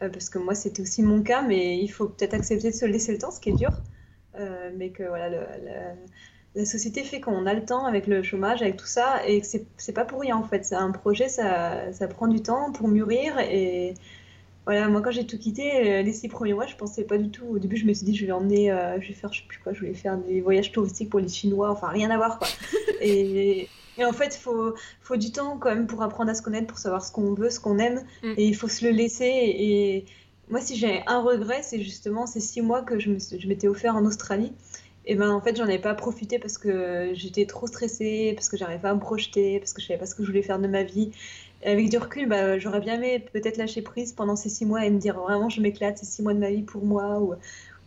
euh, 0.03 0.09
parce 0.09 0.29
que 0.29 0.37
moi 0.37 0.53
c'était 0.53 0.83
aussi 0.83 1.01
mon 1.01 1.23
cas, 1.23 1.41
mais 1.41 1.79
il 1.79 1.87
faut 1.87 2.07
peut-être 2.07 2.35
accepter 2.35 2.69
de 2.69 2.75
se 2.75 2.85
laisser 2.85 3.13
le 3.13 3.17
temps, 3.17 3.31
ce 3.31 3.39
qui 3.39 3.49
est 3.49 3.57
dur. 3.57 3.71
mais 4.75 4.91
que 4.91 5.01
voilà, 5.01 5.31
la 6.57 6.65
société 6.65 7.03
fait 7.03 7.21
qu'on 7.21 7.45
a 7.45 7.53
le 7.53 7.63
temps 7.63 7.85
avec 7.85 8.07
le 8.07 8.23
chômage, 8.23 8.63
avec 8.63 8.77
tout 8.77 8.87
ça, 8.87 9.21
et 9.27 9.41
que 9.41 9.45
c'est 9.45 9.93
pas 9.93 10.05
pour 10.05 10.21
rien 10.21 10.35
en 10.35 10.43
fait. 10.43 10.65
C'est 10.65 10.75
un 10.75 10.91
projet, 10.91 11.29
ça, 11.29 11.93
ça, 11.93 12.07
prend 12.07 12.27
du 12.27 12.41
temps 12.41 12.71
pour 12.71 12.87
mûrir. 12.87 13.37
Et 13.39 13.93
voilà, 14.65 14.89
moi 14.89 15.01
quand 15.01 15.11
j'ai 15.11 15.27
tout 15.27 15.37
quitté, 15.37 16.01
les 16.01 16.13
six 16.13 16.29
premiers 16.29 16.55
mois, 16.55 16.65
je 16.65 16.75
pensais 16.75 17.03
pas 17.03 17.19
du 17.19 17.29
tout. 17.29 17.45
Au 17.45 17.59
début, 17.59 17.77
je 17.77 17.85
me 17.85 17.93
suis 17.93 18.05
dit, 18.05 18.15
je 18.15 18.25
vais 18.25 18.31
emmener, 18.31 18.71
euh, 18.71 18.99
je 18.99 19.09
vais 19.09 19.13
faire, 19.13 19.31
je 19.31 19.41
sais 19.41 19.47
plus 19.47 19.59
quoi, 19.59 19.71
je 19.73 19.81
voulais 19.81 19.93
faire 19.93 20.17
des 20.17 20.41
voyages 20.41 20.71
touristiques 20.71 21.11
pour 21.11 21.19
les 21.19 21.29
Chinois, 21.29 21.69
enfin 21.69 21.89
rien 21.89 22.09
à 22.09 22.17
voir 22.17 22.39
quoi. 22.39 22.47
et, 23.01 23.69
et, 23.99 24.05
en 24.05 24.13
fait, 24.13 24.35
il 24.35 24.39
faut, 24.39 24.73
faut 25.01 25.17
du 25.17 25.31
temps 25.31 25.57
quand 25.59 25.69
même 25.69 25.85
pour 25.85 26.01
apprendre 26.01 26.31
à 26.31 26.33
se 26.33 26.41
connaître, 26.41 26.65
pour 26.65 26.79
savoir 26.79 27.05
ce 27.05 27.11
qu'on 27.11 27.35
veut, 27.35 27.51
ce 27.51 27.59
qu'on 27.59 27.77
aime, 27.77 28.03
mm. 28.23 28.33
et 28.35 28.47
il 28.47 28.55
faut 28.55 28.67
se 28.67 28.83
le 28.83 28.91
laisser. 28.91 29.25
Et, 29.25 30.05
moi, 30.49 30.61
si 30.61 30.75
j'ai 30.77 31.03
un 31.07 31.21
regret, 31.21 31.61
c'est 31.61 31.83
justement 31.83 32.25
ces 32.25 32.39
six 32.39 32.61
mois 32.61 32.81
que 32.81 32.97
je 32.97 33.11
m'étais 33.47 33.67
offert 33.67 33.95
en 33.95 34.05
Australie 34.05 34.53
et 35.07 35.15
ben 35.15 35.31
en 35.31 35.39
fait 35.39 35.55
j'en 35.55 35.67
ai 35.67 35.79
pas 35.79 35.93
profité 35.95 36.37
parce 36.37 36.57
que 36.57 37.11
j'étais 37.13 37.45
trop 37.45 37.65
stressée, 37.65 38.33
parce 38.35 38.49
que 38.49 38.57
j'arrivais 38.57 38.81
pas 38.81 38.89
à 38.89 38.93
me 38.93 38.99
projeter, 38.99 39.57
parce 39.59 39.71
que 39.71 39.81
je 39.81 39.87
savais 39.87 39.97
pas 39.97 40.05
ce 40.05 40.13
que 40.13 40.21
je 40.21 40.27
voulais 40.27 40.43
faire 40.43 40.59
de 40.59 40.67
ma 40.67 40.83
vie. 40.83 41.11
Et 41.63 41.69
avec 41.69 41.89
du 41.89 41.97
recul, 41.97 42.27
bah, 42.27 42.59
j'aurais 42.59 42.81
bien 42.81 42.95
aimé 42.95 43.25
peut-être 43.33 43.57
lâcher 43.57 43.81
prise 43.81 44.11
pendant 44.11 44.35
ces 44.35 44.49
six 44.49 44.65
mois 44.65 44.85
et 44.85 44.89
me 44.89 44.99
dire 44.99 45.17
vraiment 45.17 45.49
je 45.49 45.61
m'éclate, 45.61 45.97
ces 45.97 46.05
six 46.05 46.21
mois 46.21 46.33
de 46.33 46.39
ma 46.39 46.51
vie 46.51 46.61
pour 46.61 46.83
moi, 46.83 47.19
ou 47.19 47.35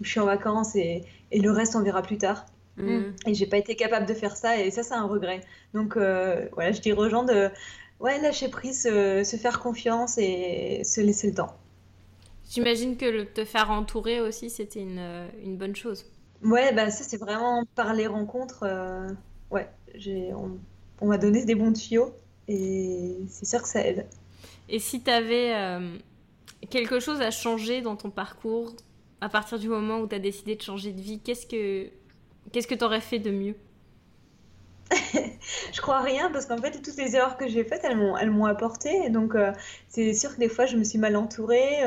je 0.01 0.11
suis 0.11 0.19
en 0.19 0.25
vacances 0.25 0.75
et, 0.77 1.05
et, 1.31 1.41
le 1.41 1.51
reste 1.51 1.77
on 1.77 1.83
verra 1.83 2.01
plus 2.01 2.17
tard. 2.17 2.47
Mm. 2.79 3.13
Et 3.27 3.35
j'ai 3.35 3.47
pas 3.47 3.59
été 3.59 3.77
capable 3.77 4.07
de 4.07 4.15
faire 4.15 4.37
ça 4.37 4.59
et 4.59 4.71
ça 4.71 4.83
c'est 4.83 4.95
un 4.95 5.07
regret. 5.07 5.41
Donc 5.75 5.99
euh, 5.99 6.47
voilà, 6.55 6.73
je 6.73 6.81
dirais 6.81 6.99
aux 6.99 7.11
gens 7.11 7.25
de 7.25 7.51
ouais, 8.01 8.19
lâcher 8.23 8.49
prise, 8.49 8.83
se, 8.85 9.37
faire 9.37 9.61
confiance 9.61 10.17
et 10.17 10.81
se 10.85 11.03
laisser 11.03 11.29
le 11.29 11.35
temps. 11.35 11.55
J'imagine 12.51 12.97
que 12.97 13.05
le, 13.05 13.27
te 13.27 13.45
faire 13.45 13.71
entourer 13.71 14.23
aussi 14.23 14.49
c'était 14.49 14.81
une, 14.81 15.29
une 15.45 15.59
bonne 15.59 15.77
chose. 15.77 16.07
Ouais, 16.43 16.73
bah 16.73 16.91
ça 16.91 17.05
c'est 17.05 17.19
vraiment 17.19 17.65
par 17.75 17.93
les 17.93 18.07
rencontres. 18.07 18.63
Euh, 18.63 19.09
ouais, 19.51 19.69
j'ai, 19.95 20.33
on, 20.33 21.07
m'a 21.07 21.19
donné 21.19 21.45
des 21.45 21.55
bons 21.55 21.73
tuyaux 21.73 22.15
et 22.49 23.17
c'est 23.29 23.45
sûr 23.45 23.63
que 23.63 23.69
ça 23.69 23.87
aide. 23.87 24.07
Et 24.69 24.79
si 24.79 25.03
tu 25.03 25.11
avais 25.11 25.55
euh, 25.55 25.97
quelque 26.71 27.01
chose 27.01 27.21
à 27.21 27.31
changer 27.31 27.83
dans 27.83 27.97
ton 27.97 28.11
parcours 28.11 28.73
à 29.21 29.29
partir 29.29 29.59
du 29.59 29.69
moment 29.69 29.99
où 29.99 30.07
tu 30.07 30.15
as 30.15 30.19
décidé 30.19 30.57
de 30.57 30.63
changer 30.63 30.93
de 30.93 31.01
vie, 31.01 31.21
qu'est-ce 31.21 31.47
que 31.47 31.91
qu'est-ce 32.53 32.67
que 32.67 32.75
tu 32.75 32.85
aurais 32.85 33.03
fait 33.03 33.19
de 33.19 33.31
mieux? 33.31 33.57
Je 35.73 35.81
crois 35.81 36.01
rien 36.01 36.31
parce 36.31 36.47
qu'en 36.47 36.57
fait 36.57 36.81
toutes 36.81 36.97
les 36.97 37.17
erreurs 37.17 37.37
que 37.37 37.47
j'ai 37.47 37.65
faites 37.65 37.83
elles 37.85 37.97
m'ont 37.97 38.17
elles 38.17 38.31
m'ont 38.31 38.47
apporté 38.47 39.09
donc 39.11 39.37
euh, 39.37 39.53
c'est 39.89 40.15
sûr 40.15 40.35
que 40.35 40.41
des 40.41 40.49
fois 40.49 40.67
je 40.67 40.77
me 40.77 40.83
suis 40.83 40.99
mal 40.99 41.17
entourée 41.17 41.85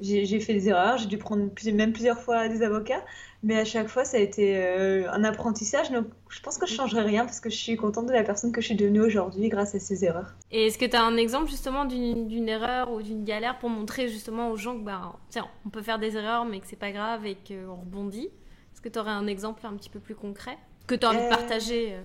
j'ai 0.00 0.40
fait 0.40 0.54
des 0.54 0.68
erreurs 0.68 0.98
j'ai 0.98 1.06
dû 1.06 1.18
prendre 1.18 1.50
même 1.72 1.92
plusieurs 1.92 2.18
fois 2.18 2.48
des 2.48 2.62
avocats 2.62 3.04
mais 3.44 3.58
à 3.58 3.66
chaque 3.66 3.88
fois, 3.88 4.06
ça 4.06 4.16
a 4.16 4.20
été 4.20 4.56
euh, 4.56 5.06
un 5.12 5.22
apprentissage. 5.22 5.90
Donc, 5.90 6.06
je 6.30 6.40
pense 6.40 6.56
que 6.56 6.66
je 6.66 6.72
changerai 6.72 7.02
rien 7.02 7.26
parce 7.26 7.40
que 7.40 7.50
je 7.50 7.56
suis 7.56 7.76
contente 7.76 8.06
de 8.06 8.12
la 8.12 8.24
personne 8.24 8.52
que 8.52 8.62
je 8.62 8.68
suis 8.68 8.74
devenue 8.74 9.02
aujourd'hui 9.02 9.50
grâce 9.50 9.74
à 9.74 9.80
ces 9.80 10.02
erreurs. 10.02 10.34
Et 10.50 10.66
est-ce 10.66 10.78
que 10.78 10.86
tu 10.86 10.96
as 10.96 11.04
un 11.04 11.18
exemple 11.18 11.50
justement 11.50 11.84
d'une 11.84 12.48
erreur 12.48 12.90
ou 12.90 13.02
d'une 13.02 13.22
galère 13.22 13.58
pour 13.58 13.68
montrer 13.68 14.08
justement 14.08 14.50
aux 14.50 14.56
gens 14.56 14.78
que 14.78 14.82
bah, 14.82 15.16
tiens, 15.28 15.46
on 15.66 15.68
peut 15.68 15.82
faire 15.82 15.98
des 15.98 16.16
erreurs 16.16 16.46
mais 16.46 16.58
que 16.58 16.66
c'est 16.66 16.78
pas 16.78 16.90
grave 16.90 17.26
et 17.26 17.36
qu'on 17.46 17.74
rebondit? 17.74 18.30
Est-ce 18.72 18.80
que 18.80 18.88
tu 18.88 18.98
aurais 18.98 19.10
un 19.10 19.26
exemple 19.26 19.66
un 19.66 19.74
petit 19.74 19.90
peu 19.90 20.00
plus 20.00 20.14
concret 20.14 20.56
que 20.86 20.94
tu 20.94 21.04
as 21.04 21.10
envie 21.10 21.18
de 21.18 21.24
euh, 21.24 21.28
partager 21.28 21.96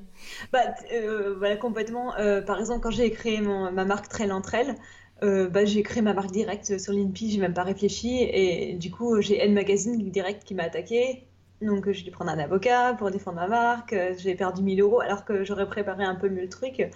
euh? 0.54 1.36
bah, 1.40 1.56
complètement. 1.56 2.12
par 2.46 2.60
exemple, 2.60 2.82
quand 2.82 2.92
j'ai 2.92 3.12
créé 3.12 3.40
mon, 3.40 3.72
ma 3.72 3.86
marque 3.86 4.10
Trail 4.10 4.34
entre 4.34 4.56
elles, 4.56 4.76
bah, 5.22 5.66
j'ai 5.66 5.84
créé 5.84 6.02
ma 6.02 6.14
marque 6.14 6.32
directe 6.32 6.78
sur 6.80 6.94
l'INPI, 6.94 7.32
j'ai 7.32 7.40
même 7.40 7.54
pas 7.54 7.64
réfléchi. 7.64 8.22
Et 8.22 8.74
du 8.74 8.92
coup, 8.92 9.22
j'ai 9.22 9.38
N 9.44 9.54
Magazine 9.54 9.98
direct 10.10 10.44
qui 10.44 10.56
m'a 10.56 10.64
attaqué. 10.64 11.30
Donc 11.62 11.90
j'ai 11.92 12.04
dû 12.04 12.12
prendre 12.12 12.32
un 12.32 12.40
avocat 12.40 12.94
pour 12.94 13.12
défendre 13.12 13.38
ma 13.38 13.48
marque, 13.48 13.94
euh, 13.94 14.14
j'ai 14.18 14.36
perdu 14.36 14.64
1000 14.64 14.82
euros 14.82 15.02
alors 15.02 15.26
que 15.26 15.44
j'aurais 15.44 15.68
préparé 15.68 16.04
un 16.04 16.16
peu 16.16 16.30
mieux 16.30 16.44
le 16.44 16.50
truc. 16.50 16.90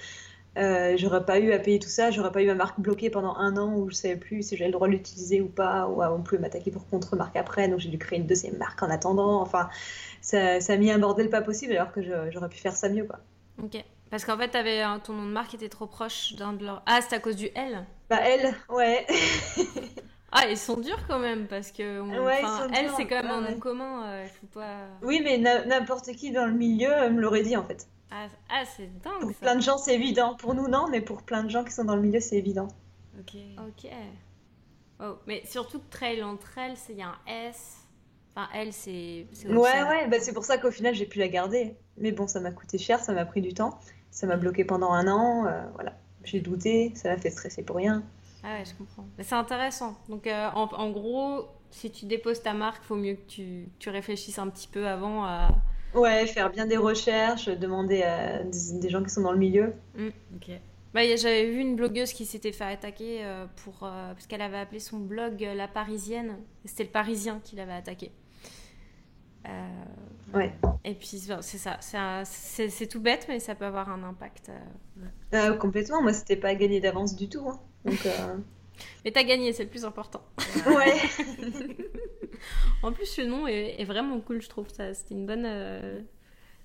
Euh, 0.57 0.95
j'aurais 0.97 1.25
pas 1.25 1.39
eu 1.39 1.51
à 1.51 1.59
payer 1.59 1.79
tout 1.79 1.89
ça, 1.89 2.11
j'aurais 2.11 2.31
pas 2.31 2.41
eu 2.43 2.47
ma 2.47 2.55
marque 2.55 2.79
bloquée 2.79 3.09
pendant 3.09 3.35
un 3.35 3.57
an 3.57 3.75
où 3.75 3.89
je 3.89 3.95
savais 3.95 4.17
plus 4.17 4.43
si 4.43 4.55
j'avais 4.55 4.69
le 4.69 4.73
droit 4.73 4.87
de 4.87 4.93
l'utiliser 4.93 5.41
ou 5.41 5.49
pas, 5.49 5.87
ou 5.87 6.01
on 6.03 6.21
pouvait 6.21 6.39
m'attaquer 6.39 6.71
pour 6.71 6.87
contre-marque 6.87 7.35
après, 7.35 7.67
donc 7.67 7.79
j'ai 7.79 7.89
dû 7.89 7.97
créer 7.97 8.19
une 8.19 8.27
deuxième 8.27 8.57
marque 8.57 8.81
en 8.83 8.89
attendant. 8.89 9.41
Enfin, 9.41 9.69
ça, 10.21 10.61
ça 10.61 10.73
a 10.73 10.77
mis 10.77 10.91
un 10.91 10.99
bordel 10.99 11.29
pas 11.29 11.41
possible 11.41 11.73
alors 11.73 11.91
que 11.91 12.01
j'aurais 12.31 12.49
pu 12.49 12.59
faire 12.59 12.75
ça 12.75 12.87
mieux 12.89 13.05
quoi. 13.05 13.19
Ok. 13.61 13.83
Parce 14.13 14.25
qu'en 14.25 14.37
fait, 14.37 14.53
avais, 14.53 14.83
ton 15.03 15.13
nom 15.13 15.25
de 15.25 15.31
marque 15.31 15.55
était 15.55 15.69
trop 15.69 15.87
proche 15.87 16.35
d'un 16.35 16.53
de 16.53 16.63
leurs. 16.63 16.83
Ah, 16.85 16.99
c'est 17.01 17.15
à 17.15 17.19
cause 17.19 17.35
du 17.35 17.49
L 17.55 17.83
Bah, 18.11 18.19
L, 18.21 18.53
ouais. 18.69 19.07
Ah, 20.31 20.45
ils 20.47 20.57
sont 20.57 20.79
durs 20.79 20.99
quand 21.07 21.17
même 21.17 21.47
parce 21.47 21.71
que 21.71 21.81
elle, 22.75 22.91
c'est 22.95 23.07
quand 23.07 23.23
même 23.23 23.31
un 23.31 23.41
nom 23.41 23.59
commun. 23.59 24.05
Euh, 24.05 24.27
faut 24.39 24.59
pas... 24.59 24.85
Oui, 25.01 25.19
mais 25.23 25.39
n'importe 25.39 26.11
qui 26.11 26.31
dans 26.31 26.45
le 26.45 26.53
milieu 26.53 26.91
euh, 26.91 27.09
me 27.09 27.21
l'aurait 27.21 27.41
dit 27.41 27.57
en 27.57 27.63
fait. 27.63 27.87
Ah, 28.11 28.27
ah 28.51 28.63
c'est 28.65 28.87
dingue. 29.01 29.21
Pour 29.21 29.33
plein 29.33 29.55
de 29.55 29.61
gens, 29.61 29.79
c'est 29.79 29.95
évident. 29.95 30.35
Pour 30.35 30.53
nous, 30.53 30.67
non, 30.67 30.87
mais 30.89 31.01
pour 31.01 31.23
plein 31.23 31.43
de 31.43 31.49
gens 31.49 31.63
qui 31.63 31.71
sont 31.71 31.85
dans 31.85 31.95
le 31.95 32.01
milieu, 32.03 32.19
c'est 32.19 32.37
évident. 32.37 32.67
Ok. 33.19 33.35
Ok. 33.67 33.91
Oh, 35.01 35.17
mais 35.25 35.43
surtout 35.47 35.79
que 35.79 35.89
trail 35.89 36.21
entre 36.21 36.55
elles, 36.59 36.77
il 36.89 36.97
y 36.97 37.01
a 37.01 37.07
un 37.07 37.47
S. 37.47 37.82
Enfin, 38.35 38.49
elle, 38.53 38.73
c'est. 38.73 39.27
Ouais, 39.45 39.55
ouais, 39.55 40.07
bah, 40.07 40.17
c'est 40.19 40.33
pour 40.33 40.45
ça 40.45 40.57
qu'au 40.57 40.71
final, 40.71 40.95
j'ai 40.95 41.05
pu 41.05 41.19
la 41.19 41.27
garder. 41.27 41.75
Mais 41.97 42.11
bon, 42.11 42.27
ça 42.27 42.39
m'a 42.39 42.51
coûté 42.51 42.77
cher, 42.77 42.99
ça 42.99 43.13
m'a 43.13 43.25
pris 43.25 43.41
du 43.41 43.53
temps. 43.53 43.79
Ça 44.09 44.27
m'a 44.27 44.37
bloqué 44.37 44.65
pendant 44.65 44.91
un 44.91 45.07
an. 45.07 45.45
Euh, 45.45 45.63
voilà. 45.75 45.93
J'ai 46.23 46.39
douté, 46.39 46.91
ça 46.95 47.09
m'a 47.09 47.17
fait 47.17 47.29
stresser 47.29 47.63
pour 47.63 47.75
rien. 47.75 48.03
Ah 48.43 48.57
ouais, 48.57 48.65
je 48.65 48.73
comprends. 48.75 49.05
C'est 49.21 49.35
intéressant. 49.35 49.97
Donc, 50.09 50.27
euh, 50.27 50.49
en, 50.53 50.89
gros, 50.89 51.45
si 51.71 51.91
tu 51.91 52.05
déposes 52.05 52.41
ta 52.41 52.53
marque, 52.53 52.81
il 52.83 52.87
faut 52.87 52.95
mieux 52.95 53.15
que 53.15 53.27
tu, 53.27 53.69
tu, 53.79 53.89
réfléchisses 53.89 54.39
un 54.39 54.49
petit 54.49 54.67
peu 54.67 54.87
avant 54.87 55.23
à. 55.25 55.49
Ouais, 55.93 56.25
faire 56.25 56.49
bien 56.49 56.65
des 56.65 56.77
recherches, 56.77 57.47
demander 57.49 58.01
à 58.01 58.43
des, 58.43 58.89
gens 58.89 59.03
qui 59.03 59.09
sont 59.09 59.21
dans 59.21 59.31
le 59.31 59.37
milieu. 59.37 59.73
Mmh, 59.95 60.07
ok. 60.35 60.49
Bah, 60.93 61.01
J'avais 61.15 61.49
vu 61.49 61.59
une 61.59 61.75
blogueuse 61.75 62.13
qui 62.13 62.25
s'était 62.25 62.51
fait 62.51 62.65
attaquer 62.65 63.23
euh, 63.23 63.45
pour, 63.63 63.83
euh, 63.83 64.13
parce 64.13 64.27
qu'elle 64.27 64.41
avait 64.41 64.57
appelé 64.57 64.79
son 64.79 64.99
blog 64.99 65.47
La 65.55 65.67
Parisienne. 65.67 66.37
C'était 66.65 66.83
le 66.83 66.89
Parisien 66.89 67.41
qui 67.43 67.55
l'avait 67.55 67.73
attaqué. 67.73 68.11
Ouais. 70.33 70.53
Et 70.83 70.93
puis 70.93 71.19
c'est 71.41 71.57
ça, 71.57 72.23
c'est 72.25 72.87
tout 72.87 72.99
bête, 72.99 73.25
mais 73.27 73.39
ça 73.39 73.55
peut 73.55 73.65
avoir 73.65 73.89
un 73.89 74.03
impact. 74.03 74.51
complètement, 75.59 76.01
moi 76.01 76.13
c'était 76.13 76.37
pas 76.37 76.55
gagné 76.55 76.79
d'avance 76.79 77.15
du 77.15 77.29
tout. 77.29 77.47
Hein. 77.49 77.59
Donc, 77.85 78.05
euh... 78.05 78.37
Mais 79.05 79.11
t'as 79.11 79.23
gagné, 79.23 79.53
c'est 79.53 79.63
le 79.63 79.69
plus 79.69 79.85
important. 79.85 80.21
Ouais. 80.67 80.95
en 82.83 82.91
plus, 82.91 83.17
le 83.17 83.25
nom 83.25 83.47
est, 83.47 83.83
vraiment 83.83 84.19
cool, 84.19 84.41
je 84.41 84.49
trouve. 84.49 84.67
C'était 84.69 85.13
une 85.13 85.25
bonne. 85.25 85.45
Euh, 85.45 85.99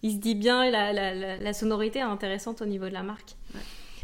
il 0.03 0.13
se 0.13 0.17
dit 0.17 0.35
bien, 0.35 0.71
la, 0.71 0.93
la, 0.93 1.37
la, 1.37 1.53
sonorité 1.53 1.99
est 1.99 2.03
intéressante 2.03 2.63
au 2.63 2.67
niveau 2.67 2.87
de 2.87 2.95
la 2.95 3.03
marque. 3.03 3.35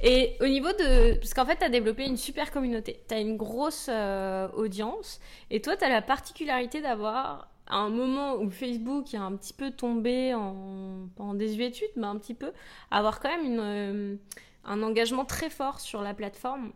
Et 0.02 0.36
au 0.40 0.46
niveau 0.46 0.72
de. 0.72 1.14
Parce 1.14 1.34
qu'en 1.34 1.46
fait, 1.46 1.56
tu 1.56 1.64
as 1.64 1.68
développé 1.68 2.04
une 2.04 2.16
super 2.16 2.50
communauté. 2.50 3.02
Tu 3.08 3.14
as 3.14 3.20
une 3.20 3.36
grosse 3.36 3.88
euh, 3.88 4.48
audience. 4.52 5.20
Et 5.50 5.60
toi, 5.60 5.76
tu 5.76 5.84
as 5.84 5.88
la 5.88 6.02
particularité 6.02 6.80
d'avoir 6.80 7.48
un 7.68 7.88
moment 7.88 8.36
où 8.36 8.50
Facebook 8.50 9.14
est 9.14 9.18
un 9.18 9.34
petit 9.36 9.52
peu 9.52 9.70
tombé 9.70 10.34
en, 10.34 11.08
en 11.18 11.34
désuétude, 11.34 11.88
mais 11.96 12.06
un 12.06 12.16
petit 12.16 12.34
peu, 12.34 12.52
avoir 12.90 13.20
quand 13.20 13.30
même 13.30 13.44
une, 13.44 13.60
euh, 13.60 14.16
un 14.64 14.82
engagement 14.82 15.24
très 15.24 15.50
fort 15.50 15.80
sur 15.80 16.02
la 16.02 16.14
plateforme. 16.14 16.72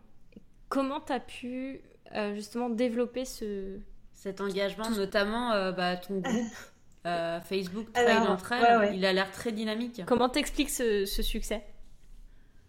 Comment 0.69 1.01
tu 1.01 1.13
as 1.13 1.21
pu 1.21 1.81
euh, 2.15 2.35
justement 2.35 2.71
développer 2.71 3.25
ce... 3.25 3.79
cet 4.15 4.41
engagement, 4.41 4.91
notamment 4.91 5.53
euh, 5.53 5.73
bah, 5.73 5.97
ton 5.97 6.19
groupe 6.21 6.53
euh, 7.07 7.41
Facebook 7.41 7.93
Trail 7.93 8.27
entre 8.27 8.53
elles, 8.53 8.95
il 8.95 9.05
a 9.05 9.13
l'air 9.13 9.31
très 9.31 9.53
dynamique. 9.53 10.03
Comment 10.07 10.29
t'expliques 10.29 10.71
ce, 10.71 11.05
ce 11.05 11.23
succès? 11.23 11.65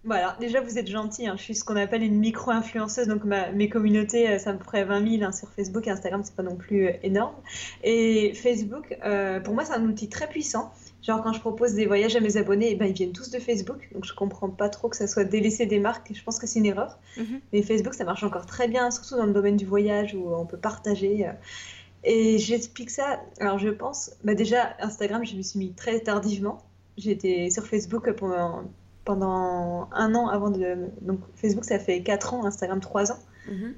Voilà, 0.04 0.38
déjà 0.40 0.62
vous 0.62 0.78
êtes 0.78 0.88
gentil, 0.88 1.28
hein. 1.28 1.36
je 1.38 1.44
suis 1.44 1.56
ce 1.56 1.64
qu'on 1.64 1.76
appelle 1.76 2.04
une 2.04 2.20
micro-influenceuse, 2.20 3.08
donc 3.08 3.24
mes 3.26 3.70
communautés, 3.70 4.40
ça 4.40 4.54
me 4.54 4.60
ferait 4.60 4.86
20 4.86 5.18
000 5.18 5.24
hein, 5.24 5.32
sur 5.32 5.50
Facebook 5.50 5.88
et 5.88 5.92
Instagram, 5.92 6.22
c'est 6.24 6.36
pas 6.36 6.44
non 6.44 6.56
plus 6.56 6.90
énorme. 7.04 7.36
Et 7.84 8.34
Facebook, 8.34 8.98
pour 9.44 9.54
moi, 9.54 9.66
c'est 9.66 9.74
un 9.74 9.84
outil 9.84 10.08
très 10.08 10.28
puissant 10.28 10.72
Genre 11.02 11.22
quand 11.24 11.32
je 11.32 11.40
propose 11.40 11.74
des 11.74 11.86
voyages 11.86 12.16
à 12.16 12.20
mes 12.20 12.36
abonnés, 12.36 12.72
eh 12.72 12.76
ben, 12.76 12.86
ils 12.86 12.94
viennent 12.94 13.14
tous 13.14 13.32
de 13.32 13.40
Facebook, 13.40 13.88
donc 13.94 14.04
je 14.06 14.14
comprends 14.14 14.50
pas 14.50 14.68
trop 14.70 14.90
que 14.90 14.98
ça 14.98 15.08
soit 15.08 15.24
délaissé 15.24 15.66
des 15.66 15.80
marques, 15.80 16.12
je 16.14 16.22
pense 16.24 16.40
que 16.40 16.48
c'est 16.48 16.60
une 16.60 16.66
erreur. 16.66 17.00
Mhm. 17.18 17.40
Mais 17.54 17.62
Facebook, 17.62 17.94
ça 17.94 18.04
marche 18.04 18.24
encore 18.24 18.46
très 18.46 18.68
bien, 18.68 18.92
surtout 18.92 19.16
dans 19.16 19.26
le 19.26 19.34
domaine 19.34 19.56
du 19.56 19.66
voyage 19.66 20.14
où 20.14 20.34
on 20.36 20.46
peut 20.46 20.58
partager. 20.58 21.28
Euh. 21.28 21.32
Et 22.04 22.38
j'explique 22.38 22.90
ça, 22.90 23.22
alors 23.40 23.60
je 23.60 23.70
pense, 23.70 24.12
bah 24.24 24.34
déjà 24.34 24.76
Instagram, 24.80 25.26
je 25.26 25.36
me 25.36 25.42
suis 25.42 25.60
mis 25.60 25.74
très 25.74 26.00
tardivement. 26.00 26.64
J'étais 26.98 27.50
sur 27.50 27.66
Facebook 27.66 28.12
pendant, 28.14 28.64
pendant 29.10 29.90
un 29.92 30.14
an 30.14 30.28
avant 30.28 30.52
de... 30.52 30.78
Donc 31.02 31.20
Facebook, 31.34 31.66
ça 31.66 31.80
fait 31.80 32.04
4 32.04 32.36
ans, 32.36 32.46
Instagram 32.46 32.80
3 32.80 33.12
ans. 33.12 33.18
Mhm. 33.50 33.74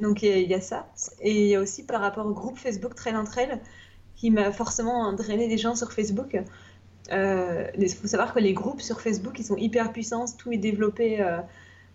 Donc 0.00 0.24
il 0.24 0.50
y, 0.50 0.54
a 0.54 0.60
ça. 0.60 0.88
Et 1.20 1.42
il 1.42 1.46
y 1.46 1.54
a 1.54 1.60
aussi 1.60 1.84
par 1.84 2.00
rapport 2.00 2.26
au 2.26 2.32
groupe 2.32 2.58
Facebook 2.58 2.96
Trail 2.96 3.14
entre 3.14 3.38
elles, 3.38 3.60
qui 4.16 4.32
m'a 4.32 4.50
forcément 4.50 5.12
drainé 5.12 5.46
des 5.46 5.58
gens 5.58 5.76
sur 5.76 5.92
Facebook. 5.92 6.42
Euh, 7.12 7.68
il 7.78 7.88
faut 7.94 8.08
savoir 8.08 8.34
que 8.34 8.40
les 8.40 8.52
groupes 8.52 8.80
sur 8.80 9.00
Facebook, 9.00 9.38
ils 9.38 9.44
sont 9.44 9.56
hyper 9.56 9.92
puissants, 9.92 10.24
tout 10.36 10.50
est 10.50 10.58
développé. 10.58 11.20
Euh, 11.20 11.38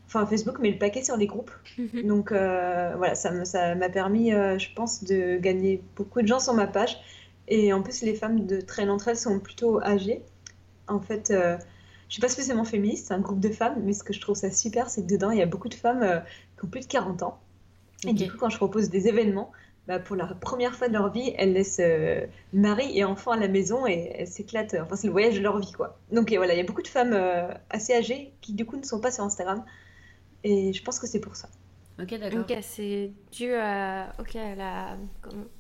enfin, 0.08 0.26
Facebook 0.26 0.60
met 0.60 0.72
le 0.72 0.78
paquet 0.78 1.04
sur 1.04 1.18
les 1.18 1.28
groupes. 1.28 1.52
Mhm. 1.78 2.08
Donc 2.08 2.32
euh, 2.32 2.94
voilà, 2.96 3.16
ça 3.16 3.30
m'a 3.76 3.90
permis, 3.90 4.32
je 4.32 4.74
pense, 4.74 5.04
de 5.04 5.36
gagner 5.36 5.84
beaucoup 5.98 6.22
de 6.22 6.28
gens 6.28 6.40
sur 6.40 6.54
ma 6.54 6.66
page. 6.66 6.98
Et 7.50 7.74
en 7.74 7.82
plus, 7.82 8.04
les 8.04 8.14
femmes 8.14 8.46
de 8.46 8.62
très 8.62 8.86
d'entre 8.86 9.10
elles 9.10 9.18
sont 9.18 9.38
plutôt 9.40 9.82
âgées. 9.82 10.24
En 10.88 11.02
fait, 11.02 11.32
euh, 11.32 11.58
je 12.10 12.16
suis 12.16 12.22
pas 12.22 12.30
spécialement 12.30 12.66
féministe, 12.66 13.08
c'est 13.08 13.14
un 13.16 13.22
groupe 13.22 13.40
de 13.40 13.50
femmes, 13.50 13.82
mais 13.84 13.94
ce 13.94 14.04
que 14.04 14.14
je 14.14 14.22
trouve 14.22 14.36
ça 14.36 14.52
super, 14.52 14.90
c'est 14.90 15.04
que 15.04 15.08
dedans, 15.08 15.32
il 15.32 15.40
y 15.40 15.42
a 15.44 15.46
beaucoup 15.48 15.70
de 15.70 15.76
femmes 15.76 16.04
euh, 16.04 16.20
qui 16.60 16.66
ont 16.66 16.70
plus 16.70 16.82
de 16.82 16.88
40 16.88 17.24
ans. 17.24 17.40
Et 18.08 18.14
du 18.14 18.26
coup, 18.28 18.38
quand 18.38 18.50
je 18.50 18.58
propose 18.58 18.90
des 18.90 19.08
événements, 19.08 19.52
bah, 19.88 20.00
pour 20.00 20.16
la 20.16 20.28
première 20.28 20.76
fois 20.76 20.88
de 20.88 20.94
leur 20.94 21.12
vie, 21.12 21.34
elles 21.38 21.54
laissent 21.54 21.80
euh, 21.82 22.26
mari 22.54 22.98
et 22.98 23.04
enfant 23.06 23.32
à 23.32 23.38
la 23.38 23.48
maison 23.48 23.88
et 23.88 24.14
elles 24.18 24.28
s'éclatent. 24.28 24.76
Enfin, 24.82 24.96
c'est 24.96 25.08
le 25.08 25.14
voyage 25.14 25.36
de 25.36 25.42
leur 25.42 25.60
vie, 25.60 25.72
quoi. 25.74 25.98
Donc 26.12 26.32
et 26.32 26.38
voilà, 26.38 26.54
il 26.54 26.58
y 26.58 26.62
a 26.62 26.66
beaucoup 26.66 26.82
de 26.84 26.88
femmes 26.88 27.14
euh, 27.14 27.50
assez 27.70 27.94
âgées 27.94 28.34
qui, 28.42 28.54
du 28.54 28.66
coup, 28.66 28.78
ne 28.78 28.84
sont 28.86 29.00
pas 29.02 29.12
sur 29.12 29.24
Instagram. 29.24 29.64
Et 30.44 30.74
je 30.74 30.84
pense 30.84 31.00
que 31.00 31.08
c'est 31.08 31.20
pour 31.20 31.36
ça. 31.36 31.50
Ok, 32.02 32.18
d'accord. 32.18 32.40
Ok, 32.42 32.58
c'est 32.62 33.12
dû 33.32 33.54
à, 33.54 34.14
ok, 34.20 34.36
à 34.38 34.56
la, 34.56 34.98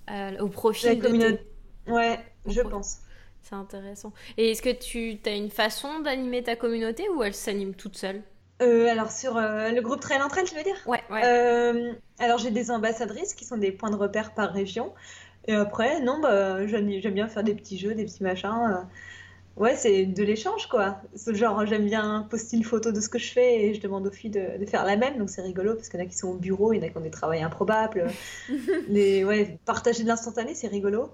à- 0.08 0.42
au 0.44 0.48
profil 0.48 0.90
La 0.90 0.96
communauté. 0.96 1.42
Ouais, 1.88 2.20
je 2.46 2.62
pense. 2.62 3.00
C'est 3.42 3.56
intéressant. 3.56 4.14
Et 4.38 4.52
est-ce 4.52 4.62
que 4.62 4.70
tu 4.70 5.20
as 5.26 5.36
une 5.36 5.50
façon 5.50 6.00
d'animer 6.00 6.44
ta 6.44 6.56
communauté 6.56 7.10
ou 7.10 7.24
elle 7.24 7.34
s'anime 7.34 7.76
toute 7.76 7.98
seule? 7.98 8.24
Euh, 8.62 8.88
alors, 8.90 9.12
sur 9.12 9.38
euh, 9.38 9.72
le 9.72 9.82
groupe 9.82 10.02
Trail 10.02 10.22
entre 10.22 10.38
elles, 10.40 10.46
tu 10.50 10.56
veux 10.56 10.64
dire? 10.64 10.76
Ouais, 10.86 11.04
ouais. 11.10 11.24
Euh, 11.24 11.94
alors 12.20 12.38
j'ai 12.38 12.52
des 12.52 12.72
ambassadrices 12.72 13.34
qui 13.34 13.46
sont 13.46 13.58
des 13.58 13.72
points 13.72 13.90
de 13.90 13.96
repère 13.96 14.34
par 14.34 14.52
région. 14.54 14.94
Et 15.48 15.54
après, 15.54 16.02
non, 16.02 16.20
bah, 16.22 16.66
j'aime 16.68 16.88
bien 17.14 17.28
faire 17.28 17.44
des 17.44 17.56
petits 17.56 17.78
jeux, 17.78 17.96
des 17.96 18.06
petits 18.06 18.24
machins. 18.24 18.50
euh. 18.72 18.84
Ouais, 19.58 19.76
c'est 19.76 20.06
de 20.06 20.24
l'échange, 20.24 20.68
quoi. 20.70 21.02
Genre, 21.28 21.66
j'aime 21.66 21.86
bien 21.86 22.28
poster 22.30 22.58
une 22.58 22.64
photo 22.66 22.92
de 22.94 23.02
ce 23.02 23.10
que 23.10 23.20
je 23.20 23.32
fais 23.32 23.64
et 23.66 23.74
je 23.76 23.82
demande 23.82 24.08
aux 24.08 24.12
filles 24.12 24.32
de, 24.32 24.58
de 24.60 24.66
faire 24.66 24.86
la 24.86 24.98
même. 24.98 25.18
Donc 25.18 25.30
c'est 25.30 25.42
rigolo 25.42 25.76
parce 25.76 25.90
qu'il 25.90 26.00
y 26.00 26.04
en 26.04 26.06
a 26.06 26.10
qui 26.10 26.18
sont 26.18 26.30
au 26.30 26.38
bureau, 26.38 26.74
il 26.74 26.78
y 26.78 26.80
en 26.82 26.88
a 26.88 26.90
qui 26.90 26.98
ont 26.98 27.02
des 27.02 27.12
travails 27.12 27.44
improbables. 27.44 28.18
Les, 28.88 29.24
ouais, 29.26 29.60
partager 29.66 30.04
de 30.04 30.08
l'instantané, 30.10 30.56
c'est 30.56 30.68
rigolo. 30.68 31.12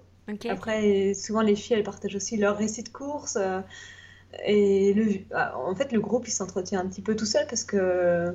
Après, 0.47 1.13
souvent 1.13 1.41
les 1.41 1.55
filles, 1.55 1.77
elles 1.77 1.83
partagent 1.83 2.15
aussi 2.15 2.37
leurs 2.37 2.57
récits 2.57 2.83
de 2.83 2.89
course. 2.89 3.37
euh, 3.39 3.61
et 4.45 4.93
le, 4.93 5.05
ah, 5.33 5.57
en 5.57 5.75
fait, 5.75 5.91
le 5.91 5.99
groupe, 6.01 6.27
il 6.27 6.31
s'entretient 6.31 6.79
un 6.81 6.87
petit 6.87 7.01
peu 7.01 7.15
tout 7.15 7.25
seul 7.25 7.45
parce 7.47 7.63
que, 7.63 8.33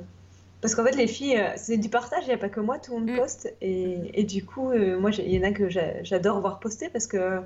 parce 0.61 0.75
qu'en 0.75 0.83
fait, 0.85 0.95
les 0.95 1.07
filles, 1.07 1.37
euh, 1.37 1.49
c'est 1.57 1.77
du 1.77 1.89
partage, 1.89 2.23
il 2.25 2.27
n'y 2.29 2.33
a 2.33 2.37
pas 2.37 2.49
que 2.49 2.59
moi, 2.59 2.79
tout 2.79 2.93
le 2.93 2.99
monde 3.01 3.11
Mm. 3.11 3.17
poste. 3.17 3.53
Et, 3.61 4.11
et 4.19 4.23
du 4.23 4.45
coup, 4.45 4.71
euh, 4.71 4.99
moi, 4.99 5.11
il 5.11 5.31
y 5.31 5.39
en 5.39 5.43
a 5.43 5.51
que 5.51 5.69
j'a- 5.69 6.03
j'adore 6.03 6.41
voir 6.41 6.59
poster 6.59 6.89
parce 6.89 7.07
que 7.07 7.41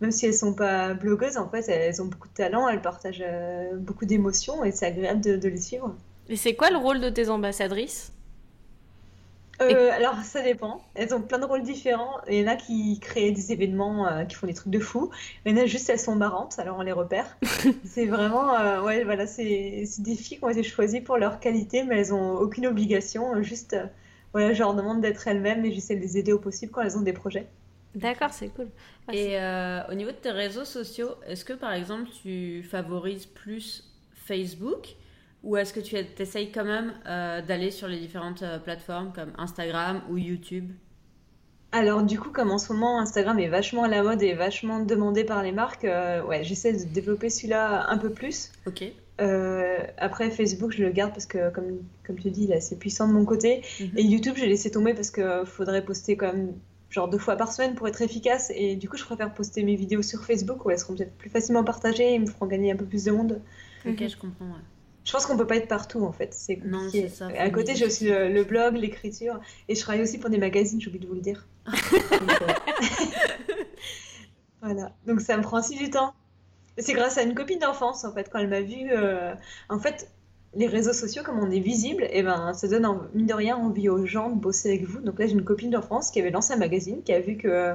même 0.00 0.10
si 0.12 0.26
elles 0.26 0.34
sont 0.34 0.54
pas 0.54 0.94
blogueuses, 0.94 1.36
en 1.38 1.48
fait, 1.50 1.68
elles 1.68 2.02
ont 2.02 2.06
beaucoup 2.06 2.28
de 2.28 2.34
talent, 2.34 2.68
elles 2.68 2.82
partagent 2.82 3.24
beaucoup 3.78 4.06
d'émotions 4.06 4.64
et 4.64 4.72
c'est 4.72 4.86
agréable 4.86 5.20
de, 5.22 5.36
de 5.36 5.48
les 5.48 5.60
suivre. 5.60 5.94
Et 6.28 6.36
c'est 6.36 6.54
quoi 6.54 6.70
le 6.70 6.76
rôle 6.78 7.00
de 7.00 7.08
tes 7.10 7.28
ambassadrices? 7.28 8.12
Euh, 9.60 9.90
alors, 9.92 10.16
ça 10.22 10.42
dépend. 10.42 10.82
Elles 10.94 11.14
ont 11.14 11.20
plein 11.20 11.38
de 11.38 11.44
rôles 11.44 11.62
différents. 11.62 12.20
Il 12.28 12.34
y 12.34 12.44
en 12.44 12.48
a 12.48 12.56
qui 12.56 12.98
créent 13.00 13.30
des 13.30 13.52
événements, 13.52 14.06
euh, 14.06 14.24
qui 14.24 14.36
font 14.36 14.46
des 14.46 14.54
trucs 14.54 14.72
de 14.72 14.78
fou. 14.78 15.10
Il 15.44 15.56
y 15.56 15.58
en 15.58 15.62
a 15.62 15.66
juste, 15.66 15.88
elles 15.88 15.98
sont 15.98 16.14
marrantes, 16.14 16.58
alors 16.58 16.78
on 16.78 16.82
les 16.82 16.92
repère. 16.92 17.38
C'est 17.84 18.06
vraiment, 18.06 18.54
euh, 18.54 18.82
ouais, 18.82 19.04
voilà, 19.04 19.26
c'est 19.26 19.84
des 19.98 20.16
filles 20.16 20.38
qui 20.38 20.44
ont 20.44 20.50
été 20.50 20.62
choisies 20.62 21.00
pour 21.00 21.16
leur 21.16 21.40
qualité, 21.40 21.84
mais 21.84 21.98
elles 21.98 22.12
ont 22.12 22.34
aucune 22.34 22.66
obligation. 22.66 23.42
Juste, 23.42 23.74
euh, 23.74 23.86
voilà, 24.32 24.52
je 24.52 24.58
leur 24.58 24.74
demande 24.74 25.00
d'être 25.00 25.26
elles-mêmes 25.26 25.64
et 25.64 25.72
j'essaie 25.72 25.96
de 25.96 26.02
les 26.02 26.18
aider 26.18 26.32
au 26.32 26.38
possible 26.38 26.72
quand 26.72 26.82
elles 26.82 26.98
ont 26.98 27.02
des 27.02 27.12
projets. 27.12 27.46
D'accord, 27.94 28.30
c'est 28.30 28.48
cool. 28.48 28.68
Et 29.10 29.38
euh, 29.40 29.80
au 29.90 29.94
niveau 29.94 30.10
de 30.10 30.16
tes 30.16 30.30
réseaux 30.30 30.66
sociaux, 30.66 31.12
est-ce 31.26 31.46
que 31.46 31.54
par 31.54 31.72
exemple 31.72 32.10
tu 32.22 32.62
favorises 32.62 33.24
plus 33.24 33.90
Facebook 34.12 34.96
ou 35.46 35.56
est-ce 35.56 35.72
que 35.72 35.80
tu 35.80 35.96
essayes 36.18 36.50
quand 36.50 36.64
même 36.64 36.92
euh, 37.06 37.40
d'aller 37.40 37.70
sur 37.70 37.88
les 37.88 37.98
différentes 37.98 38.42
euh, 38.42 38.58
plateformes 38.58 39.12
comme 39.14 39.32
Instagram 39.38 40.02
ou 40.10 40.16
YouTube? 40.18 40.70
Alors, 41.72 42.02
du 42.02 42.18
coup, 42.18 42.30
comme 42.30 42.50
en 42.50 42.58
ce 42.58 42.72
moment, 42.72 43.00
Instagram 43.00 43.38
est 43.38 43.48
vachement 43.48 43.84
à 43.84 43.88
la 43.88 44.02
mode 44.02 44.22
et 44.22 44.34
vachement 44.34 44.80
demandé 44.80 45.24
par 45.24 45.42
les 45.42 45.52
marques, 45.52 45.84
euh, 45.84 46.22
ouais, 46.24 46.42
j'essaie 46.42 46.72
de 46.72 46.84
développer 46.92 47.28
celui-là 47.30 47.88
un 47.90 47.98
peu 47.98 48.10
plus. 48.10 48.50
Ok. 48.66 48.84
Euh, 49.20 49.78
après, 49.98 50.30
Facebook, 50.30 50.72
je 50.72 50.82
le 50.82 50.90
garde 50.90 51.12
parce 51.12 51.26
que, 51.26 51.50
comme, 51.50 51.78
comme 52.06 52.18
tu 52.18 52.30
dis, 52.30 52.44
il 52.44 52.52
est 52.52 52.56
assez 52.56 52.76
puissant 52.76 53.06
de 53.08 53.12
mon 53.12 53.24
côté. 53.24 53.62
Mhm. 53.80 53.90
Et 53.96 54.02
YouTube, 54.02 54.34
j'ai 54.36 54.46
laissé 54.46 54.70
tomber 54.70 54.94
parce 54.94 55.10
que 55.10 55.44
faudrait 55.44 55.84
poster 55.84 56.16
quand 56.16 56.32
même 56.32 56.52
genre 56.90 57.08
deux 57.08 57.18
fois 57.18 57.36
par 57.36 57.52
semaine 57.52 57.74
pour 57.74 57.88
être 57.88 58.00
efficace. 58.02 58.50
Et 58.54 58.76
du 58.76 58.88
coup, 58.88 58.96
je 58.96 59.04
préfère 59.04 59.32
poster 59.34 59.62
mes 59.62 59.76
vidéos 59.76 60.02
sur 60.02 60.24
Facebook 60.24 60.64
où 60.64 60.70
elles 60.70 60.78
seront 60.78 60.94
peut-être 60.94 61.16
plus 61.16 61.30
facilement 61.30 61.64
partagées 61.64 62.14
et 62.14 62.18
me 62.18 62.26
feront 62.26 62.46
gagner 62.46 62.72
un 62.72 62.76
peu 62.76 62.84
plus 62.86 63.04
de 63.04 63.10
monde. 63.12 63.40
Ok, 63.86 64.00
Mhm. 64.00 64.08
je 64.08 64.16
comprends. 64.16 64.44
ouais. 64.46 64.60
Je 65.06 65.12
pense 65.12 65.24
qu'on 65.24 65.36
peut 65.38 65.46
pas 65.46 65.56
être 65.56 65.68
partout 65.68 66.04
en 66.04 66.12
fait, 66.12 66.34
c'est 66.34 66.58
Non, 66.64 66.88
c'est 66.90 67.08
ça, 67.08 67.28
à 67.28 67.48
côté, 67.50 67.74
j'ai 67.76 67.86
aussi 67.86 68.06
le, 68.08 68.28
le 68.28 68.44
blog, 68.44 68.74
l'écriture, 68.76 69.40
et 69.68 69.74
je 69.74 69.80
travaille 69.80 70.02
aussi 70.02 70.18
pour 70.18 70.28
des 70.30 70.36
magazines, 70.38 70.80
j'ai 70.80 70.88
oublié 70.88 71.02
de 71.04 71.08
vous 71.08 71.14
le 71.14 71.20
dire. 71.20 71.46
Donc, 71.66 71.72
euh, 72.42 72.52
voilà, 74.60 74.92
donc 75.06 75.20
ça 75.20 75.36
me 75.36 75.42
prend 75.42 75.58
aussi 75.60 75.76
du 75.76 75.90
temps. 75.90 76.12
C'est 76.78 76.92
grâce 76.92 77.16
à 77.18 77.22
une 77.22 77.34
copine 77.34 77.58
d'enfance 77.58 78.04
en 78.04 78.12
fait, 78.12 78.28
quand 78.30 78.38
elle 78.38 78.48
m'a 78.48 78.60
vue. 78.60 78.90
euh, 78.90 79.34
En 79.68 79.78
fait, 79.78 80.10
les 80.54 80.66
réseaux 80.66 80.92
sociaux, 80.92 81.22
comme 81.22 81.38
on 81.38 81.50
est 81.50 81.60
visible, 81.60 82.06
et 82.10 82.22
ben, 82.22 82.52
ça 82.54 82.66
donne 82.68 82.84
en- 82.86 83.02
mine 83.14 83.26
de 83.26 83.34
rien 83.34 83.56
envie 83.56 83.88
aux 83.88 84.04
gens 84.06 84.30
de 84.30 84.40
bosser 84.40 84.70
avec 84.70 84.84
vous. 84.84 85.00
Donc 85.00 85.18
là, 85.18 85.26
j'ai 85.26 85.32
une 85.34 85.44
copine 85.44 85.70
d'enfance 85.70 86.10
qui 86.10 86.20
avait 86.20 86.30
lancé 86.30 86.52
un 86.52 86.56
magazine, 86.58 87.02
qui 87.02 87.12
a 87.12 87.20
vu 87.20 87.36
que, 87.36 87.74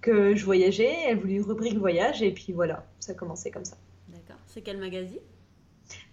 que 0.00 0.34
je 0.36 0.44
voyageais, 0.44 0.94
elle 1.06 1.18
voulait 1.18 1.34
une 1.34 1.42
rubrique 1.42 1.78
voyage, 1.78 2.22
et 2.22 2.32
puis 2.32 2.52
voilà, 2.52 2.84
ça 3.00 3.12
a 3.12 3.14
commencé 3.14 3.50
comme 3.50 3.64
ça. 3.64 3.76
D'accord. 4.08 4.36
C'est 4.48 4.60
quel 4.62 4.78
magazine? 4.78 5.18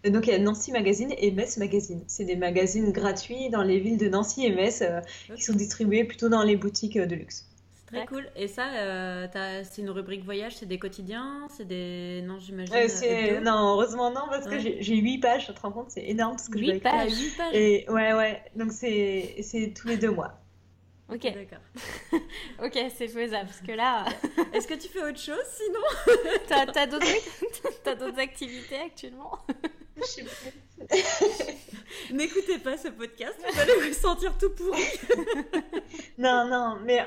Donc 0.05 0.27
il 0.27 0.31
y 0.31 0.33
a 0.33 0.39
Nancy 0.39 0.71
Magazine 0.71 1.13
et 1.17 1.31
Metz 1.31 1.57
Magazine. 1.57 2.03
C'est 2.07 2.25
des 2.25 2.35
magazines 2.35 2.91
gratuits 2.91 3.49
dans 3.49 3.63
les 3.63 3.79
villes 3.79 3.97
de 3.97 4.07
Nancy 4.09 4.45
et 4.45 4.51
Metz 4.51 4.81
euh, 4.81 5.01
qui 5.35 5.41
sont 5.43 5.53
distribués 5.53 6.03
plutôt 6.05 6.29
dans 6.29 6.43
les 6.43 6.55
boutiques 6.55 6.95
euh, 6.97 7.05
de 7.05 7.15
luxe. 7.15 7.45
C'est 7.91 7.95
très 7.95 8.05
cool. 8.05 8.29
Et 8.35 8.47
ça, 8.47 8.67
euh, 8.75 9.27
c'est 9.63 9.81
une 9.81 9.89
rubrique 9.89 10.23
voyage, 10.23 10.55
c'est 10.57 10.67
des 10.67 10.77
quotidiens, 10.77 11.47
c'est 11.57 11.65
des... 11.67 12.21
Non, 12.23 12.38
j'imagine... 12.39 12.75
Euh, 12.75 12.88
euh, 13.03 13.41
Non, 13.41 13.73
heureusement 13.73 14.12
non, 14.12 14.21
parce 14.29 14.45
que 14.45 14.51
Ouais. 14.51 14.59
j'ai 14.59 14.77
j'ai 14.81 14.95
8 14.97 15.17
pages, 15.17 15.47
tu 15.47 15.53
te 15.55 15.59
rends 15.62 15.71
compte, 15.71 15.89
c'est 15.89 16.05
énorme 16.05 16.38
ce 16.38 16.49
que 16.49 16.59
je 16.59 16.65
dois 16.65 16.73
Huit 16.75 16.77
écrire. 16.77 16.93
Ah, 16.93 17.03
pages. 17.05 17.17
huit 17.17 17.35
pages. 17.35 17.55
Et 17.55 17.85
ouais, 17.89 18.13
ouais, 18.13 18.43
donc 18.55 18.71
c'est 18.71 19.73
tous 19.75 19.88
les 19.88 19.97
deux 19.97 20.12
mois. 20.12 20.38
Ok, 21.12 21.22
D'accord. 21.22 21.58
ok, 22.63 22.91
c'est 22.95 23.08
faisable 23.08 23.48
parce 23.48 23.62
que 23.62 23.72
là, 23.72 24.06
Est-ce 24.54 24.67
que 24.67 24.76
tu 24.76 24.88
fais 24.88 25.02
autre 25.02 25.19
chose 25.19 25.43
sinon 25.58 26.15
t'as 26.48 26.67
t'as 26.67 26.86
d'autres 26.86 27.06
t'as 27.84 27.95
d'autres 27.95 28.19
activités 28.19 28.78
actuellement 28.78 29.39
Je 29.98 30.04
sais 30.04 30.24
plus. 30.24 30.95
N'écoutez 32.15 32.60
pas 32.60 32.78
ce 32.78 32.89
podcast, 32.89 33.36
vous 33.39 33.60
allez 33.60 33.88
vous 33.88 33.93
sentir 33.93 34.38
tout 34.38 34.52
pourri. 34.52 34.84
Non, 36.17 36.48
non, 36.48 36.78
mais 36.84 37.04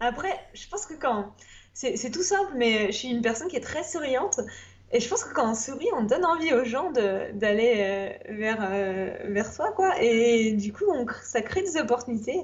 après, 0.00 0.38
je 0.54 0.66
pense 0.68 0.86
que 0.86 0.94
quand... 0.94 1.34
C'est 1.72 1.96
c'est 1.96 2.10
tout 2.10 2.24
simple, 2.24 2.52
mais 2.56 2.86
je 2.86 2.98
suis 2.98 3.08
une 3.08 3.22
personne 3.22 3.48
qui 3.48 3.56
est 3.56 3.60
très 3.60 3.84
souriante. 3.84 4.40
Et 4.92 5.00
je 5.00 5.08
pense 5.08 5.24
que 5.24 5.32
quand 5.34 5.50
on 5.50 5.54
sourit, 5.54 5.86
on 5.96 6.02
donne 6.04 6.24
envie 6.24 6.52
aux 6.52 6.64
gens 6.64 6.90
d'aller 6.92 7.74
euh, 7.78 8.34
vers, 8.34 8.58
euh, 8.62 9.16
vers 9.26 9.52
soi, 9.52 9.72
quoi. 9.72 9.94
Et 10.02 10.52
du 10.52 10.72
coup, 10.72 10.84
on 10.88 11.06
ça 11.22 11.42
crée 11.42 11.62
des 11.62 11.76
opportunités. 11.76 12.40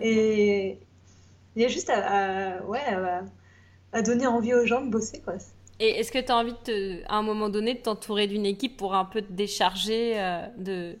Et 0.00 0.80
il 1.56 1.62
y 1.62 1.64
a 1.66 1.68
juste 1.68 1.90
à, 1.90 2.58
à- 2.58 2.62
ouais, 2.64 2.80
à, 2.80 3.24
à 3.92 4.02
donner 4.02 4.26
envie 4.26 4.54
aux 4.54 4.66
gens 4.66 4.82
de 4.84 4.90
bosser, 4.90 5.20
quoi. 5.22 5.34
Et 5.78 5.98
est-ce 6.00 6.12
que 6.12 6.18
tu 6.18 6.30
as 6.30 6.36
envie, 6.36 6.52
de 6.52 6.58
te- 6.58 7.02
à 7.08 7.16
un 7.16 7.22
moment 7.22 7.48
donné, 7.48 7.74
de 7.74 7.80
t'entourer 7.80 8.26
d'une 8.26 8.44
équipe 8.46 8.76
pour 8.76 8.94
un 8.94 9.04
peu 9.04 9.22
te 9.22 9.32
décharger 9.32 10.20
euh, 10.20 10.46
de, 10.58 10.96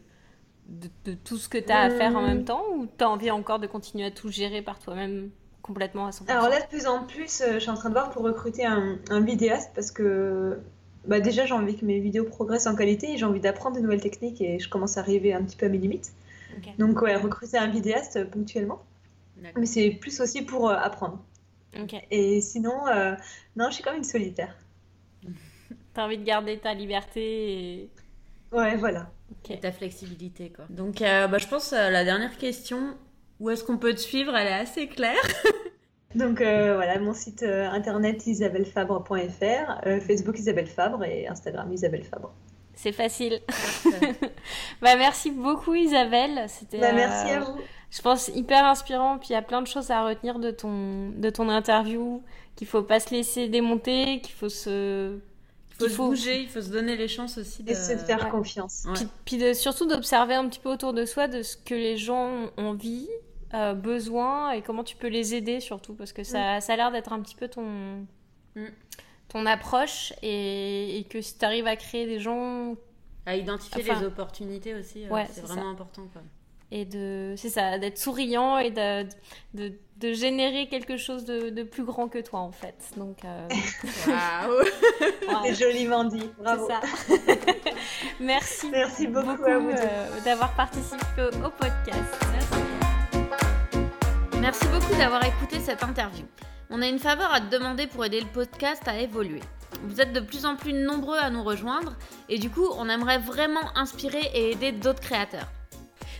de, 0.68 0.88
de 1.06 1.14
tout 1.14 1.38
ce 1.38 1.48
que 1.48 1.58
tu 1.58 1.72
as 1.72 1.82
à 1.82 1.90
faire 1.90 2.16
en 2.16 2.22
Hum. 2.22 2.26
même 2.26 2.44
temps? 2.44 2.64
Ou 2.74 2.86
tu 2.86 3.04
as 3.04 3.10
envie 3.10 3.30
encore 3.30 3.58
de 3.60 3.66
continuer 3.68 4.06
à 4.06 4.10
tout 4.12 4.30
gérer 4.30 4.62
par 4.62 4.80
toi-même 4.80 5.30
complètement 5.62 6.06
à 6.06 6.12
100% 6.12 6.38
Alors 6.38 6.48
là, 6.48 6.60
de 6.60 6.66
plus 6.66 6.86
en 6.86 7.04
plus, 7.04 7.40
euh, 7.40 7.54
je 7.54 7.58
suis 7.60 7.70
en 7.70 7.74
train 7.74 7.88
de 7.90 7.94
voir 7.94 8.10
pour 8.10 8.22
recruter 8.22 8.64
un, 8.64 8.98
un 9.10 9.20
vidéaste 9.20 9.72
parce 9.74 9.90
que 9.90 10.58
bah, 11.06 11.20
déjà, 11.20 11.46
j'ai 11.46 11.54
envie 11.54 11.76
que 11.76 11.84
mes 11.84 11.98
vidéos 12.00 12.24
progressent 12.24 12.66
en 12.66 12.74
qualité 12.74 13.12
et 13.12 13.18
j'ai 13.18 13.24
envie 13.24 13.40
d'apprendre 13.40 13.76
de 13.76 13.80
nouvelles 13.80 14.00
techniques 14.00 14.40
et 14.40 14.58
je 14.58 14.68
commence 14.68 14.96
à 14.96 15.00
arriver 15.00 15.32
un 15.32 15.42
petit 15.42 15.56
peu 15.56 15.66
à 15.66 15.68
mes 15.68 15.78
limites. 15.78 16.12
Donc, 16.78 17.00
ouais, 17.02 17.16
recruter 17.16 17.56
un 17.56 17.68
vidéaste 17.68 18.24
ponctuellement. 18.30 18.82
Mais 19.56 19.66
c'est 19.66 19.90
plus 19.90 20.20
aussi 20.20 20.42
pour 20.42 20.68
euh, 20.68 20.74
apprendre. 20.74 21.24
Et 22.10 22.40
sinon, 22.40 22.86
euh, 22.88 23.14
non, 23.56 23.66
je 23.68 23.74
suis 23.74 23.82
comme 23.82 23.96
une 23.96 24.04
solitaire. 24.04 24.54
Tu 25.92 26.00
as 26.00 26.04
envie 26.04 26.18
de 26.18 26.24
garder 26.24 26.56
ta 26.56 26.72
liberté 26.72 27.80
et... 27.80 27.90
Ouais, 28.52 28.76
voilà. 28.76 29.10
Et 29.48 29.58
ta 29.58 29.72
flexibilité, 29.72 30.50
quoi. 30.50 30.66
Donc, 30.70 31.02
euh, 31.02 31.26
bah, 31.26 31.38
je 31.38 31.48
pense 31.48 31.72
euh, 31.72 31.90
la 31.90 32.04
dernière 32.04 32.36
question, 32.38 32.96
où 33.40 33.50
est-ce 33.50 33.64
qu'on 33.64 33.76
peut 33.76 33.92
te 33.92 34.00
suivre? 34.00 34.36
Elle 34.36 34.46
est 34.46 34.52
assez 34.52 34.86
claire. 34.86 35.16
Donc 36.14 36.40
euh, 36.40 36.74
voilà, 36.74 36.98
mon 36.98 37.14
site 37.14 37.42
euh, 37.42 37.68
internet 37.70 38.26
isabellefabre.fr, 38.26 39.86
euh, 39.86 40.00
Facebook 40.00 40.38
Isabelle 40.38 40.66
Fabre 40.66 41.04
et 41.04 41.28
Instagram 41.28 41.72
Isabelle 41.72 42.02
Fabre. 42.04 42.32
C'est 42.74 42.92
facile. 42.92 43.40
bah, 44.82 44.96
merci 44.96 45.30
beaucoup 45.30 45.74
Isabelle. 45.74 46.46
C'était, 46.48 46.78
Bah, 46.78 46.92
merci 46.92 47.30
euh, 47.30 47.36
à 47.36 47.40
vous. 47.40 47.58
Je 47.90 48.02
pense 48.02 48.28
hyper 48.28 48.64
inspirant. 48.64 49.18
Puis 49.18 49.28
il 49.30 49.32
y 49.34 49.36
a 49.36 49.42
plein 49.42 49.62
de 49.62 49.66
choses 49.66 49.90
à 49.90 50.04
retenir 50.04 50.38
de 50.38 50.50
ton, 50.50 51.10
de 51.10 51.30
ton 51.30 51.48
interview. 51.48 52.22
Qu'il 52.56 52.66
faut 52.66 52.82
pas 52.82 52.98
se 52.98 53.10
laisser 53.10 53.48
démonter, 53.48 54.20
qu'il 54.20 54.34
faut 54.34 54.48
se. 54.48 55.16
Il 55.16 55.74
faut 55.74 55.84
qu'il 55.84 55.90
se 55.90 55.96
faut- 55.96 56.08
bouger, 56.08 56.40
il 56.40 56.48
faut 56.48 56.60
se 56.60 56.70
donner 56.70 56.96
les 56.96 57.08
chances 57.08 57.38
aussi 57.38 57.62
de... 57.62 57.70
Et 57.70 57.74
se 57.74 57.96
faire 57.96 58.24
ouais. 58.24 58.30
confiance. 58.30 58.84
Ouais. 58.86 58.92
Puis, 58.94 59.08
puis 59.24 59.38
de, 59.38 59.52
surtout 59.52 59.86
d'observer 59.86 60.34
un 60.34 60.48
petit 60.48 60.60
peu 60.60 60.70
autour 60.70 60.92
de 60.92 61.06
soi 61.06 61.28
de 61.28 61.42
ce 61.42 61.56
que 61.56 61.74
les 61.74 61.96
gens 61.96 62.28
ont 62.56 62.66
envie 62.66 63.08
euh, 63.54 63.74
besoin 63.74 64.52
et 64.52 64.62
comment 64.62 64.84
tu 64.84 64.96
peux 64.96 65.08
les 65.08 65.34
aider 65.34 65.60
surtout 65.60 65.94
parce 65.94 66.12
que 66.12 66.22
ça, 66.24 66.60
ça 66.60 66.72
a 66.72 66.76
l'air 66.76 66.90
d'être 66.92 67.12
un 67.12 67.20
petit 67.20 67.34
peu 67.34 67.48
ton, 67.48 68.06
Mm. 68.56 68.64
ton 69.28 69.46
approche 69.46 70.12
et, 70.22 70.98
et 70.98 71.04
que 71.04 71.20
si 71.20 71.38
tu 71.38 71.44
arrives 71.44 71.66
à 71.68 71.76
créer 71.76 72.06
des 72.06 72.18
gens 72.18 72.74
À 73.26 73.36
identifier 73.36 73.82
Enfin, 73.88 74.00
les 74.00 74.06
opportunités 74.06 74.74
aussi, 74.74 75.04
euh, 75.06 75.08
ouais, 75.10 75.26
c'est 75.30 75.42
vraiment 75.42 75.62
ça. 75.62 75.68
important. 75.68 76.02
Quoi. 76.12 76.22
et 76.72 76.84
de 76.84 77.34
c'est 77.36 77.48
ça 77.50 77.78
d'être 77.78 77.98
souriant 77.98 78.58
et 78.58 78.70
de, 78.70 79.04
de, 79.54 79.72
de 79.98 80.12
générer 80.12 80.68
quelque 80.68 80.96
chose 80.96 81.24
de, 81.24 81.50
de 81.50 81.62
plus 81.64 81.84
grand 81.84 82.08
que 82.08 82.18
toi 82.20 82.40
en 82.40 82.52
fait 82.52 82.76
donc 82.96 83.24
euh, 83.24 83.48
C'est 85.44 85.54
joliment 85.54 86.04
dit. 86.04 86.30
Bravo. 86.38 86.68
ça 86.68 86.80
merci 88.20 88.68
Merci 88.70 89.06
beaucoup, 89.06 89.26
beaucoup 89.26 89.44
à 89.44 89.58
vous 89.58 89.70
deux. 89.72 89.78
euh, 89.78 90.20
d'avoir 90.24 90.54
participé 90.54 90.96
au, 91.18 91.28
au 91.46 91.50
podcast 91.50 92.18
Merci 92.32 92.69
beaucoup 94.40 94.94
d'avoir 94.96 95.22
écouté 95.24 95.60
cette 95.60 95.84
interview. 95.84 96.24
On 96.70 96.80
a 96.80 96.88
une 96.88 96.98
faveur 96.98 97.30
à 97.32 97.40
te 97.40 97.54
demander 97.54 97.86
pour 97.86 98.06
aider 98.06 98.20
le 98.20 98.26
podcast 98.26 98.82
à 98.88 98.98
évoluer. 98.98 99.40
Vous 99.84 100.00
êtes 100.00 100.14
de 100.14 100.20
plus 100.20 100.46
en 100.46 100.56
plus 100.56 100.72
nombreux 100.72 101.18
à 101.18 101.28
nous 101.28 101.44
rejoindre 101.44 101.94
et 102.28 102.38
du 102.38 102.48
coup, 102.48 102.66
on 102.78 102.88
aimerait 102.88 103.18
vraiment 103.18 103.76
inspirer 103.76 104.30
et 104.34 104.52
aider 104.52 104.72
d'autres 104.72 105.00
créateurs. 105.00 105.48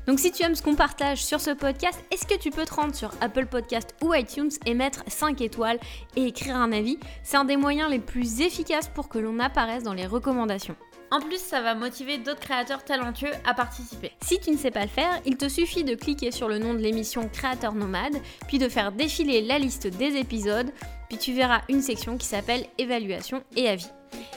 Donc 0.07 0.19
si 0.21 0.33
tu 0.33 0.43
aimes 0.43 0.55
ce 0.55 0.63
qu'on 0.63 0.75
partage 0.75 1.25
sur 1.25 1.41
ce 1.41 1.51
podcast, 1.51 1.99
est-ce 2.11 2.27
que 2.27 2.39
tu 2.39 2.51
peux 2.51 2.65
te 2.67 2.75
rendre 2.75 2.95
sur 2.95 3.11
Apple 3.23 3.47
Podcast 3.47 3.95
ou 4.03 4.13
iTunes 4.13 4.51
et 4.67 4.75
mettre 4.75 5.03
5 5.07 5.41
étoiles 5.41 5.79
et 6.15 6.27
écrire 6.27 6.57
un 6.57 6.73
avis? 6.73 6.99
C'est 7.23 7.39
un 7.39 7.45
des 7.45 7.57
moyens 7.57 7.91
les 7.91 8.01
plus 8.01 8.43
efficaces 8.43 8.89
pour 8.89 9.09
que 9.09 9.19
l'on 9.19 9.39
apparaisse 9.39 9.83
dans 9.83 9.95
les 9.95 10.07
recommandations. 10.07 10.77
En 11.13 11.21
plus, 11.21 11.39
ça 11.39 11.61
va 11.61 11.75
motiver 11.75 12.19
d'autres 12.19 12.41
créateurs 12.41 12.85
talentueux 12.85 13.33
à 13.45 13.53
participer. 13.53 14.13
Si 14.23 14.39
tu 14.39 14.51
ne 14.53 14.57
sais 14.57 14.71
pas 14.71 14.83
le 14.83 14.89
faire, 14.89 15.21
il 15.27 15.37
te 15.37 15.49
suffit 15.49 15.83
de 15.83 15.97
cliquer 15.97 16.31
sur 16.31 16.49
le 16.49 16.59
nom 16.59 16.73
de 16.73 16.79
l'émission 16.79 17.29
Créateur 17.29 17.75
Nomade, 17.75 18.17
puis 18.47 18.59
de 18.59 18.69
faire 18.69 18.93
défiler 18.93 19.43
la 19.43 19.59
liste 19.59 19.89
des 19.89 20.17
épisodes, 20.17 20.71
puis 21.09 21.19
tu 21.19 21.33
verras 21.33 21.63
une 21.69 21.83
section 21.83 22.17
qui 22.17 22.27
s'appelle 22.27 22.65
Évaluation 22.79 23.43
et 23.57 23.69
avis. 23.69 23.91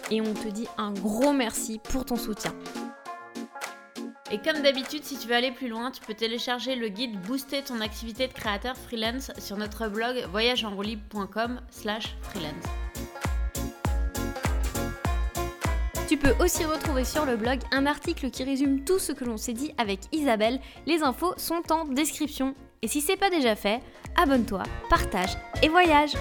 Et 0.09 0.21
on 0.21 0.33
te 0.33 0.47
dit 0.47 0.67
un 0.77 0.91
gros 0.91 1.31
merci 1.31 1.79
pour 1.83 2.05
ton 2.05 2.15
soutien. 2.15 2.53
Et 4.31 4.39
comme 4.39 4.63
d'habitude, 4.63 5.03
si 5.03 5.19
tu 5.19 5.27
veux 5.27 5.35
aller 5.35 5.51
plus 5.51 5.67
loin, 5.67 5.91
tu 5.91 6.01
peux 6.01 6.15
télécharger 6.15 6.75
le 6.75 6.87
guide 6.87 7.21
Booster 7.21 7.61
ton 7.61 7.81
activité 7.81 8.27
de 8.27 8.33
créateur 8.33 8.75
freelance 8.75 9.29
sur 9.37 9.57
notre 9.57 9.87
blog 9.89 10.25
voyageenroue.com 10.31 11.61
Tu 16.13 16.19
peux 16.19 16.43
aussi 16.43 16.63
retrouver 16.63 17.05
sur 17.05 17.25
le 17.25 17.35
blog 17.35 17.57
un 17.71 17.87
article 17.87 18.29
qui 18.29 18.43
résume 18.43 18.83
tout 18.83 18.99
ce 18.99 19.11
que 19.13 19.25
l'on 19.25 19.35
s'est 19.35 19.53
dit 19.53 19.73
avec 19.79 19.99
Isabelle. 20.11 20.59
Les 20.85 21.01
infos 21.01 21.33
sont 21.37 21.63
en 21.71 21.85
description. 21.85 22.53
Et 22.83 22.87
si 22.87 23.01
c'est 23.01 23.17
pas 23.17 23.31
déjà 23.31 23.55
fait, 23.55 23.79
abonne-toi, 24.15 24.61
partage 24.91 25.35
et 25.63 25.69
voyage 25.69 26.13